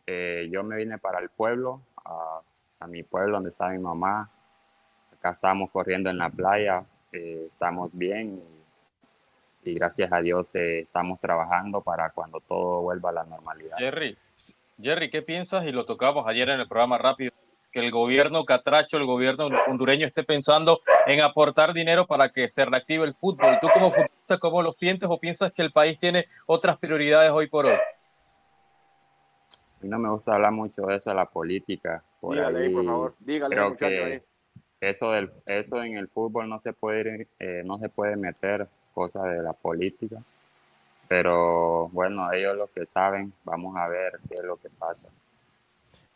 eh, 0.07 0.49
yo 0.51 0.63
me 0.63 0.75
vine 0.77 0.97
para 0.97 1.19
el 1.19 1.29
pueblo, 1.29 1.81
a, 2.03 2.39
a 2.79 2.87
mi 2.87 3.03
pueblo 3.03 3.33
donde 3.35 3.49
está 3.49 3.69
mi 3.69 3.77
mamá. 3.77 4.29
Acá 5.19 5.31
estamos 5.31 5.69
corriendo 5.71 6.09
en 6.09 6.17
la 6.17 6.29
playa, 6.29 6.85
eh, 7.11 7.47
estamos 7.51 7.89
bien 7.91 8.41
y, 9.63 9.69
y 9.69 9.73
gracias 9.73 10.11
a 10.11 10.21
Dios 10.21 10.55
eh, 10.55 10.79
estamos 10.79 11.19
trabajando 11.19 11.81
para 11.81 12.09
cuando 12.11 12.39
todo 12.39 12.81
vuelva 12.81 13.09
a 13.09 13.13
la 13.13 13.23
normalidad. 13.25 13.77
Jerry, 13.77 14.17
Jerry, 14.81 15.09
¿qué 15.09 15.21
piensas? 15.21 15.65
Y 15.65 15.73
lo 15.73 15.85
tocamos 15.85 16.25
ayer 16.25 16.47
en 16.49 16.61
el 16.61 16.67
programa 16.69 16.97
rápido, 16.97 17.33
que 17.73 17.81
el 17.81 17.91
gobierno 17.91 18.45
catracho, 18.45 18.95
el 18.95 19.05
gobierno 19.05 19.49
hondureño 19.67 20.05
esté 20.05 20.23
pensando 20.23 20.79
en 21.05 21.19
aportar 21.19 21.73
dinero 21.73 22.07
para 22.07 22.29
que 22.29 22.47
se 22.47 22.63
reactive 22.63 23.03
el 23.03 23.13
fútbol. 23.13 23.57
Tú 23.59 23.67
como 23.73 23.91
futbolista 23.91 24.19
¿Cómo 24.37 24.61
lo 24.61 24.71
sientes 24.71 25.09
o 25.09 25.17
piensas 25.17 25.51
que 25.51 25.61
el 25.61 25.71
país 25.71 25.97
tiene 25.97 26.25
otras 26.45 26.77
prioridades 26.77 27.31
hoy 27.31 27.47
por 27.47 27.65
hoy? 27.65 27.73
A 27.73 29.81
mí 29.81 29.89
no 29.89 29.97
me 29.97 30.09
gusta 30.09 30.35
hablar 30.35 30.51
mucho 30.51 30.83
de 30.83 30.95
eso 30.95 31.09
de 31.09 31.15
la 31.15 31.25
política. 31.25 32.03
Por 32.19 32.35
Dígale 32.35 32.59
ahí, 32.59 32.73
por 32.73 32.85
favor. 32.85 33.15
Dígale, 33.19 33.55
creo 33.55 33.69
muchacho, 33.69 33.89
que 33.89 34.03
ahí. 34.03 34.21
Eso 34.81 35.11
del 35.11 35.29
eso 35.45 35.83
en 35.83 35.97
el 35.97 36.07
fútbol 36.07 36.47
no 36.49 36.59
se 36.59 36.73
puede 36.73 37.27
eh, 37.39 37.63
no 37.65 37.77
se 37.79 37.89
puede 37.89 38.15
meter 38.15 38.67
cosas 38.93 39.23
de 39.25 39.41
la 39.43 39.53
política. 39.53 40.17
Pero 41.07 41.89
bueno, 41.89 42.31
ellos 42.31 42.55
lo 42.55 42.67
que 42.67 42.85
saben, 42.85 43.33
vamos 43.43 43.75
a 43.77 43.87
ver 43.87 44.19
qué 44.27 44.35
es 44.35 44.43
lo 44.43 44.57
que 44.57 44.69
pasa. 44.69 45.09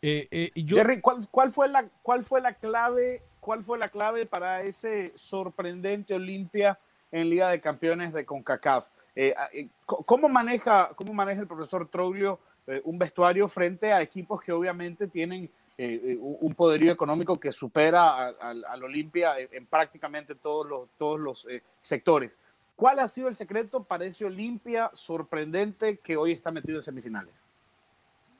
Eh, 0.00 0.28
eh, 0.30 0.50
y 0.54 0.64
yo, 0.64 0.76
Jerry, 0.76 1.00
¿cuál, 1.00 1.26
cuál 1.30 1.50
fue 1.50 1.66
la, 1.66 1.88
¿cuál 2.02 2.22
fue 2.22 2.40
la 2.40 2.54
clave? 2.54 3.22
¿Cuál 3.40 3.62
fue 3.62 3.76
la 3.78 3.88
clave 3.88 4.24
para 4.24 4.62
ese 4.62 5.12
sorprendente 5.16 6.14
Olimpia 6.14 6.78
en 7.10 7.28
Liga 7.28 7.50
de 7.50 7.60
Campeones 7.60 8.12
de 8.12 8.24
CONCACAF? 8.24 8.88
Eh, 9.16 9.34
eh, 9.52 9.68
co- 9.84 10.02
¿cómo, 10.04 10.28
maneja, 10.28 10.90
¿Cómo 10.94 11.12
maneja 11.12 11.40
el 11.40 11.46
profesor 11.48 11.88
Troglio 11.88 12.38
eh, 12.66 12.80
un 12.84 12.98
vestuario 12.98 13.48
frente 13.48 13.92
a 13.92 14.00
equipos 14.00 14.40
que 14.42 14.52
obviamente 14.52 15.08
tienen 15.08 15.50
eh, 15.76 16.00
eh, 16.04 16.18
un 16.20 16.54
poderío 16.54 16.92
económico 16.92 17.38
que 17.38 17.52
supera 17.52 18.28
al- 18.28 18.84
Olimpia 18.84 19.38
en, 19.38 19.48
en 19.52 19.66
prácticamente 19.66 20.34
todos 20.34 20.66
los, 20.66 20.88
todos 20.98 21.18
los 21.20 21.46
eh, 21.46 21.62
sectores? 21.80 22.38
¿Cuál 22.76 22.98
ha 22.98 23.08
sido 23.08 23.28
el 23.28 23.36
secreto 23.36 23.84
para 23.84 24.04
ese 24.04 24.24
Olimpia 24.24 24.90
sorprendente 24.94 25.98
que 25.98 26.16
hoy 26.16 26.32
está 26.32 26.50
metido 26.50 26.78
en 26.78 26.82
semifinales? 26.82 27.34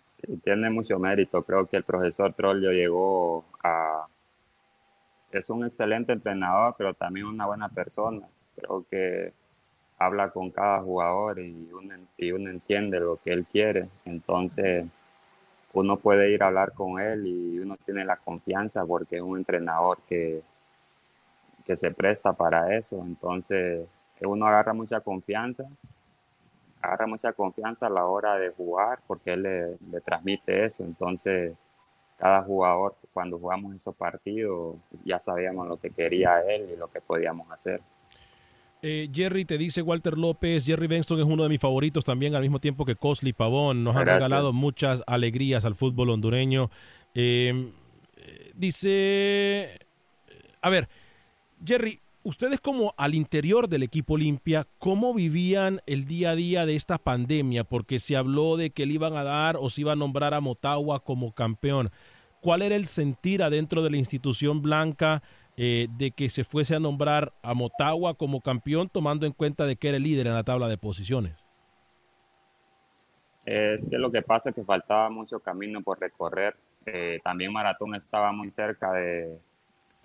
Sí, 0.04 0.22
tiene 0.42 0.70
mucho 0.70 0.98
mérito. 0.98 1.42
Creo 1.42 1.66
que 1.66 1.76
el 1.76 1.84
profesor 1.84 2.32
Trollio 2.34 2.72
llegó 2.72 3.44
a... 3.62 4.06
Es 5.32 5.50
un 5.50 5.64
excelente 5.64 6.12
entrenador, 6.12 6.74
pero 6.76 6.94
también 6.94 7.26
una 7.26 7.46
buena 7.46 7.68
persona. 7.68 8.26
Creo 8.56 8.84
que 8.88 9.32
habla 9.98 10.30
con 10.30 10.50
cada 10.50 10.80
jugador 10.80 11.40
y 11.40 11.70
uno 12.32 12.50
entiende 12.50 13.00
lo 13.00 13.16
que 13.16 13.32
él 13.32 13.46
quiere. 13.50 13.88
Entonces, 14.04 14.84
uno 15.74 15.96
puede 15.98 16.30
ir 16.30 16.42
a 16.42 16.46
hablar 16.46 16.72
con 16.72 17.00
él 17.00 17.26
y 17.26 17.58
uno 17.58 17.76
tiene 17.84 18.04
la 18.04 18.16
confianza 18.16 18.84
porque 18.86 19.16
es 19.16 19.22
un 19.22 19.38
entrenador 19.38 19.98
que, 20.08 20.42
que 21.66 21.76
se 21.76 21.90
presta 21.90 22.32
para 22.32 22.76
eso. 22.76 23.02
Entonces, 23.02 23.86
uno 24.20 24.46
agarra 24.46 24.72
mucha 24.72 25.00
confianza 25.00 25.66
agarra 26.84 27.06
mucha 27.06 27.32
confianza 27.32 27.86
a 27.86 27.90
la 27.90 28.04
hora 28.04 28.36
de 28.36 28.50
jugar 28.50 28.98
porque 29.06 29.32
él 29.32 29.42
le, 29.42 29.78
le 29.90 30.00
transmite 30.00 30.64
eso. 30.64 30.84
Entonces, 30.84 31.54
cada 32.18 32.42
jugador, 32.42 32.94
cuando 33.12 33.38
jugamos 33.38 33.74
esos 33.74 33.94
partidos, 33.94 34.76
ya 35.04 35.18
sabíamos 35.18 35.66
lo 35.66 35.78
que 35.78 35.90
quería 35.90 36.40
él 36.42 36.70
y 36.72 36.76
lo 36.76 36.88
que 36.88 37.00
podíamos 37.00 37.50
hacer. 37.50 37.80
Eh, 38.86 39.08
Jerry 39.10 39.46
te 39.46 39.56
dice 39.56 39.80
Walter 39.80 40.18
López, 40.18 40.66
Jerry 40.66 40.88
Benston 40.88 41.18
es 41.18 41.24
uno 41.24 41.42
de 41.42 41.48
mis 41.48 41.58
favoritos 41.58 42.04
también, 42.04 42.34
al 42.34 42.42
mismo 42.42 42.60
tiempo 42.60 42.84
que 42.84 42.96
Cosley 42.96 43.32
Pavón. 43.32 43.82
Nos 43.82 43.96
han 43.96 44.04
regalado 44.04 44.52
muchas 44.52 45.02
alegrías 45.06 45.64
al 45.64 45.74
fútbol 45.74 46.10
hondureño. 46.10 46.70
Eh, 47.14 47.72
eh, 48.18 48.50
dice, 48.54 49.78
a 50.60 50.68
ver, 50.68 50.90
Jerry, 51.64 51.98
ustedes 52.24 52.60
como 52.60 52.92
al 52.98 53.14
interior 53.14 53.70
del 53.70 53.84
equipo 53.84 54.14
Olimpia, 54.14 54.66
¿cómo 54.78 55.14
vivían 55.14 55.80
el 55.86 56.04
día 56.04 56.32
a 56.32 56.36
día 56.36 56.66
de 56.66 56.76
esta 56.76 56.98
pandemia? 56.98 57.64
Porque 57.64 57.98
se 57.98 58.16
habló 58.16 58.58
de 58.58 58.68
que 58.68 58.84
le 58.84 58.92
iban 58.92 59.16
a 59.16 59.24
dar 59.24 59.56
o 59.58 59.70
se 59.70 59.80
iba 59.80 59.92
a 59.92 59.96
nombrar 59.96 60.34
a 60.34 60.42
Motagua 60.42 61.02
como 61.02 61.32
campeón. 61.32 61.90
¿Cuál 62.42 62.60
era 62.60 62.76
el 62.76 62.86
sentir 62.86 63.42
adentro 63.42 63.82
de 63.82 63.88
la 63.88 63.96
institución 63.96 64.60
blanca 64.60 65.22
eh, 65.56 65.86
de 65.96 66.10
que 66.10 66.28
se 66.30 66.44
fuese 66.44 66.74
a 66.74 66.80
nombrar 66.80 67.32
a 67.42 67.54
Motagua 67.54 68.14
como 68.14 68.40
campeón, 68.40 68.88
tomando 68.88 69.26
en 69.26 69.32
cuenta 69.32 69.66
de 69.66 69.76
que 69.76 69.88
era 69.88 69.96
el 69.96 70.02
líder 70.02 70.26
en 70.26 70.34
la 70.34 70.44
tabla 70.44 70.68
de 70.68 70.78
posiciones? 70.78 71.34
Es 73.44 73.88
que 73.88 73.98
lo 73.98 74.10
que 74.10 74.22
pasa 74.22 74.50
es 74.50 74.54
que 74.54 74.64
faltaba 74.64 75.10
mucho 75.10 75.38
camino 75.40 75.82
por 75.82 76.00
recorrer. 76.00 76.56
Eh, 76.86 77.20
también 77.22 77.52
Maratón 77.52 77.94
estaba 77.94 78.32
muy 78.32 78.50
cerca 78.50 79.00
eh, 79.00 79.38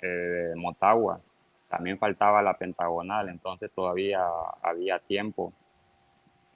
de 0.01 0.53
Motagua. 0.55 1.21
También 1.69 1.97
faltaba 1.97 2.41
la 2.41 2.57
pentagonal, 2.57 3.29
entonces 3.29 3.71
todavía 3.73 4.25
había 4.61 4.99
tiempo. 4.99 5.53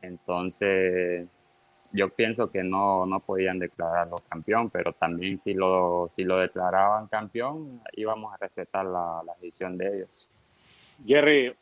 Entonces, 0.01 1.29
yo 1.93 2.09
pienso 2.09 2.51
que 2.51 2.63
no, 2.63 3.05
no 3.05 3.19
podían 3.21 3.59
declararlo 3.59 4.17
campeón, 4.27 4.69
pero 4.69 4.91
también 4.93 5.37
si 5.37 5.53
lo, 5.53 6.07
si 6.09 6.23
lo 6.25 6.39
declaraban 6.39 7.07
campeón, 7.07 7.81
íbamos 7.93 8.33
a 8.33 8.37
respetar 8.37 8.85
la, 8.85 9.21
la 9.25 9.33
decisión 9.35 9.77
de 9.77 9.97
ellos. 9.97 10.27
Jerry, 11.05 11.53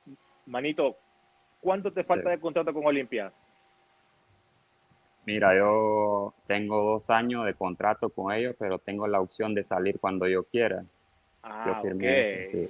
manito, 0.45 0.95
¿cuánto 1.59 1.91
te 1.91 2.03
falta 2.03 2.25
Sí. 2.29 2.31
de 2.31 2.39
contrato 2.39 2.73
con 2.73 2.85
Olimpia? 2.85 3.31
Mira, 5.25 5.55
yo 5.55 6.33
tengo 6.47 6.81
dos 6.81 7.09
años 7.11 7.45
de 7.45 7.53
contrato 7.53 8.09
con 8.09 8.33
ellos, 8.33 8.55
pero 8.57 8.79
tengo 8.79 9.05
la 9.07 9.19
opción 9.21 9.53
de 9.53 9.63
salir 9.63 9.99
cuando 9.99 10.27
yo 10.27 10.43
quiera. 10.45 10.83
Ah, 11.43 11.65
yo 11.67 11.75
firmé 11.83 12.21
ok. 12.21 12.25
eso, 12.25 12.37
sí. 12.49 12.69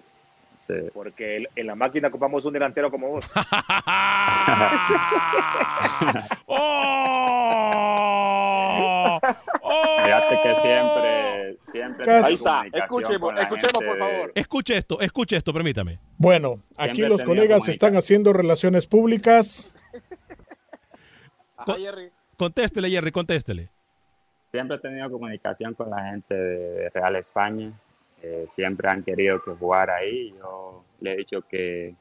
Sí. 0.58 0.74
Porque 0.94 1.38
el- 1.38 1.48
en 1.56 1.68
la 1.68 1.76
máquina 1.76 2.10
ocupamos 2.10 2.44
un 2.46 2.54
delantero 2.54 2.92
como 2.92 3.08
vos. 3.10 3.26
¡Oh! 6.46 7.21
Fíjate 10.04 10.36
que 10.44 10.56
siempre, 10.62 11.58
siempre 11.72 12.06
tengo 12.06 12.26
Ahí 12.26 12.34
está, 12.34 12.64
escuchemos, 12.72 13.20
con 13.20 13.38
escuchemos, 13.38 13.84
por 13.86 13.98
favor. 13.98 14.32
Escuche 14.36 14.78
esto, 14.78 15.00
escuche 15.02 15.38
esto, 15.38 15.54
permítame. 15.54 16.00
Bueno, 16.18 16.62
aquí 16.78 16.96
Siempre 16.96 17.10
los 17.10 17.24
colegas 17.24 17.68
están 17.70 17.96
haciendo 17.96 18.34
relaciones 18.34 18.88
públicas. 18.88 19.74
Ajá, 21.58 21.76
Jerry. 21.78 22.10
Contéstele, 22.38 22.90
Jerry, 22.90 23.12
contéstele. 23.12 23.70
Siempre 24.46 24.78
he 24.78 24.80
tenido 24.80 25.10
comunicación 25.10 25.74
con 25.74 25.90
la 25.90 26.04
gente 26.10 26.34
de 26.36 26.90
Real 26.90 27.16
España. 27.16 27.72
Eh, 28.22 28.46
siempre 28.48 28.90
han 28.90 29.04
querido 29.04 29.42
que 29.42 29.52
jugara 29.52 29.96
ahí. 29.98 30.34
Yo 30.38 30.84
le 31.00 31.14
he 31.14 31.18
dicho 31.18 31.42
que, 31.44 31.96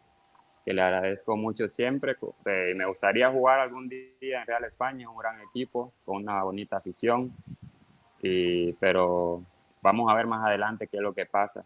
que 0.65 0.73
le 0.73 0.83
agradezco 0.83 1.37
mucho 1.37 1.69
siempre. 1.69 2.17
eh, 2.47 2.75
me 2.77 2.87
gustaría 2.87 3.31
jugar 3.31 3.61
algún 3.61 3.89
día 3.89 4.41
en 4.41 4.47
Real 4.47 4.65
España, 4.65 5.09
un 5.09 5.17
gran 5.17 5.41
equipo, 5.41 5.93
con 6.05 6.17
una 6.17 6.43
bonita 6.43 6.77
afición. 6.77 7.33
Y, 8.23 8.73
pero 8.75 9.43
vamos 9.83 10.11
a 10.11 10.15
ver 10.15 10.27
más 10.27 10.47
adelante 10.47 10.87
qué 10.87 10.99
es 10.99 11.03
lo 11.03 11.15
que 11.15 11.27
pasa. 11.27 11.65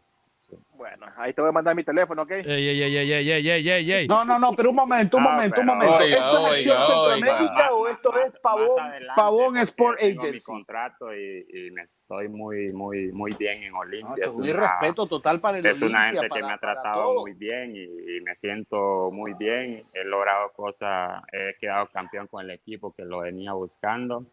Bueno, 0.77 1.07
ahí 1.17 1.33
te 1.33 1.41
voy 1.41 1.49
a 1.49 1.53
mandar 1.53 1.75
mi 1.75 1.85
teléfono, 1.85 2.23
¿ok? 2.23 2.31
Ey, 2.31 2.45
ey, 2.45 2.83
ey, 2.83 2.97
ey, 2.97 3.13
ey, 3.13 3.49
ey, 3.49 3.69
ey, 3.69 3.93
ey. 3.93 4.09
No, 4.09 4.25
no, 4.25 4.39
no, 4.39 4.53
pero 4.53 4.71
un 4.71 4.77
momento, 4.77 5.17
un 5.17 5.27
ah, 5.27 5.31
momento, 5.31 5.61
un 5.61 5.67
momento. 5.67 5.97
Oiga, 5.97 6.17
¿Esto 6.17 6.43
oiga, 6.43 6.59
es 6.59 6.67
Acción 6.67 6.77
oiga, 6.77 7.17
Centroamérica 7.17 7.73
o 7.73 7.89
esto 7.89 8.13
más, 8.13 8.27
es 8.27 8.41
Pavón, 8.41 8.81
adelante, 8.81 9.13
Pavón 9.17 9.57
Sport 9.59 9.99
tengo 9.99 10.21
Agency? 10.23 10.53
Mi 10.53 10.57
contrato 10.57 11.15
y, 11.15 11.47
y, 11.49 11.71
me 11.71 11.83
estoy 11.83 12.29
muy, 12.29 12.73
muy, 12.73 13.13
muy 13.13 13.33
bien 13.39 13.63
en 13.63 13.77
Olimpia. 13.77 14.27
No, 14.27 14.45
es 14.45 14.57
respeto 14.57 15.07
total 15.07 15.41
para 15.41 15.59
el 15.59 15.67
Es 15.67 15.81
una 15.81 16.05
gente 16.11 16.29
para, 16.29 16.41
que 16.41 16.47
me 16.47 16.53
ha 16.53 16.59
tratado 16.59 17.15
muy 17.21 17.33
bien 17.33 17.75
y, 17.75 17.83
y, 17.83 18.21
me 18.21 18.35
siento 18.35 19.11
muy 19.13 19.33
bien. 19.35 19.85
He 19.95 20.05
logrado 20.05 20.53
cosas, 20.53 21.23
he 21.33 21.55
quedado 21.59 21.89
campeón 21.89 22.27
con 22.27 22.45
el 22.45 22.51
equipo 22.51 22.93
que 22.93 23.05
lo 23.05 23.21
venía 23.21 23.53
buscando. 23.53 24.27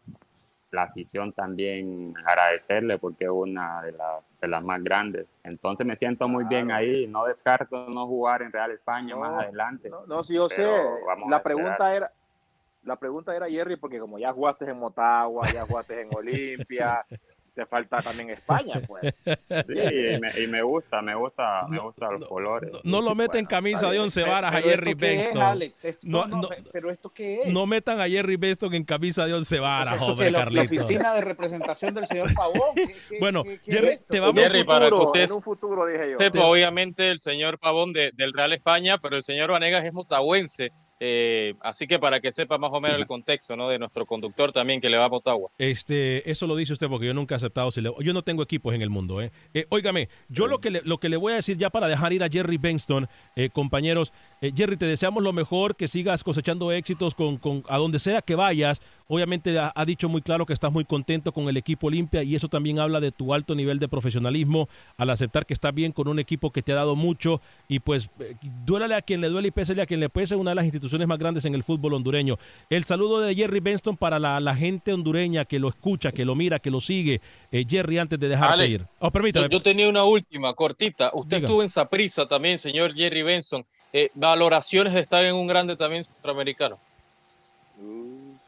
La 0.70 0.84
afición 0.84 1.32
también 1.32 2.14
agradecerle 2.26 2.98
porque 2.98 3.24
es 3.24 3.30
una 3.30 3.82
de 3.82 3.92
las 3.92 4.22
de 4.42 4.48
las 4.48 4.62
más 4.62 4.82
grandes. 4.82 5.26
Entonces 5.44 5.86
me 5.86 5.94
siento 5.94 6.28
muy 6.28 6.44
bien 6.44 6.72
ahí. 6.72 7.06
No 7.06 7.24
descarto 7.24 7.86
no 7.88 8.06
jugar 8.06 8.42
en 8.42 8.52
Real 8.52 8.72
España 8.72 9.14
No, 9.14 9.20
más 9.20 9.44
adelante. 9.44 9.88
No, 9.88 10.04
no, 10.06 10.24
sí, 10.24 10.34
yo 10.34 10.48
sé. 10.48 10.68
La 11.28 11.42
pregunta 11.42 11.94
era, 11.94 12.12
la 12.82 12.96
pregunta 12.96 13.34
era, 13.34 13.48
Jerry, 13.48 13.76
porque 13.76 14.00
como 14.00 14.18
ya 14.18 14.32
jugaste 14.32 14.68
en 14.68 14.78
Motagua, 14.78 15.46
ya 15.52 15.64
jugaste 15.64 16.02
en 16.02 16.08
Olimpia, 16.16 17.06
te 17.54 17.66
falta 17.66 17.98
también 17.98 18.30
España, 18.30 18.80
pues. 18.86 19.14
Sí, 19.24 19.74
y 19.74 20.20
me, 20.20 20.30
y 20.42 20.46
me 20.48 20.62
gusta, 20.62 21.02
me 21.02 21.14
gusta, 21.14 21.66
me 21.68 21.78
gustan 21.78 22.18
los 22.18 22.28
colores. 22.28 22.70
No 22.84 23.00
lo 23.02 23.14
meten 23.14 23.44
Bueno, 23.44 23.48
camisa 23.48 23.90
de 23.90 23.98
once 23.98 24.22
varas 24.22 24.54
a 24.54 24.62
Jerry 24.62 24.90
¿esto 24.92 24.98
qué 25.00 25.12
es, 25.14 25.18
Benston. 25.24 25.42
Alex? 25.42 25.84
Esto- 25.84 26.06
No, 26.08 26.26
no, 26.26 26.42
no, 26.42 26.48
pe- 26.48 26.62
pero 26.72 26.90
esto 26.90 27.10
qué 27.10 27.42
es? 27.42 27.52
no 27.52 27.66
metan 27.66 28.00
a 28.00 28.08
Jerry 28.08 28.36
Benston 28.36 28.74
en 28.74 28.84
camisa 28.84 29.26
de 29.26 29.34
once 29.34 29.58
varas, 29.60 29.94
¿Esto 29.94 30.06
hombre, 30.06 30.26
qué, 30.26 30.30
la, 30.32 30.44
la 30.46 30.62
oficina 30.62 31.14
de 31.14 31.20
representación 31.20 31.94
del 31.94 32.06
señor 32.06 32.32
Pavón. 32.34 32.74
¿Qué- 32.74 32.96
qué- 33.08 33.18
Bueno, 33.20 33.44
qué- 33.44 33.58
qué 33.60 33.72
Jerry, 33.72 33.88
es 33.88 34.06
te 34.06 34.20
vamos- 34.20 34.42
Jerry, 34.42 34.64
para 34.64 34.88
que 34.88 34.94
usted 34.94 35.22
en 35.24 35.32
un 35.32 35.42
futuro, 35.42 35.84
dije 35.86 36.10
yo. 36.12 36.18
sepa, 36.18 36.46
obviamente 36.46 37.10
el 37.10 37.18
señor 37.18 37.58
Pavón 37.58 37.92
de- 37.92 38.12
del 38.14 38.32
Real 38.32 38.52
España, 38.54 38.96
pero 38.98 39.16
el 39.16 39.22
señor 39.22 39.50
Vanegas 39.50 39.84
es 39.84 39.92
motahuense, 39.92 40.70
eh, 41.04 41.54
así 41.62 41.88
que 41.88 41.98
para 41.98 42.20
que 42.20 42.30
sepa 42.30 42.58
más 42.58 42.70
o 42.72 42.80
menos 42.80 42.96
el 42.96 43.06
contexto, 43.06 43.56
¿no? 43.56 43.68
De 43.68 43.76
nuestro 43.76 44.06
conductor 44.06 44.52
también 44.52 44.80
que 44.80 44.88
le 44.88 44.98
va 44.98 45.06
a 45.06 45.08
Motagua. 45.08 45.50
Este, 45.58 46.30
eso 46.30 46.46
lo 46.46 46.54
dice 46.54 46.72
usted 46.74 46.86
porque 46.88 47.06
yo 47.06 47.14
nunca 47.14 47.34
he 47.34 47.36
aceptado. 47.36 47.72
si 47.72 47.80
le- 47.80 47.90
yo 48.00 48.12
no 48.12 48.22
tengo 48.22 48.40
equipos 48.44 48.72
en 48.72 48.82
el 48.82 48.88
mundo. 48.90 49.20
¿eh? 49.20 49.32
Eh, 49.52 49.66
óigame, 49.70 50.08
yo 50.30 50.46
lo 50.46 50.58
que, 50.60 50.70
le, 50.70 50.82
lo 50.84 50.98
que 50.98 51.08
le 51.08 51.16
voy 51.16 51.32
a 51.32 51.36
decir 51.36 51.56
ya 51.56 51.70
para 51.70 51.88
dejar 51.88 52.12
ir 52.12 52.22
a 52.22 52.28
Jerry 52.28 52.56
Benston, 52.56 53.08
eh, 53.34 53.48
compañeros, 53.50 54.12
Eh, 54.42 54.52
Jerry, 54.56 54.76
te 54.76 54.86
deseamos 54.86 55.22
lo 55.22 55.32
mejor, 55.32 55.76
que 55.76 55.86
sigas 55.86 56.24
cosechando 56.24 56.72
éxitos 56.72 57.14
con, 57.14 57.36
con 57.36 57.62
a 57.68 57.78
donde 57.78 58.00
sea 58.00 58.22
que 58.22 58.34
vayas. 58.34 58.80
Obviamente 59.06 59.56
ha, 59.56 59.72
ha 59.72 59.84
dicho 59.84 60.08
muy 60.08 60.20
claro 60.20 60.46
que 60.46 60.52
estás 60.52 60.72
muy 60.72 60.84
contento 60.84 61.30
con 61.32 61.48
el 61.48 61.56
equipo 61.56 61.86
Olimpia 61.86 62.24
y 62.24 62.34
eso 62.34 62.48
también 62.48 62.80
habla 62.80 62.98
de 62.98 63.12
tu 63.12 63.32
alto 63.34 63.54
nivel 63.54 63.78
de 63.78 63.86
profesionalismo 63.86 64.68
al 64.96 65.10
aceptar 65.10 65.46
que 65.46 65.54
estás 65.54 65.72
bien 65.72 65.92
con 65.92 66.08
un 66.08 66.18
equipo 66.18 66.50
que 66.50 66.60
te 66.60 66.72
ha 66.72 66.74
dado 66.74 66.96
mucho 66.96 67.40
y 67.68 67.78
pues 67.78 68.10
eh, 68.18 68.34
duélale 68.66 68.96
a 68.96 69.02
quien 69.02 69.20
le 69.20 69.28
duele 69.28 69.48
y 69.48 69.50
pésele 69.52 69.80
a 69.80 69.86
quien 69.86 70.00
le 70.00 70.08
pese, 70.08 70.34
una 70.34 70.50
de 70.50 70.54
las 70.56 70.64
instituciones 70.64 71.06
más 71.06 71.18
grandes 71.18 71.44
en 71.44 71.54
el 71.54 71.62
fútbol 71.62 71.94
hondureño. 71.94 72.36
El 72.68 72.82
saludo 72.82 73.20
de 73.20 73.36
Jerry 73.36 73.60
Benston 73.60 73.96
para 73.96 74.18
la, 74.18 74.40
la 74.40 74.56
gente 74.56 74.92
hondureña 74.92 75.44
que 75.44 75.60
lo 75.60 75.68
escucha, 75.68 76.10
que 76.10 76.24
lo 76.24 76.34
mira, 76.34 76.58
que 76.58 76.72
lo 76.72 76.80
sigue. 76.80 77.20
Eh, 77.52 77.64
Jerry, 77.68 77.98
antes 77.98 78.18
de 78.18 78.28
dejarte 78.28 78.66
ir. 78.66 78.82
Oh, 78.98 79.12
permítame. 79.12 79.46
Yo, 79.46 79.58
yo 79.58 79.62
tenía 79.62 79.88
una 79.88 80.02
última, 80.02 80.52
cortita. 80.54 81.12
Usted 81.14 81.36
Diga. 81.36 81.46
estuvo 81.46 81.62
en 81.62 81.68
Saprissa 81.68 82.26
también, 82.26 82.58
señor 82.58 82.92
Jerry 82.92 83.22
Benson. 83.22 83.62
Eh, 83.92 84.10
valoraciones 84.32 84.94
estar 84.94 85.22
en 85.24 85.34
un 85.34 85.46
grande 85.46 85.76
también 85.76 86.04
centroamericano. 86.04 86.78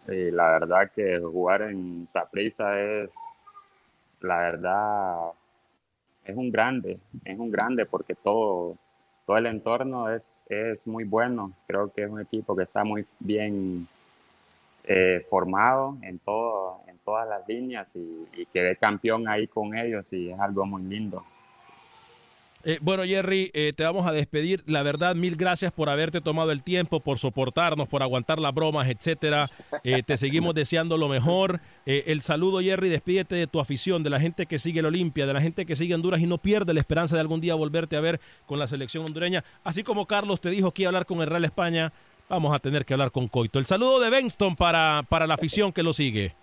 Y 0.08 0.30
la 0.30 0.46
verdad 0.58 0.90
que 0.94 1.18
jugar 1.18 1.62
en 1.62 2.06
Saprissa 2.08 2.80
es, 2.80 3.14
la 4.20 4.38
verdad, 4.38 5.16
es 6.24 6.36
un 6.36 6.50
grande, 6.50 6.98
es 7.24 7.38
un 7.38 7.50
grande 7.50 7.84
porque 7.84 8.14
todo, 8.14 8.76
todo 9.26 9.36
el 9.36 9.46
entorno 9.46 10.08
es, 10.08 10.42
es 10.48 10.86
muy 10.86 11.04
bueno. 11.04 11.52
Creo 11.66 11.92
que 11.92 12.04
es 12.04 12.10
un 12.10 12.20
equipo 12.20 12.56
que 12.56 12.62
está 12.62 12.82
muy 12.82 13.04
bien 13.18 13.86
eh, 14.84 15.26
formado 15.28 15.98
en, 16.02 16.18
todo, 16.18 16.80
en 16.86 16.96
todas 17.04 17.28
las 17.28 17.46
líneas 17.46 17.94
y, 17.96 18.26
y 18.36 18.46
quedé 18.46 18.76
campeón 18.76 19.28
ahí 19.28 19.46
con 19.48 19.76
ellos 19.76 20.10
y 20.14 20.30
es 20.30 20.40
algo 20.40 20.64
muy 20.64 20.82
lindo. 20.82 21.24
Eh, 22.66 22.78
bueno, 22.80 23.04
Jerry, 23.04 23.50
eh, 23.52 23.72
te 23.76 23.84
vamos 23.84 24.06
a 24.06 24.12
despedir. 24.12 24.62
La 24.66 24.82
verdad, 24.82 25.14
mil 25.14 25.36
gracias 25.36 25.70
por 25.70 25.90
haberte 25.90 26.22
tomado 26.22 26.50
el 26.50 26.62
tiempo, 26.62 27.00
por 27.00 27.18
soportarnos, 27.18 27.88
por 27.88 28.02
aguantar 28.02 28.38
las 28.38 28.54
bromas, 28.54 28.88
etcétera. 28.88 29.50
Eh, 29.82 30.02
te 30.02 30.16
seguimos 30.16 30.54
deseando 30.54 30.96
lo 30.96 31.08
mejor. 31.08 31.60
El 31.84 32.22
saludo, 32.22 32.60
Jerry, 32.60 32.88
despídete 32.88 33.34
de 33.34 33.46
tu 33.46 33.60
afición, 33.60 34.02
de 34.02 34.08
la 34.08 34.18
gente 34.18 34.46
que 34.46 34.58
sigue 34.58 34.80
el 34.80 34.86
Olimpia, 34.86 35.26
de 35.26 35.34
la 35.34 35.42
gente 35.42 35.66
que 35.66 35.76
sigue 35.76 35.94
Honduras 35.94 36.20
y 36.20 36.26
no 36.26 36.38
pierde 36.38 36.72
la 36.72 36.80
esperanza 36.80 37.14
de 37.14 37.20
algún 37.20 37.42
día 37.42 37.54
volverte 37.54 37.96
a 37.96 38.00
ver 38.00 38.20
con 38.46 38.58
la 38.58 38.66
selección 38.66 39.04
hondureña. 39.04 39.44
Así 39.62 39.84
como 39.84 40.06
Carlos 40.06 40.40
te 40.40 40.48
dijo 40.48 40.72
que 40.72 40.82
iba 40.82 40.88
a 40.88 40.90
hablar 40.90 41.04
con 41.06 41.20
el 41.20 41.26
Real 41.26 41.44
España, 41.44 41.92
vamos 42.30 42.54
a 42.54 42.58
tener 42.58 42.86
que 42.86 42.94
hablar 42.94 43.10
con 43.10 43.28
Coito. 43.28 43.58
El 43.58 43.66
saludo 43.66 44.00
de 44.00 44.08
Benston 44.08 44.56
para, 44.56 45.02
para 45.10 45.26
la 45.26 45.34
afición 45.34 45.72
que 45.72 45.82
lo 45.82 45.92
sigue. 45.92 46.34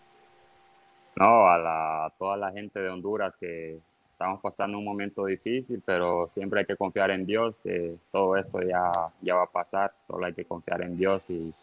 No, 1.16 1.48
a, 1.48 1.58
la, 1.58 2.06
a 2.06 2.10
toda 2.12 2.38
la 2.38 2.52
gente 2.52 2.80
de 2.80 2.90
Honduras 2.90 3.36
que 3.36 3.80
estamos 4.12 4.42
pasando 4.42 4.78
un 4.78 4.84
momento 4.84 5.26
difícil, 5.26 5.82
pero 5.86 6.28
siempre 6.30 6.60
hay 6.60 6.66
que 6.66 6.76
confiar 6.76 7.12
en 7.12 7.26
Dios, 7.26 7.62
que 7.62 7.96
todo 8.12 8.36
esto 8.36 8.62
ya, 8.62 8.92
ya 9.22 9.36
va 9.36 9.44
a 9.44 9.52
pasar, 9.52 9.94
solo 10.06 10.26
hay 10.26 10.34
que 10.34 10.46
confiar 10.46 10.82
en 10.82 10.98
Dios 10.98 11.30
y, 11.30 11.54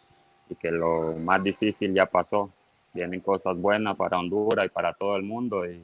y 0.49 0.55
que 0.55 0.71
lo 0.71 1.13
más 1.17 1.43
difícil 1.43 1.93
ya 1.93 2.07
pasó. 2.07 2.49
Vienen 2.91 3.19
cosas 3.21 3.55
buenas 3.55 3.95
para 3.95 4.17
Honduras 4.17 4.65
y 4.65 4.69
para 4.69 4.93
todo 4.93 5.15
el 5.15 5.21
mundo 5.23 5.63
y, 5.69 5.79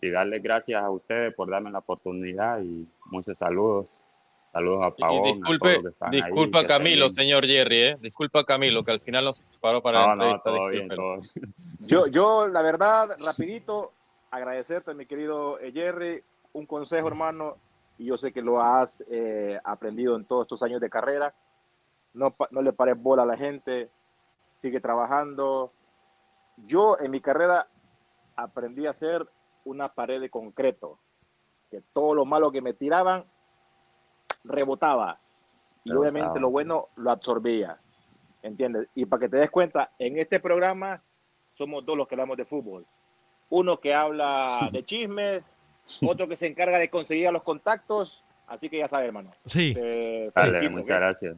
y 0.00 0.10
darles 0.10 0.40
gracias 0.42 0.82
a 0.82 0.88
ustedes 0.88 1.34
por 1.34 1.50
darme 1.50 1.70
la 1.72 1.80
oportunidad 1.80 2.60
y 2.62 2.86
muchos 3.06 3.36
saludos. 3.36 4.04
Saludos 4.52 4.84
a 4.84 4.88
Y 4.96 5.00
Pavón, 5.00 5.20
a 5.20 5.32
disculpe, 5.32 5.58
todos 5.58 5.72
los 5.74 5.82
que 5.82 5.88
están 5.88 6.14
ahí, 6.14 6.20
disculpa 6.22 6.58
que 6.60 6.64
estén 6.66 6.78
Camilo, 6.78 7.10
señor 7.10 7.46
Jerry, 7.46 7.76
¿eh? 7.76 7.96
Disculpa 8.00 8.44
Camilo, 8.44 8.84
que 8.84 8.92
al 8.92 9.00
final 9.00 9.24
nos 9.24 9.42
paró 9.60 9.82
para 9.82 10.06
la 10.06 10.14
No, 10.14 10.14
no, 10.14 10.34
entrevista. 10.34 10.50
todo 10.50 10.68
bien, 10.68 10.88
todo 10.88 11.18
Yo, 11.80 12.06
yo, 12.06 12.46
la 12.46 12.62
verdad, 12.62 13.16
rapidito, 13.24 13.92
agradecerte, 14.32 14.94
mi 14.94 15.06
querido 15.06 15.60
eh, 15.60 15.70
Jerry, 15.72 16.24
un 16.54 16.66
consejo, 16.66 17.06
hermano, 17.06 17.58
y 17.98 18.06
yo 18.06 18.16
sé 18.16 18.32
que 18.32 18.40
lo 18.40 18.60
has 18.60 19.04
eh, 19.08 19.60
aprendido 19.62 20.16
en 20.16 20.24
todos 20.24 20.46
estos 20.46 20.62
años 20.62 20.80
de 20.80 20.90
carrera. 20.90 21.34
No, 22.14 22.34
no 22.50 22.62
le 22.62 22.72
pares 22.72 23.00
bola 23.00 23.22
a 23.22 23.26
la 23.26 23.36
gente, 23.36 23.90
sigue 24.60 24.80
trabajando. 24.80 25.72
Yo 26.56 26.98
en 26.98 27.10
mi 27.10 27.20
carrera 27.20 27.68
aprendí 28.34 28.86
a 28.86 28.90
hacer 28.90 29.26
una 29.64 29.92
pared 29.92 30.20
de 30.20 30.30
concreto, 30.30 30.98
que 31.70 31.82
todo 31.92 32.14
lo 32.14 32.24
malo 32.24 32.50
que 32.50 32.62
me 32.62 32.72
tiraban 32.72 33.24
rebotaba. 34.44 35.20
Y 35.84 35.90
Rebotaba, 35.90 36.00
obviamente 36.00 36.40
lo 36.40 36.50
bueno 36.50 36.88
lo 36.96 37.10
absorbía. 37.10 37.78
¿Entiendes? 38.42 38.88
Y 38.94 39.04
para 39.04 39.20
que 39.20 39.28
te 39.28 39.36
des 39.36 39.50
cuenta, 39.50 39.92
en 39.98 40.18
este 40.18 40.40
programa 40.40 41.02
somos 41.52 41.84
dos 41.84 41.96
los 41.96 42.08
que 42.08 42.14
hablamos 42.14 42.38
de 42.38 42.46
fútbol. 42.46 42.86
Uno 43.54 43.80
que 43.80 43.92
habla 43.92 44.70
de 44.72 44.82
chismes, 44.82 45.44
otro 46.08 46.26
que 46.26 46.36
se 46.36 46.46
encarga 46.46 46.78
de 46.78 46.88
conseguir 46.88 47.28
a 47.28 47.32
los 47.32 47.42
contactos. 47.42 48.24
Así 48.46 48.70
que 48.70 48.78
ya 48.78 48.88
sabes, 48.88 49.08
hermano. 49.08 49.30
Sí. 49.44 49.74
Dale, 50.34 50.70
muchas 50.70 50.96
gracias. 50.96 51.36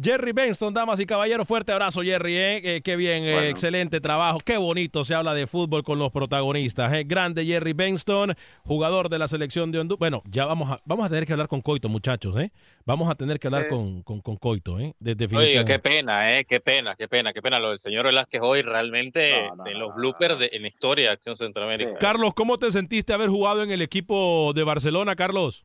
Jerry 0.00 0.32
Benston, 0.32 0.74
damas 0.74 1.00
y 1.00 1.06
caballeros, 1.06 1.46
fuerte 1.48 1.72
abrazo, 1.72 2.02
Jerry. 2.02 2.36
¿eh? 2.36 2.60
Eh, 2.76 2.80
qué 2.82 2.96
bien, 2.96 3.24
eh, 3.24 3.32
Bueno. 3.32 3.48
excelente 3.48 4.00
trabajo. 4.00 4.40
Qué 4.44 4.56
bonito 4.58 5.04
se 5.04 5.14
habla 5.14 5.32
de 5.32 5.46
fútbol 5.46 5.82
con 5.82 5.98
los 5.98 6.10
protagonistas. 6.12 6.92
¿eh? 6.92 7.04
Grande 7.06 7.44
Jerry 7.46 7.72
Benston, 7.72 8.34
jugador 8.64 9.08
de 9.08 9.18
la 9.18 9.26
selección 9.28 9.72
de 9.72 9.78
Honduras. 9.78 9.98
Bueno, 9.98 10.22
ya 10.30 10.44
vamos 10.44 10.70
a, 10.70 10.78
vamos 10.84 11.06
a 11.06 11.08
tener 11.08 11.26
que 11.26 11.32
hablar 11.32 11.48
con 11.48 11.62
Coito, 11.62 11.88
muchachos. 11.88 12.36
¿eh? 12.38 12.50
Vamos 12.84 13.10
a 13.10 13.14
tener 13.14 13.38
que 13.38 13.46
hablar 13.48 13.68
con, 13.68 14.02
con, 14.02 14.20
con 14.20 14.36
Coito. 14.36 14.78
¿eh? 14.78 14.94
De- 15.00 15.16
Oiga, 15.36 15.64
qué 15.64 15.78
pena, 15.78 16.38
¿eh? 16.38 16.44
Qué 16.44 16.60
pena, 16.60 16.94
qué 16.94 17.08
pena, 17.08 17.32
qué 17.32 17.40
pena. 17.40 17.58
Lo 17.58 17.70
del 17.70 17.78
señor 17.78 18.04
Velázquez 18.06 18.40
hoy 18.42 18.62
realmente 18.62 19.46
No, 19.48 19.56
no, 19.56 19.64
de 19.64 19.72
no, 19.72 19.78
los 19.80 19.94
bloopers 19.94 20.38
de, 20.38 20.50
en 20.52 20.62
la 20.62 20.68
historia 20.68 21.06
de 21.06 21.10
Acción 21.12 21.36
Centroamérica. 21.36 21.98
Carlos, 21.98 22.34
¿cómo 22.34 22.58
te 22.58 22.70
sentiste 22.70 23.12
haber 23.12 23.28
jugado 23.30 23.62
en 23.62 23.70
el 23.70 23.80
equipo 23.82 24.52
de 24.54 24.62
Barcelona, 24.62 25.16
Carlos? 25.16 25.64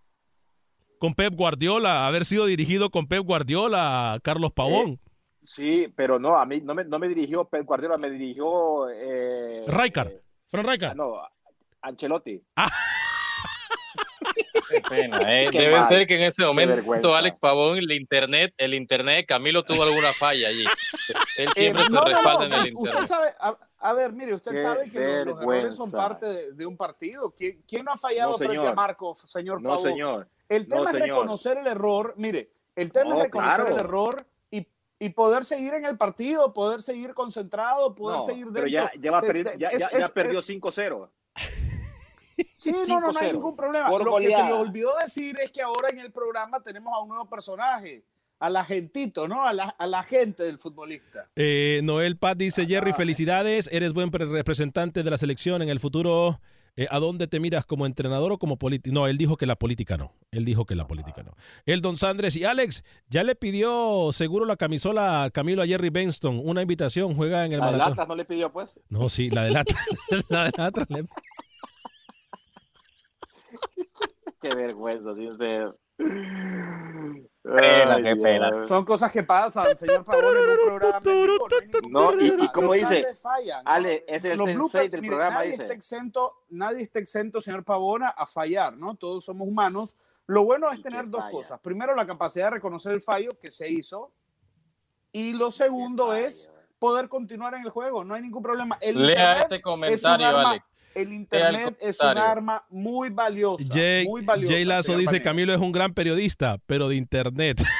Con 1.01 1.15
Pep 1.15 1.33
Guardiola, 1.33 2.05
haber 2.05 2.25
sido 2.25 2.45
dirigido 2.45 2.91
con 2.91 3.07
Pep 3.07 3.23
Guardiola, 3.25 4.19
Carlos 4.21 4.51
Pavón. 4.53 4.99
Sí, 5.43 5.91
pero 5.95 6.19
no, 6.19 6.37
a 6.37 6.45
mí 6.45 6.61
no 6.61 6.75
me, 6.75 6.83
no 6.85 6.99
me 6.99 7.07
dirigió 7.07 7.43
Pep 7.45 7.65
Guardiola, 7.65 7.97
me 7.97 8.07
dirigió... 8.11 8.87
Eh, 8.87 9.63
Rijkaard, 9.65 10.09
eh, 10.09 10.21
Fran 10.47 10.63
ah, 10.67 10.71
Rijkaard. 10.71 10.95
no, 10.95 11.13
Ancelotti. 11.81 12.39
Qué 14.69 14.81
pena, 14.87 15.17
¿eh? 15.41 15.47
Qué 15.51 15.61
Debe 15.61 15.79
mal, 15.79 15.87
ser 15.87 16.05
que 16.05 16.17
en 16.17 16.21
ese 16.21 16.45
momento. 16.45 17.15
Alex 17.15 17.39
Pavón, 17.39 17.79
el 17.79 17.91
internet, 17.93 18.53
el 18.57 18.75
internet 18.75 19.25
Camilo 19.27 19.63
tuvo 19.63 19.81
alguna 19.81 20.13
falla 20.13 20.49
allí. 20.49 20.65
Él 21.37 21.49
siempre 21.55 21.81
Eh, 21.81 21.85
se 21.85 21.89
no, 21.95 22.01
no, 22.01 22.05
respalda 22.05 22.39
no, 22.39 22.45
en 22.45 22.53
el 22.53 22.75
Usted 22.75 22.79
internet. 22.79 23.07
sabe, 23.07 23.33
a, 23.39 23.57
a 23.79 23.93
ver, 23.93 24.13
mire, 24.13 24.35
usted 24.35 24.51
Qué 24.51 24.59
sabe 24.59 24.89
que 24.91 24.99
los, 24.99 25.25
los 25.25 25.41
errores 25.41 25.75
son 25.75 25.89
parte 25.91 26.27
de, 26.27 26.51
de 26.53 26.65
un 26.67 26.77
partido. 26.77 27.31
¿Quién, 27.35 27.59
quién 27.67 27.85
no 27.85 27.91
ha 27.93 27.97
fallado 27.97 28.33
No, 28.33 28.37
frente 28.37 28.57
a 28.57 28.61
señor. 28.61 28.75
Marco, 28.75 29.15
señor 29.15 29.61
No, 29.63 29.69
Pavón? 29.69 29.83
señor. 29.89 30.27
El 30.51 30.67
tema 30.67 30.83
No, 30.83 30.89
es 30.89 30.99
reconocer 31.03 31.57
el 31.57 31.67
error. 31.67 32.13
Mire, 32.17 32.51
el 32.75 32.91
tema 32.91 33.11
No, 33.11 33.17
es 33.17 33.23
reconocer 33.23 33.55
claro. 33.65 33.73
el 33.75 33.79
error 33.79 34.25
y, 34.51 34.67
y 34.99 35.09
poder 35.09 35.45
seguir 35.45 35.73
en 35.73 35.85
el 35.85 35.97
partido, 35.97 36.53
poder 36.53 36.81
seguir 36.81 37.13
concentrado, 37.13 37.95
poder 37.95 38.17
No, 38.19 38.25
seguir 38.25 38.47
pero 38.51 38.65
dentro. 38.65 38.69
ya, 38.69 38.91
ya, 39.01 39.11
va 39.11 39.17
a 39.19 39.21
perder- 39.21 39.57
ya, 39.57 39.69
es- 39.69 39.79
ya- 39.79 39.91
ya 39.91 39.97
es- 40.05 40.11
perdió 40.11 40.39
es- 40.39 40.45
5-0. 40.49 41.09
Sí, 42.57 42.71
no, 42.71 42.85
no, 42.85 42.99
no 43.11 43.19
hay 43.19 43.29
5-0. 43.29 43.33
ningún 43.33 43.55
problema. 43.55 43.89
Por 43.89 44.03
Lo 44.03 44.17
que 44.17 44.31
se 44.31 44.43
le 44.43 44.53
olvidó 44.53 44.95
decir 44.97 45.37
es 45.41 45.51
que 45.51 45.61
ahora 45.61 45.89
en 45.89 45.99
el 45.99 46.11
programa 46.11 46.61
tenemos 46.61 46.91
a 46.93 46.99
un 46.99 47.09
nuevo 47.09 47.29
personaje, 47.29 48.03
al 48.39 48.55
agentito, 48.55 49.27
¿no? 49.27 49.45
A 49.45 49.53
la, 49.53 49.65
a 49.65 49.85
la 49.85 50.01
gente 50.03 50.43
del 50.43 50.57
futbolista. 50.57 51.29
Eh, 51.35 51.81
Noel 51.83 52.17
Paz 52.17 52.37
dice, 52.37 52.65
Jerry, 52.65 52.93
felicidades, 52.93 53.69
eres 53.71 53.93
buen 53.93 54.09
pre- 54.09 54.25
representante 54.25 55.03
de 55.03 55.11
la 55.11 55.17
selección 55.19 55.61
en 55.61 55.69
el 55.69 55.79
futuro. 55.79 56.39
Eh, 56.77 56.87
¿A 56.89 56.99
dónde 56.99 57.27
te 57.27 57.39
miras 57.41 57.65
como 57.65 57.85
entrenador 57.85 58.31
o 58.31 58.37
como 58.37 58.57
político? 58.57 58.93
No, 58.93 59.07
él 59.07 59.17
dijo 59.17 59.35
que 59.35 59.45
la 59.45 59.57
política 59.57 59.97
no. 59.97 60.13
Él 60.31 60.45
dijo 60.45 60.65
que 60.65 60.75
la 60.75 60.87
política 60.87 61.21
no. 61.21 61.35
El 61.65 61.81
Don 61.81 61.97
Sandres 61.97 62.35
y 62.37 62.45
Alex, 62.45 62.83
ya 63.09 63.23
le 63.23 63.35
pidió 63.35 64.11
seguro 64.13 64.45
la 64.45 64.55
camisola 64.55 65.23
a 65.25 65.29
Camilo 65.31 65.61
a 65.61 65.67
Jerry 65.67 65.89
Benston, 65.89 66.39
una 66.43 66.61
invitación, 66.61 67.13
juega 67.15 67.45
en 67.45 67.51
el 67.53 67.59
¿La 67.59 67.65
maratón. 67.65 67.91
Atlas 67.91 68.07
no 68.07 68.15
le 68.15 68.23
pidió, 68.25 68.51
pues? 68.51 68.69
No, 68.89 69.09
sí, 69.09 69.29
la 69.29 69.43
del 69.43 69.57
Atlas. 69.57 69.85
la 70.29 70.51
Atlas 70.57 70.89
le- 70.89 71.05
Qué 74.41 74.55
vergüenza, 74.55 75.13
sincero. 75.13 75.77
Pena, 77.43 77.95
Ay, 77.95 78.03
qué 78.03 78.15
pena. 78.17 78.65
Son 78.67 78.85
cosas 78.85 79.11
que 79.11 79.23
pasan, 79.23 79.75
señor 79.75 80.03
Pavón, 80.05 80.35
en 80.37 80.49
un 80.49 80.55
programa. 80.79 80.99
no 81.89 82.13
y, 82.21 82.27
y 82.43 82.47
como 82.49 82.73
dice. 82.73 83.03
Ale, 83.65 84.05
es 84.07 84.23
el 84.25 84.37
Los 84.37 84.45
sensei 84.45 84.55
bloopers, 84.55 84.91
del 84.91 85.01
mire, 85.01 85.09
programa, 85.11 85.35
nadie 85.37 85.49
dice. 85.51 85.63
está 85.63 85.73
exento, 85.73 86.43
nadie 86.49 86.83
está 86.83 86.99
exento, 86.99 87.41
señor 87.41 87.63
Pavona, 87.63 88.09
a 88.09 88.27
fallar, 88.27 88.77
¿no? 88.77 88.95
Todos 88.95 89.25
somos 89.25 89.47
humanos. 89.47 89.95
Lo 90.27 90.43
bueno 90.43 90.71
es 90.71 90.81
tener 90.83 91.09
dos 91.09 91.21
falla. 91.21 91.31
cosas. 91.31 91.59
Primero, 91.61 91.95
la 91.95 92.05
capacidad 92.05 92.45
de 92.45 92.51
reconocer 92.51 92.91
el 92.93 93.01
fallo 93.01 93.31
que 93.39 93.49
se 93.51 93.67
hizo. 93.67 94.11
Y 95.11 95.33
lo 95.33 95.51
segundo 95.51 96.07
falla. 96.09 96.27
es 96.27 96.51
poder 96.77 97.09
continuar 97.09 97.55
en 97.55 97.63
el 97.63 97.69
juego. 97.71 98.03
No 98.03 98.13
hay 98.13 98.21
ningún 98.21 98.43
problema. 98.43 98.77
El 98.79 99.07
Lea 99.07 99.39
este 99.39 99.55
es 99.55 99.61
comentario, 99.61 100.27
arma- 100.27 100.49
Alex. 100.51 100.65
El 100.95 101.13
internet 101.13 101.77
es 101.79 101.99
un 101.99 102.17
arma 102.17 102.65
muy 102.69 103.09
valiosa. 103.09 103.63
Jay, 103.71 104.05
muy 104.07 104.23
valiosa. 104.23 104.53
Jay 104.53 104.65
Lazo 104.65 104.97
dice. 104.97 105.21
Camilo 105.21 105.53
es 105.53 105.59
un 105.59 105.71
gran 105.71 105.93
periodista, 105.93 106.57
pero 106.65 106.89
de 106.89 106.95
internet. 106.95 107.61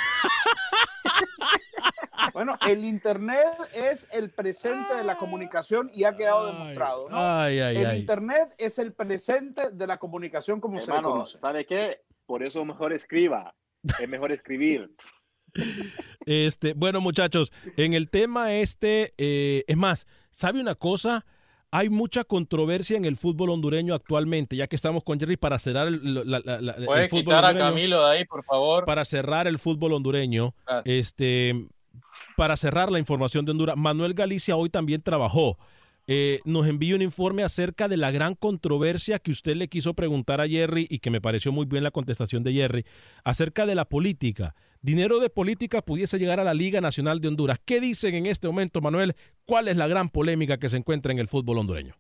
Bueno, 2.34 2.58
el 2.68 2.86
internet 2.86 3.54
es 3.74 4.08
el 4.12 4.30
presente 4.30 4.96
de 4.96 5.04
la 5.04 5.18
comunicación 5.18 5.92
y 5.94 6.06
ha 6.06 6.16
quedado 6.16 6.48
demostrado. 6.48 7.10
¿no? 7.10 7.18
Ay, 7.18 7.60
ay, 7.60 7.78
el 7.78 7.86
ay. 7.86 8.00
internet 8.00 8.56
es 8.58 8.80
el 8.80 8.94
presente 8.94 9.70
de 9.70 9.86
la 9.88 9.98
comunicación 9.98 10.62
como 10.62 10.80
se 10.80 10.88
le 10.88 10.94
Hermano, 10.94 11.12
conoce. 11.12 11.40
¿sabe 11.40 11.66
qué? 11.66 12.02
Por 12.26 12.44
eso 12.44 12.64
mejor 12.64 12.94
escriba. 12.94 13.54
Es 14.00 14.08
mejor 14.08 14.32
escribir. 14.32 14.90
Este, 16.26 16.74
bueno, 16.74 17.02
muchachos, 17.02 17.52
en 17.76 17.94
el 17.94 18.10
tema 18.10 18.54
este, 18.54 19.12
eh, 19.18 19.66
es 19.68 19.78
más, 19.78 20.08
¿sabe 20.32 20.62
una 20.62 20.76
cosa? 20.76 21.26
Hay 21.74 21.90
mucha 21.90 22.26
controversia 22.26 22.98
en 22.98 23.06
el 23.06 23.16
fútbol 23.16 23.50
hondureño 23.50 23.94
actualmente, 23.94 24.58
ya 24.58 24.68
que 24.68 24.76
estamos 24.76 25.04
con 25.06 25.18
Jerry 25.20 25.38
para 25.38 25.58
cerrar 25.58 25.88
el, 25.88 26.30
la- 26.30 26.42
la- 26.44 26.60
la- 26.62 26.72
el 26.74 26.86
Puede 26.86 27.08
fútbol 27.08 27.24
quitar 27.24 27.46
a 27.46 27.50
hondureño. 27.50 27.70
Camilo 27.70 28.06
de 28.06 28.12
ahí, 28.18 28.26
por 28.26 28.44
favor. 28.44 28.84
Para 28.86 29.06
cerrar 29.06 29.48
el 29.48 29.58
fútbol 29.58 29.94
hondureño, 29.94 30.54
este, 30.84 31.56
para 32.36 32.58
cerrar 32.58 32.92
la 32.92 33.00
información 33.00 33.46
de 33.46 33.52
Honduras, 33.52 33.78
Manuel 33.78 34.14
Galicia 34.14 34.58
hoy 34.58 34.70
también 34.70 35.02
trabajó. 35.02 35.58
Eh, 36.08 36.40
nos 36.46 36.68
envió 36.68 36.96
un 36.96 37.02
informe 37.02 37.44
acerca 37.44 37.88
de 37.88 37.98
la 37.98 38.12
gran 38.12 38.36
controversia 38.36 39.20
que 39.20 39.32
usted 39.32 39.56
le 39.56 39.68
quiso 39.68 39.94
preguntar 39.94 40.42
a 40.42 40.48
Jerry 40.48 40.88
y 40.90 41.00
que 41.00 41.12
me 41.12 41.22
pareció 41.22 41.52
muy 41.52 41.66
bien 41.66 41.84
la 41.84 41.92
contestación 41.92 42.44
de 42.44 42.54
Jerry 42.54 42.86
acerca 43.24 43.66
de 43.66 43.76
la 43.76 43.86
política. 43.86 44.56
Dinero 44.82 45.20
de 45.20 45.30
política 45.30 45.84
pudiese 45.84 46.18
llegar 46.18 46.40
a 46.40 46.44
la 46.44 46.56
Liga 46.56 46.82
Nacional 46.82 47.22
de 47.22 47.28
Honduras. 47.28 47.60
¿Qué 47.64 47.80
dicen 47.80 48.16
en 48.16 48.26
este 48.26 48.48
momento, 48.48 48.82
Manuel? 48.82 49.16
¿Cuál 49.46 49.68
es 49.68 49.78
la 49.78 49.88
gran 49.88 50.10
polémica 50.10 50.58
que 50.58 50.70
se 50.70 50.78
encuentra 50.78 51.12
en 51.12 51.20
el 51.20 51.28
fútbol 51.28 51.60
hondureño? 51.60 51.96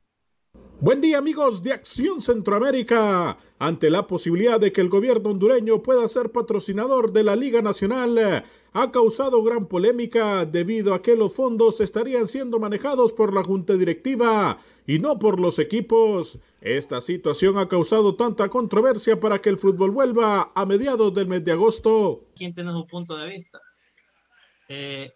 Buen 0.81 0.99
día 0.99 1.19
amigos 1.19 1.61
de 1.61 1.73
Acción 1.73 2.23
Centroamérica. 2.23 3.37
Ante 3.59 3.91
la 3.91 4.07
posibilidad 4.07 4.59
de 4.59 4.71
que 4.71 4.81
el 4.81 4.89
gobierno 4.89 5.29
hondureño 5.29 5.83
pueda 5.83 6.07
ser 6.07 6.31
patrocinador 6.31 7.11
de 7.11 7.23
la 7.23 7.35
Liga 7.35 7.61
Nacional, 7.61 8.43
ha 8.73 8.91
causado 8.91 9.43
gran 9.43 9.67
polémica 9.67 10.43
debido 10.43 10.95
a 10.95 11.03
que 11.03 11.15
los 11.15 11.35
fondos 11.35 11.81
estarían 11.81 12.27
siendo 12.27 12.59
manejados 12.59 13.13
por 13.13 13.31
la 13.31 13.43
junta 13.43 13.73
directiva 13.73 14.57
y 14.87 14.97
no 14.97 15.19
por 15.19 15.39
los 15.39 15.59
equipos. 15.59 16.39
Esta 16.61 16.99
situación 16.99 17.59
ha 17.59 17.67
causado 17.67 18.15
tanta 18.15 18.49
controversia 18.49 19.19
para 19.19 19.39
que 19.39 19.49
el 19.49 19.57
fútbol 19.57 19.91
vuelva 19.91 20.51
a 20.55 20.65
mediados 20.65 21.13
del 21.13 21.27
mes 21.27 21.45
de 21.45 21.51
agosto. 21.51 22.25
¿Quién 22.35 22.55
tiene 22.55 22.71
su 22.71 22.87
punto 22.87 23.15
de 23.17 23.27
vista? 23.27 23.59
Eh, 24.67 25.11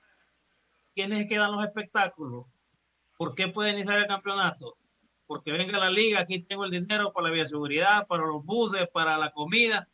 ¿Quiénes 0.93 1.25
quedan 1.27 1.53
los 1.53 1.65
espectáculos? 1.65 2.45
¿Por 3.17 3.33
qué 3.33 3.47
puede 3.47 3.71
iniciar 3.71 3.97
el 3.97 4.05
campeonato? 4.05 4.77
Porque 5.27 5.51
venga 5.51 5.79
la 5.79 5.89
liga, 5.89 6.19
aquí 6.19 6.39
tengo 6.39 6.65
el 6.65 6.71
dinero 6.71 7.11
para 7.11 7.29
la 7.29 7.33
bioseguridad, 7.33 8.07
para 8.07 8.25
los 8.25 8.43
buses, 8.43 8.87
para 8.93 9.17
la 9.17 9.31
comida. 9.31 9.87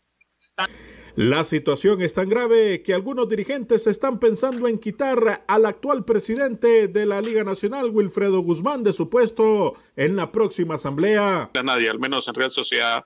La 1.16 1.44
situación 1.44 2.02
es 2.02 2.14
tan 2.14 2.30
grave 2.30 2.84
que 2.84 2.94
algunos 2.94 3.28
dirigentes 3.28 3.86
están 3.86 4.20
pensando 4.20 4.68
en 4.68 4.80
quitar 4.80 5.44
al 5.46 5.66
actual 5.66 6.06
presidente 6.06 6.88
de 6.88 7.06
la 7.06 7.20
Liga 7.20 7.44
Nacional, 7.44 7.90
Wilfredo 7.90 8.40
Guzmán, 8.40 8.84
de 8.84 8.94
su 8.94 9.10
puesto 9.10 9.74
en 9.98 10.16
la 10.16 10.32
próxima 10.32 10.76
asamblea. 10.76 11.50
a 11.54 11.64
nadie, 11.64 11.90
al 11.90 12.00
menos 12.00 12.28
en 12.30 12.34
Real 12.34 12.52
Sociedad, 12.52 13.04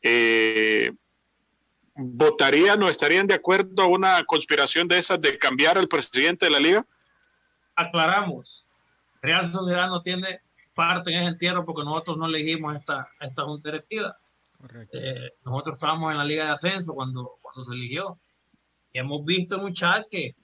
eh, 0.00 0.92
¿votarían 1.94 2.82
o 2.82 2.88
estarían 2.88 3.26
de 3.26 3.34
acuerdo 3.34 3.82
a 3.82 3.88
una 3.88 4.24
conspiración 4.24 4.88
de 4.88 4.98
esas 4.98 5.20
de 5.20 5.36
cambiar 5.36 5.76
al 5.76 5.88
presidente 5.88 6.46
de 6.46 6.52
la 6.52 6.60
liga? 6.60 6.86
Aclaramos, 7.76 8.66
Real 9.20 9.50
Sociedad 9.52 9.88
no 9.88 10.02
tiene 10.02 10.40
parte 10.74 11.10
en 11.10 11.18
ese 11.18 11.28
entierro 11.28 11.64
porque 11.64 11.84
nosotros 11.84 12.16
no 12.18 12.26
elegimos 12.26 12.74
esta, 12.74 13.08
esta 13.20 13.42
junta 13.44 13.70
directiva. 13.70 14.16
Eh, 14.92 15.30
nosotros 15.44 15.74
estábamos 15.74 16.12
en 16.12 16.18
la 16.18 16.24
Liga 16.24 16.44
de 16.44 16.50
Ascenso 16.52 16.94
cuando, 16.94 17.38
cuando 17.40 17.64
se 17.64 17.74
eligió. 17.74 18.18
Y 18.92 18.98
hemos 18.98 19.24
visto 19.24 19.56
en 19.56 19.64
un 19.64 19.72
chat 19.72 20.06
que 20.10 20.34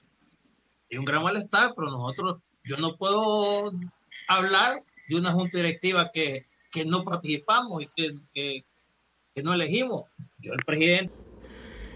hay 0.91 0.97
un 0.97 1.05
gran 1.05 1.23
malestar, 1.23 1.73
pero 1.75 1.89
nosotros, 1.89 2.41
yo 2.63 2.77
no 2.77 2.97
puedo 2.97 3.71
hablar 4.27 4.81
de 5.07 5.15
una 5.15 5.31
junta 5.31 5.57
directiva 5.57 6.11
que, 6.11 6.45
que 6.71 6.85
no 6.85 7.03
participamos 7.03 7.83
y 7.83 7.87
que, 7.95 8.15
que, 8.33 8.65
que 9.33 9.43
no 9.43 9.53
elegimos. 9.53 10.03
Yo, 10.39 10.53
el 10.53 10.65
presidente. 10.65 11.13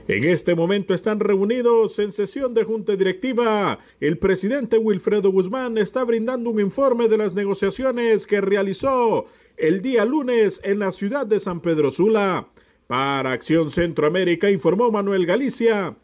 En 0.07 0.25
este 0.25 0.53
momento 0.53 0.93
están 0.93 1.21
reunidos 1.21 1.97
en 1.97 2.11
sesión 2.11 2.53
de 2.53 2.65
junta 2.65 2.97
directiva. 2.97 3.79
El 4.01 4.17
presidente 4.17 4.77
Wilfredo 4.77 5.31
Guzmán 5.31 5.77
está 5.77 6.03
brindando 6.03 6.49
un 6.49 6.59
informe 6.59 7.07
de 7.07 7.17
las 7.17 7.33
negociaciones 7.33 8.27
que 8.27 8.41
realizó 8.41 9.25
el 9.55 9.81
día 9.81 10.03
lunes 10.03 10.59
en 10.65 10.79
la 10.79 10.91
ciudad 10.91 11.25
de 11.25 11.39
San 11.39 11.61
Pedro 11.61 11.89
Sula. 11.89 12.49
Para 12.87 13.31
Acción 13.31 13.71
Centroamérica 13.71 14.51
informó 14.51 14.91
Manuel 14.91 15.25
Galicia, 15.25 15.95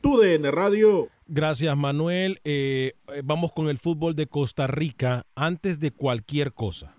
TUDN 0.00 0.50
Radio. 0.50 1.08
Gracias, 1.28 1.76
Manuel. 1.76 2.40
Eh, 2.42 2.94
eh, 3.14 3.22
vamos 3.24 3.52
con 3.52 3.68
el 3.68 3.78
fútbol 3.78 4.16
de 4.16 4.26
Costa 4.26 4.66
Rica 4.66 5.24
antes 5.36 5.78
de 5.78 5.92
cualquier 5.92 6.52
cosa. 6.52 6.96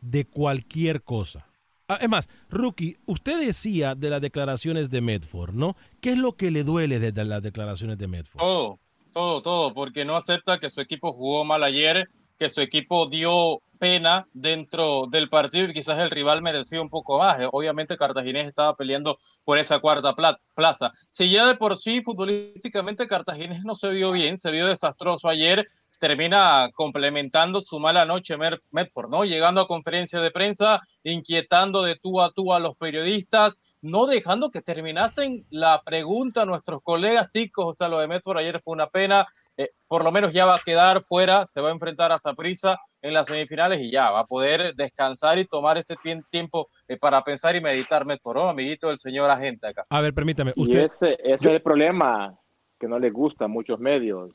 De 0.00 0.26
cualquier 0.26 1.02
cosa. 1.02 1.51
Ah, 1.92 1.98
es 2.00 2.08
más, 2.08 2.28
Rookie, 2.48 2.96
usted 3.06 3.38
decía 3.44 3.94
de 3.94 4.08
las 4.08 4.20
declaraciones 4.22 4.88
de 4.88 5.00
Medford, 5.02 5.52
¿no? 5.54 5.76
¿Qué 6.00 6.12
es 6.12 6.18
lo 6.18 6.36
que 6.36 6.50
le 6.50 6.64
duele 6.64 6.98
de 6.98 7.24
las 7.24 7.42
declaraciones 7.42 7.98
de 7.98 8.08
Medford? 8.08 8.40
Todo, 8.40 8.78
todo, 9.12 9.42
todo, 9.42 9.74
porque 9.74 10.04
no 10.06 10.16
acepta 10.16 10.58
que 10.58 10.70
su 10.70 10.80
equipo 10.80 11.12
jugó 11.12 11.44
mal 11.44 11.62
ayer, 11.62 12.08
que 12.38 12.48
su 12.48 12.62
equipo 12.62 13.06
dio 13.06 13.60
pena 13.78 14.26
dentro 14.32 15.02
del 15.10 15.28
partido 15.28 15.68
y 15.68 15.72
quizás 15.74 15.98
el 15.98 16.10
rival 16.10 16.40
merecía 16.40 16.80
un 16.80 16.88
poco 16.88 17.18
más. 17.18 17.40
Eh, 17.40 17.48
Obviamente 17.50 17.96
Cartaginés 17.96 18.46
estaba 18.46 18.74
peleando 18.76 19.18
por 19.44 19.58
esa 19.58 19.80
cuarta 19.80 20.14
pla- 20.14 20.38
plaza. 20.54 20.92
Si 21.08 21.28
ya 21.28 21.46
de 21.48 21.56
por 21.56 21.76
sí 21.76 22.00
futbolísticamente 22.00 23.06
Cartaginés 23.06 23.64
no 23.64 23.74
se 23.74 23.90
vio 23.90 24.12
bien, 24.12 24.38
se 24.38 24.50
vio 24.52 24.66
desastroso 24.66 25.28
ayer, 25.28 25.66
termina 26.02 26.68
complementando 26.74 27.60
su 27.60 27.78
mala 27.78 28.04
noche 28.04 28.36
Medford, 28.36 29.08
¿no? 29.08 29.24
Llegando 29.24 29.60
a 29.60 29.68
conferencia 29.68 30.20
de 30.20 30.32
prensa, 30.32 30.80
inquietando 31.04 31.84
de 31.84 31.94
tú 31.94 32.20
a 32.20 32.32
tú 32.32 32.52
a 32.52 32.58
los 32.58 32.76
periodistas, 32.76 33.78
no 33.82 34.06
dejando 34.06 34.50
que 34.50 34.62
terminasen 34.62 35.46
la 35.48 35.80
pregunta 35.84 36.42
a 36.42 36.44
nuestros 36.44 36.82
colegas 36.82 37.30
ticos, 37.30 37.66
o 37.66 37.72
sea, 37.72 37.88
lo 37.88 38.00
de 38.00 38.08
Medford 38.08 38.38
ayer 38.38 38.58
fue 38.58 38.74
una 38.74 38.88
pena, 38.88 39.28
eh, 39.56 39.68
por 39.86 40.02
lo 40.02 40.10
menos 40.10 40.32
ya 40.32 40.44
va 40.44 40.56
a 40.56 40.58
quedar 40.58 41.02
fuera, 41.02 41.46
se 41.46 41.60
va 41.60 41.68
a 41.68 41.72
enfrentar 41.72 42.10
a 42.10 42.18
Saprissa 42.18 42.78
en 43.00 43.14
las 43.14 43.28
semifinales 43.28 43.80
y 43.80 43.92
ya 43.92 44.10
va 44.10 44.20
a 44.20 44.26
poder 44.26 44.74
descansar 44.74 45.38
y 45.38 45.46
tomar 45.46 45.78
este 45.78 45.94
tiempo 46.28 46.66
eh, 46.88 46.96
para 46.96 47.22
pensar 47.22 47.54
y 47.54 47.60
meditar 47.60 48.04
Medford, 48.04 48.38
¿no? 48.38 48.48
Amiguito 48.48 48.88
del 48.88 48.98
señor 48.98 49.30
agente 49.30 49.68
acá. 49.68 49.86
A 49.88 50.00
ver, 50.00 50.12
permítame, 50.12 50.50
Y 50.56 50.62
usted... 50.62 50.80
ese, 50.80 51.12
ese 51.22 51.34
es 51.34 51.46
el 51.46 51.62
problema 51.62 52.36
que 52.80 52.88
no 52.88 52.98
les 52.98 53.12
gusta 53.12 53.44
a 53.44 53.48
muchos 53.48 53.78
medios. 53.78 54.32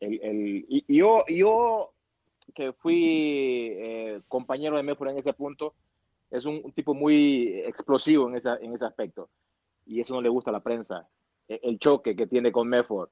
El, 0.00 0.20
el- 0.22 0.66
y 0.68 0.96
yo, 0.96 1.24
yo 1.28 1.92
que 2.54 2.72
fui 2.72 3.68
eh, 3.72 4.20
compañero 4.28 4.76
de 4.76 4.82
Medford 4.82 5.10
en 5.10 5.18
ese 5.18 5.32
punto, 5.32 5.74
es 6.30 6.44
un, 6.44 6.60
un 6.64 6.72
tipo 6.72 6.94
muy 6.94 7.60
explosivo 7.66 8.28
en, 8.28 8.36
esa, 8.36 8.56
en 8.56 8.72
ese 8.72 8.84
aspecto. 8.86 9.28
Y 9.86 10.00
eso 10.00 10.14
no 10.14 10.20
le 10.22 10.28
gusta 10.28 10.50
a 10.50 10.52
la 10.52 10.60
prensa. 10.62 11.08
E- 11.48 11.60
El 11.62 11.78
choque 11.78 12.14
que 12.16 12.26
tiene 12.26 12.52
con 12.52 12.68
Medford. 12.68 13.10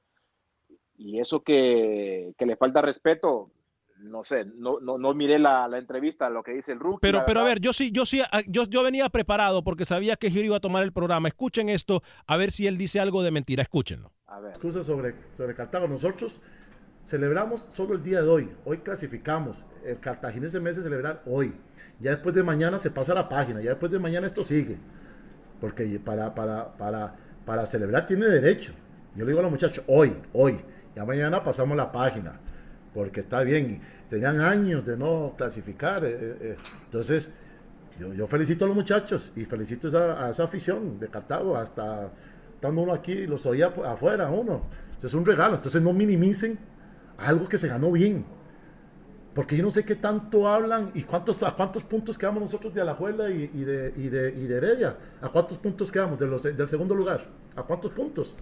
Y 0.99 1.19
eso 1.21 1.43
que, 1.43 2.33
que 2.39 2.47
le 2.47 2.57
falta 2.57 2.81
respeto, 2.81 3.51
no 3.99 4.25
sé, 4.25 4.45
no, 4.45 4.81
no, 4.81 4.97
no 4.99 5.13
miré 5.15 5.39
la, 5.39 5.69
la 5.69 5.79
entrevista, 5.79 6.31
lo 6.31 6.43
que 6.43 6.53
dice 6.53 6.73
el 6.73 6.81
rookie. 6.81 7.01
Pero, 7.03 7.23
pero 7.27 7.41
a 7.41 7.45
ver, 7.45 7.61
yo 7.61 7.73
sí, 7.73 7.91
yo 7.93 8.07
sí, 8.07 8.23
ah, 8.33 8.41
yo, 8.47 8.65
yo 8.65 8.83
venía 8.83 9.09
preparado 9.11 9.63
porque 9.63 9.85
sabía 9.85 10.17
que 10.17 10.31
Giro 10.31 10.47
iba 10.47 10.57
a 10.57 10.61
tomar 10.61 10.83
el 10.85 10.93
programa. 10.93 11.29
Escuchen 11.29 11.69
esto, 11.69 12.03
a 12.27 12.37
ver 12.37 12.51
si 12.51 12.67
él 12.67 12.79
dice 12.79 13.01
algo 13.01 13.23
de 13.23 13.31
mentira. 13.31 13.63
Escúchenlo. 13.63 14.13
Excusa 14.49 14.83
sobre, 14.85 15.15
sobre 15.35 15.55
Cartago. 15.55 15.87
Nosotros 15.89 16.41
celebramos 17.07 17.67
solo 17.71 17.95
el 17.95 18.03
día 18.03 18.21
de 18.21 18.29
hoy. 18.29 18.51
Hoy 18.65 18.79
clasificamos. 18.79 19.65
El 19.85 19.99
cartaginense 20.01 20.61
mes 20.61 20.77
se 20.77 20.83
celebrar 20.83 21.23
hoy. 21.25 21.55
Ya 22.01 22.11
después 22.11 22.35
de 22.35 22.43
mañana 22.43 22.79
se 22.79 22.91
pasa 22.91 23.15
la 23.15 23.29
página. 23.29 23.61
Ya 23.61 23.71
después 23.71 23.91
de 23.93 23.99
mañana 23.99 24.27
esto 24.27 24.45
sigue. 24.45 24.77
Porque 25.61 26.01
para, 26.05 26.35
para, 26.35 26.77
para, 26.77 27.15
para 27.45 27.65
celebrar 27.65 28.07
tiene 28.07 28.27
derecho. 28.27 28.73
Yo 29.15 29.25
le 29.25 29.31
digo 29.31 29.39
a 29.39 29.43
los 29.43 29.51
muchachos, 29.51 29.85
hoy, 29.87 30.15
hoy. 30.33 30.61
Ya 30.95 31.05
mañana 31.05 31.43
pasamos 31.43 31.77
la 31.77 31.91
página. 31.91 32.41
Porque 32.93 33.21
está 33.21 33.43
bien. 33.43 33.81
Tenían 34.11 34.41
años 34.41 34.85
de 34.85 34.97
no 34.97 35.35
clasificar. 35.37 36.05
eh, 36.05 36.19
eh, 36.21 36.37
eh. 36.41 36.57
Entonces, 36.85 37.31
yo, 37.99 38.27
felicito 38.27 38.65
a 38.65 38.69
los 38.69 38.77
muchachos 38.77 39.33
y 39.37 39.45
felicito 39.45 39.87
a 39.87 39.91
esa, 39.91 40.27
a 40.27 40.31
esa 40.31 40.45
afición 40.45 40.99
de 40.99 41.09
Cartago. 41.09 41.57
Hasta 41.57 42.11
estando 42.55 42.83
uno 42.83 42.93
aquí, 42.93 43.27
los 43.27 43.47
oía 43.47 43.69
afuera 43.69 44.29
uno. 44.29 44.63
Entonces 44.89 45.13
es 45.13 45.15
un 45.15 45.25
regalo. 45.25 45.55
Entonces 45.57 45.81
no 45.81 45.93
minimicen 45.93 46.59
algo 47.19 47.49
que 47.49 47.59
se 47.59 47.69
ganó 47.69 47.93
bien. 47.93 48.25
Porque 49.35 49.55
yo 49.57 49.63
no 49.63 49.71
sé 49.71 49.85
qué 49.85 49.97
tanto 49.97 50.49
hablan 50.49 50.93
y 50.95 51.03
cuántos, 51.03 51.43
a 51.43 51.55
cuántos 51.55 51.85
puntos 51.85 52.17
quedamos 52.17 52.41
nosotros 52.41 52.73
de 52.73 52.81
Alajuela 52.81 53.31
y, 53.31 53.51
y 53.53 53.65
de, 53.65 53.93
y, 53.95 54.09
de, 54.09 54.31
y 54.35 54.47
de 54.47 54.57
Heredia. 54.57 54.97
¿A 55.21 55.29
cuántos 55.29 55.59
puntos 55.59 55.93
quedamos 55.93 56.19
de 56.19 56.27
los, 56.27 56.43
del 56.43 56.69
segundo 56.69 56.95
lugar? 56.95 57.21
¿A 57.55 57.63
cuántos 57.63 57.91
puntos? 57.93 58.35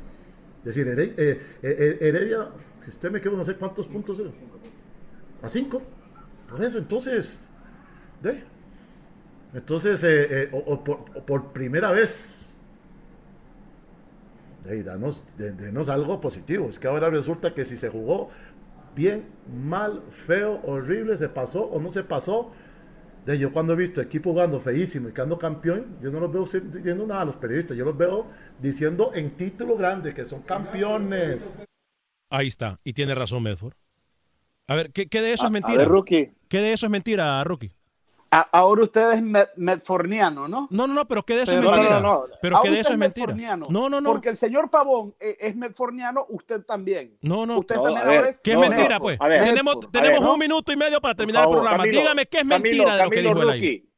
Es 0.60 0.74
decir, 0.74 0.86
Here- 0.86 1.14
eh, 1.16 1.40
eh, 1.62 1.76
eh, 1.78 1.98
Heredia, 2.00 2.48
si 2.82 2.90
usted 2.90 3.10
me 3.10 3.20
quedó 3.20 3.36
no 3.36 3.44
sé 3.44 3.56
cuántos 3.56 3.88
puntos. 3.88 4.20
es. 4.20 4.26
A 5.42 5.48
cinco. 5.48 5.82
Por 6.48 6.62
eso, 6.62 6.78
entonces, 6.78 7.40
de. 8.22 8.44
Entonces, 9.54 10.02
eh, 10.04 10.48
o- 10.52 10.58
o 10.74 10.82
por, 10.84 11.04
o 11.14 11.24
por 11.24 11.52
primera 11.52 11.90
vez, 11.92 12.44
de, 14.64 14.82
danos, 14.82 15.24
de- 15.36 15.52
denos 15.52 15.88
algo 15.88 16.20
positivo. 16.20 16.68
Es 16.70 16.78
que 16.78 16.88
ahora 16.88 17.10
resulta 17.10 17.54
que 17.54 17.64
si 17.64 17.76
se 17.76 17.88
jugó 17.88 18.30
bien, 18.94 19.26
mal, 19.64 20.02
feo, 20.26 20.60
horrible, 20.64 21.16
se 21.16 21.28
pasó 21.28 21.64
o 21.64 21.80
no 21.80 21.90
se 21.90 22.04
pasó, 22.04 22.52
De 23.26 23.38
yo 23.38 23.52
cuando 23.54 23.72
he 23.72 23.76
visto 23.76 24.02
equipo 24.02 24.32
jugando 24.32 24.60
feísimo 24.60 25.08
y 25.08 25.12
quedando 25.12 25.38
campeón, 25.38 25.96
yo 26.02 26.10
no 26.10 26.20
los 26.20 26.30
veo 26.30 26.44
diciendo 26.62 27.06
nada 27.06 27.22
a 27.22 27.24
los 27.24 27.36
periodistas, 27.38 27.74
yo 27.74 27.84
los 27.86 27.96
veo 27.96 28.26
diciendo 28.60 29.12
en 29.14 29.30
título 29.36 29.76
grande 29.78 30.12
que 30.12 30.26
son 30.26 30.42
campeones. 30.42 31.66
Ahí 32.30 32.48
está, 32.48 32.80
y 32.84 32.92
tiene 32.92 33.14
razón 33.14 33.42
Medford. 33.42 33.74
A 34.66 34.74
ver, 34.74 34.92
¿qué, 34.92 35.08
qué 35.08 35.22
de 35.22 35.32
eso 35.32 35.44
A- 35.44 35.46
es 35.46 35.52
a 35.52 35.52
mentira? 35.52 35.84
ver, 35.84 35.88
Rookie. 35.88 36.32
¿Qué 36.48 36.60
de 36.60 36.72
eso 36.74 36.84
es 36.86 36.90
mentira, 36.92 37.42
Rookie? 37.44 37.72
Ahora 38.52 38.82
usted 38.82 39.12
es 39.12 39.22
medforniano, 39.56 40.48
¿no? 40.48 40.66
No, 40.70 40.86
no, 40.86 40.94
no, 40.94 41.06
pero 41.06 41.22
¿qué 41.24 41.36
de 41.36 41.42
eso 41.42 41.52
Pero- 41.52 41.70
es 41.70 41.76
mentira? 41.76 42.00
no, 42.00 42.00
no, 42.00 42.08
no. 42.08 42.24
Pero 42.40 42.60
¿qué 42.62 42.70
de 42.70 42.80
eso 42.80 42.92
es 42.92 42.98
mentira? 42.98 43.34
No, 43.56 43.88
no, 43.88 44.00
no. 44.00 44.10
Porque 44.10 44.30
el 44.30 44.36
señor 44.36 44.70
Pavón 44.70 45.14
eh, 45.20 45.36
es 45.40 45.54
medforniano, 45.56 46.26
usted 46.28 46.62
también. 46.64 47.16
No, 47.20 47.46
no. 47.46 47.58
Usted 47.58 47.76
No, 47.76 47.82
también 47.84 48.06
a 48.06 48.08
ver, 48.08 48.16
ahora 48.18 48.28
es 48.30 48.40
¿Qué 48.40 48.52
es 48.52 48.58
mentira, 48.58 48.98
pues? 48.98 49.18
Tenemos 49.18 49.90
tenemos 49.90 50.20
un 50.20 50.38
minuto 50.38 50.72
y 50.72 50.76
medio 50.76 51.00
para 51.00 51.14
terminar 51.14 51.42
favor, 51.44 51.56
el 51.56 51.60
programa. 51.62 51.84
Camilo, 51.84 52.00
Dígame 52.00 52.26
qué 52.26 52.38
es 52.38 52.48
Camilo, 52.48 52.58
mentira 52.62 52.96
de 52.96 53.04
lo 53.04 53.10
que 53.10 53.16
Camilo 53.16 53.34
dijo 53.34 53.42
él 53.42 53.50
ahí. 53.50 53.88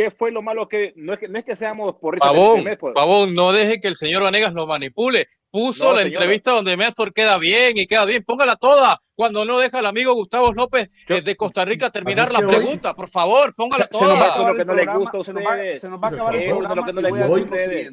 ¿Qué 0.00 0.10
fue 0.10 0.30
lo 0.32 0.40
malo 0.40 0.66
que 0.66 0.94
no 0.96 1.12
es 1.12 1.18
que, 1.18 1.28
no 1.28 1.38
es 1.38 1.44
que 1.44 1.54
seamos 1.54 1.94
porristas 1.96 2.30
Pavón, 2.32 2.56
de 2.58 2.70
Medford? 2.70 2.94
Pavón, 2.94 3.34
no 3.34 3.52
deje 3.52 3.80
que 3.80 3.88
el 3.88 3.94
señor 3.96 4.22
Vanegas 4.22 4.54
lo 4.54 4.66
manipule. 4.66 5.26
Puso 5.50 5.84
No, 5.84 5.92
la 5.92 5.98
señor. 6.04 6.14
entrevista 6.14 6.52
donde 6.52 6.74
Medford 6.76 7.12
queda 7.12 7.36
bien 7.36 7.76
y 7.76 7.86
queda 7.86 8.06
bien. 8.06 8.24
Póngala 8.24 8.56
toda. 8.56 8.98
Cuando 9.14 9.44
no 9.44 9.58
deja 9.58 9.78
al 9.80 9.84
amigo 9.86 10.14
Gustavo 10.14 10.54
López 10.54 10.88
eh, 11.08 11.20
de 11.20 11.36
Costa 11.36 11.66
Rica 11.66 11.90
terminar 11.90 12.32
la 12.32 12.38
hoy- 12.38 12.46
pregunta. 12.46 12.94
Por 12.94 13.08
favor, 13.10 13.54
póngala 13.54 13.88
Se- 13.92 13.98
se 13.98 14.04
nos 14.04 14.14
va 14.14 14.16
a 14.16 14.18
toda. 14.20 14.32
acabar 14.32 14.50
lo 14.52 14.56
que 14.56 14.60
el 14.62 14.66
no 14.68 14.74
le 14.74 14.82
programa, 14.84 15.00
gusta 15.00 15.18
a 15.18 15.24
se 15.24 15.32
nos 15.34 15.42
va- 15.44 15.50
ustedes. 15.50 15.80
se 15.80 15.88
nos 15.90 16.00
va 16.02 16.06
a 16.06 16.10
acabar 16.10 16.36
el 16.36 16.48
lo 16.48 16.54
que 16.56 16.62
no 16.62 17.08
gusta 17.08 17.24
a 17.26 17.28
ustedes. 17.40 17.86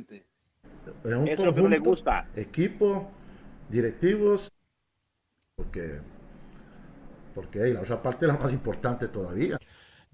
Es 1.04 1.14
un 1.14 1.28
Eso 1.28 1.42
es 1.42 1.46
lo 1.46 1.54
que 1.54 1.62
no 1.62 1.68
le 1.68 1.76
conjunto, 1.78 1.90
gusta. 1.90 2.28
Equipo, 2.38 3.12
directivos, 3.68 4.50
porque, 5.56 6.00
porque 7.36 7.60
hey, 7.64 7.74
la 7.74 7.82
otra 7.82 8.02
parte 8.02 8.26
es 8.26 8.32
la 8.32 8.38
más 8.40 8.54
importante 8.54 9.08
todavía. 9.10 9.58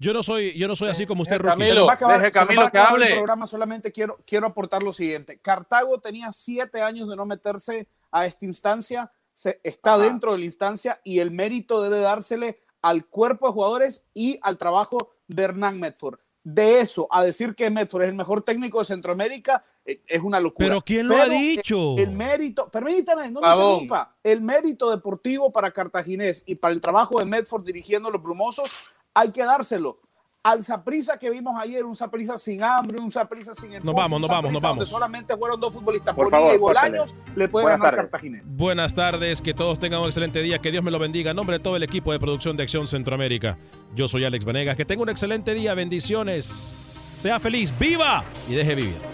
Yo 0.04 0.12
no 0.12 0.22
soy, 0.22 0.52
yo 0.58 0.68
no 0.68 0.76
soy 0.76 0.90
así 0.90 1.06
como 1.06 1.22
usted, 1.22 1.36
Se 1.36 1.42
Rookie. 1.42 1.70
a 1.70 1.92
acabar- 1.92 2.18
deje 2.20 2.30
Camilo 2.30 2.60
que 2.60 2.66
acabar 2.66 2.96
el 2.96 3.02
hable. 3.04 3.14
programa 3.14 3.46
solamente 3.46 3.90
quiero, 3.90 4.18
quiero 4.26 4.46
aportar 4.46 4.82
lo 4.82 4.92
siguiente. 4.92 5.38
Cartago 5.38 5.98
tenía 5.98 6.30
siete 6.30 6.82
años 6.82 7.08
de 7.08 7.16
no 7.16 7.24
meterse 7.24 7.88
a 8.12 8.26
esta 8.26 8.44
instancia, 8.44 9.10
se, 9.32 9.60
está 9.62 9.96
dentro 9.96 10.32
de 10.32 10.38
la 10.38 10.44
instancia 10.44 11.00
y 11.04 11.20
el 11.20 11.30
mérito 11.30 11.80
debe 11.82 12.00
dársele 12.00 12.60
al 12.82 13.06
cuerpo 13.06 13.46
de 13.46 13.54
jugadores 13.54 14.04
y 14.12 14.38
al 14.42 14.58
trabajo 14.58 15.12
de 15.26 15.42
Hernán 15.42 15.80
Medford. 15.80 16.18
De 16.42 16.80
eso 16.80 17.08
a 17.10 17.24
decir 17.24 17.54
que 17.54 17.70
Medford 17.70 18.02
es 18.02 18.08
el 18.10 18.14
mejor 18.14 18.42
técnico 18.42 18.78
de 18.80 18.84
Centroamérica 18.84 19.64
eh, 19.86 20.02
es 20.06 20.20
una 20.20 20.38
locura. 20.38 20.68
Pero 20.68 20.82
¿quién 20.82 21.08
lo 21.08 21.16
ha 21.16 21.22
Pero, 21.22 21.32
eh, 21.34 21.38
dicho? 21.38 21.96
El, 21.96 22.12
mérito, 22.12 22.68
permítame, 22.70 23.30
no 23.30 23.40
me 23.40 23.46
Pavón. 23.46 23.70
interrumpa. 23.84 24.14
El 24.22 24.42
mérito 24.42 24.90
deportivo 24.90 25.50
para 25.50 25.70
Cartaginés 25.72 26.42
y 26.44 26.56
para 26.56 26.74
el 26.74 26.82
trabajo 26.82 27.18
de 27.18 27.24
Medford 27.24 27.64
dirigiendo 27.64 28.10
los 28.10 28.22
brumosos 28.22 28.70
hay 29.14 29.30
que 29.30 29.44
dárselo. 29.44 30.00
Al 30.42 30.62
Saprisa 30.62 31.18
que 31.18 31.30
vimos 31.30 31.58
ayer, 31.58 31.86
un 31.86 31.96
Saprisa 31.96 32.36
sin 32.36 32.62
hambre, 32.62 33.00
un 33.00 33.10
Saprisa 33.10 33.54
sin 33.54 33.72
Nos 33.82 33.94
vamos, 33.94 34.20
nos 34.20 34.28
vamos, 34.28 34.52
nos 34.52 34.60
vamos. 34.60 34.88
solamente 34.90 35.34
fueron 35.38 35.58
dos 35.58 35.72
futbolistas, 35.72 36.14
Por 36.14 36.26
Bonilla 36.26 36.38
favor, 36.42 36.54
y 36.54 36.58
Bolaños, 36.58 37.14
le 37.34 37.48
puede 37.48 37.64
Buenas 37.64 37.80
ganar 37.80 37.94
tardes. 37.94 38.10
Cartaginés. 38.10 38.56
Buenas 38.58 38.94
tardes, 38.94 39.40
que 39.40 39.54
todos 39.54 39.78
tengan 39.78 40.00
un 40.02 40.08
excelente 40.08 40.42
día, 40.42 40.58
que 40.58 40.70
Dios 40.70 40.84
me 40.84 40.90
lo 40.90 40.98
bendiga. 40.98 41.30
En 41.30 41.36
nombre 41.36 41.56
de 41.56 41.64
todo 41.64 41.76
el 41.76 41.82
equipo 41.82 42.12
de 42.12 42.20
producción 42.20 42.58
de 42.58 42.64
Acción 42.64 42.86
Centroamérica, 42.86 43.56
yo 43.94 44.06
soy 44.06 44.24
Alex 44.24 44.44
Vanegas. 44.44 44.76
Que 44.76 44.84
tenga 44.84 45.02
un 45.02 45.08
excelente 45.08 45.54
día, 45.54 45.72
bendiciones, 45.72 46.44
sea 46.44 47.40
feliz, 47.40 47.72
viva 47.78 48.22
y 48.46 48.52
deje 48.52 48.74
vivir. 48.74 49.13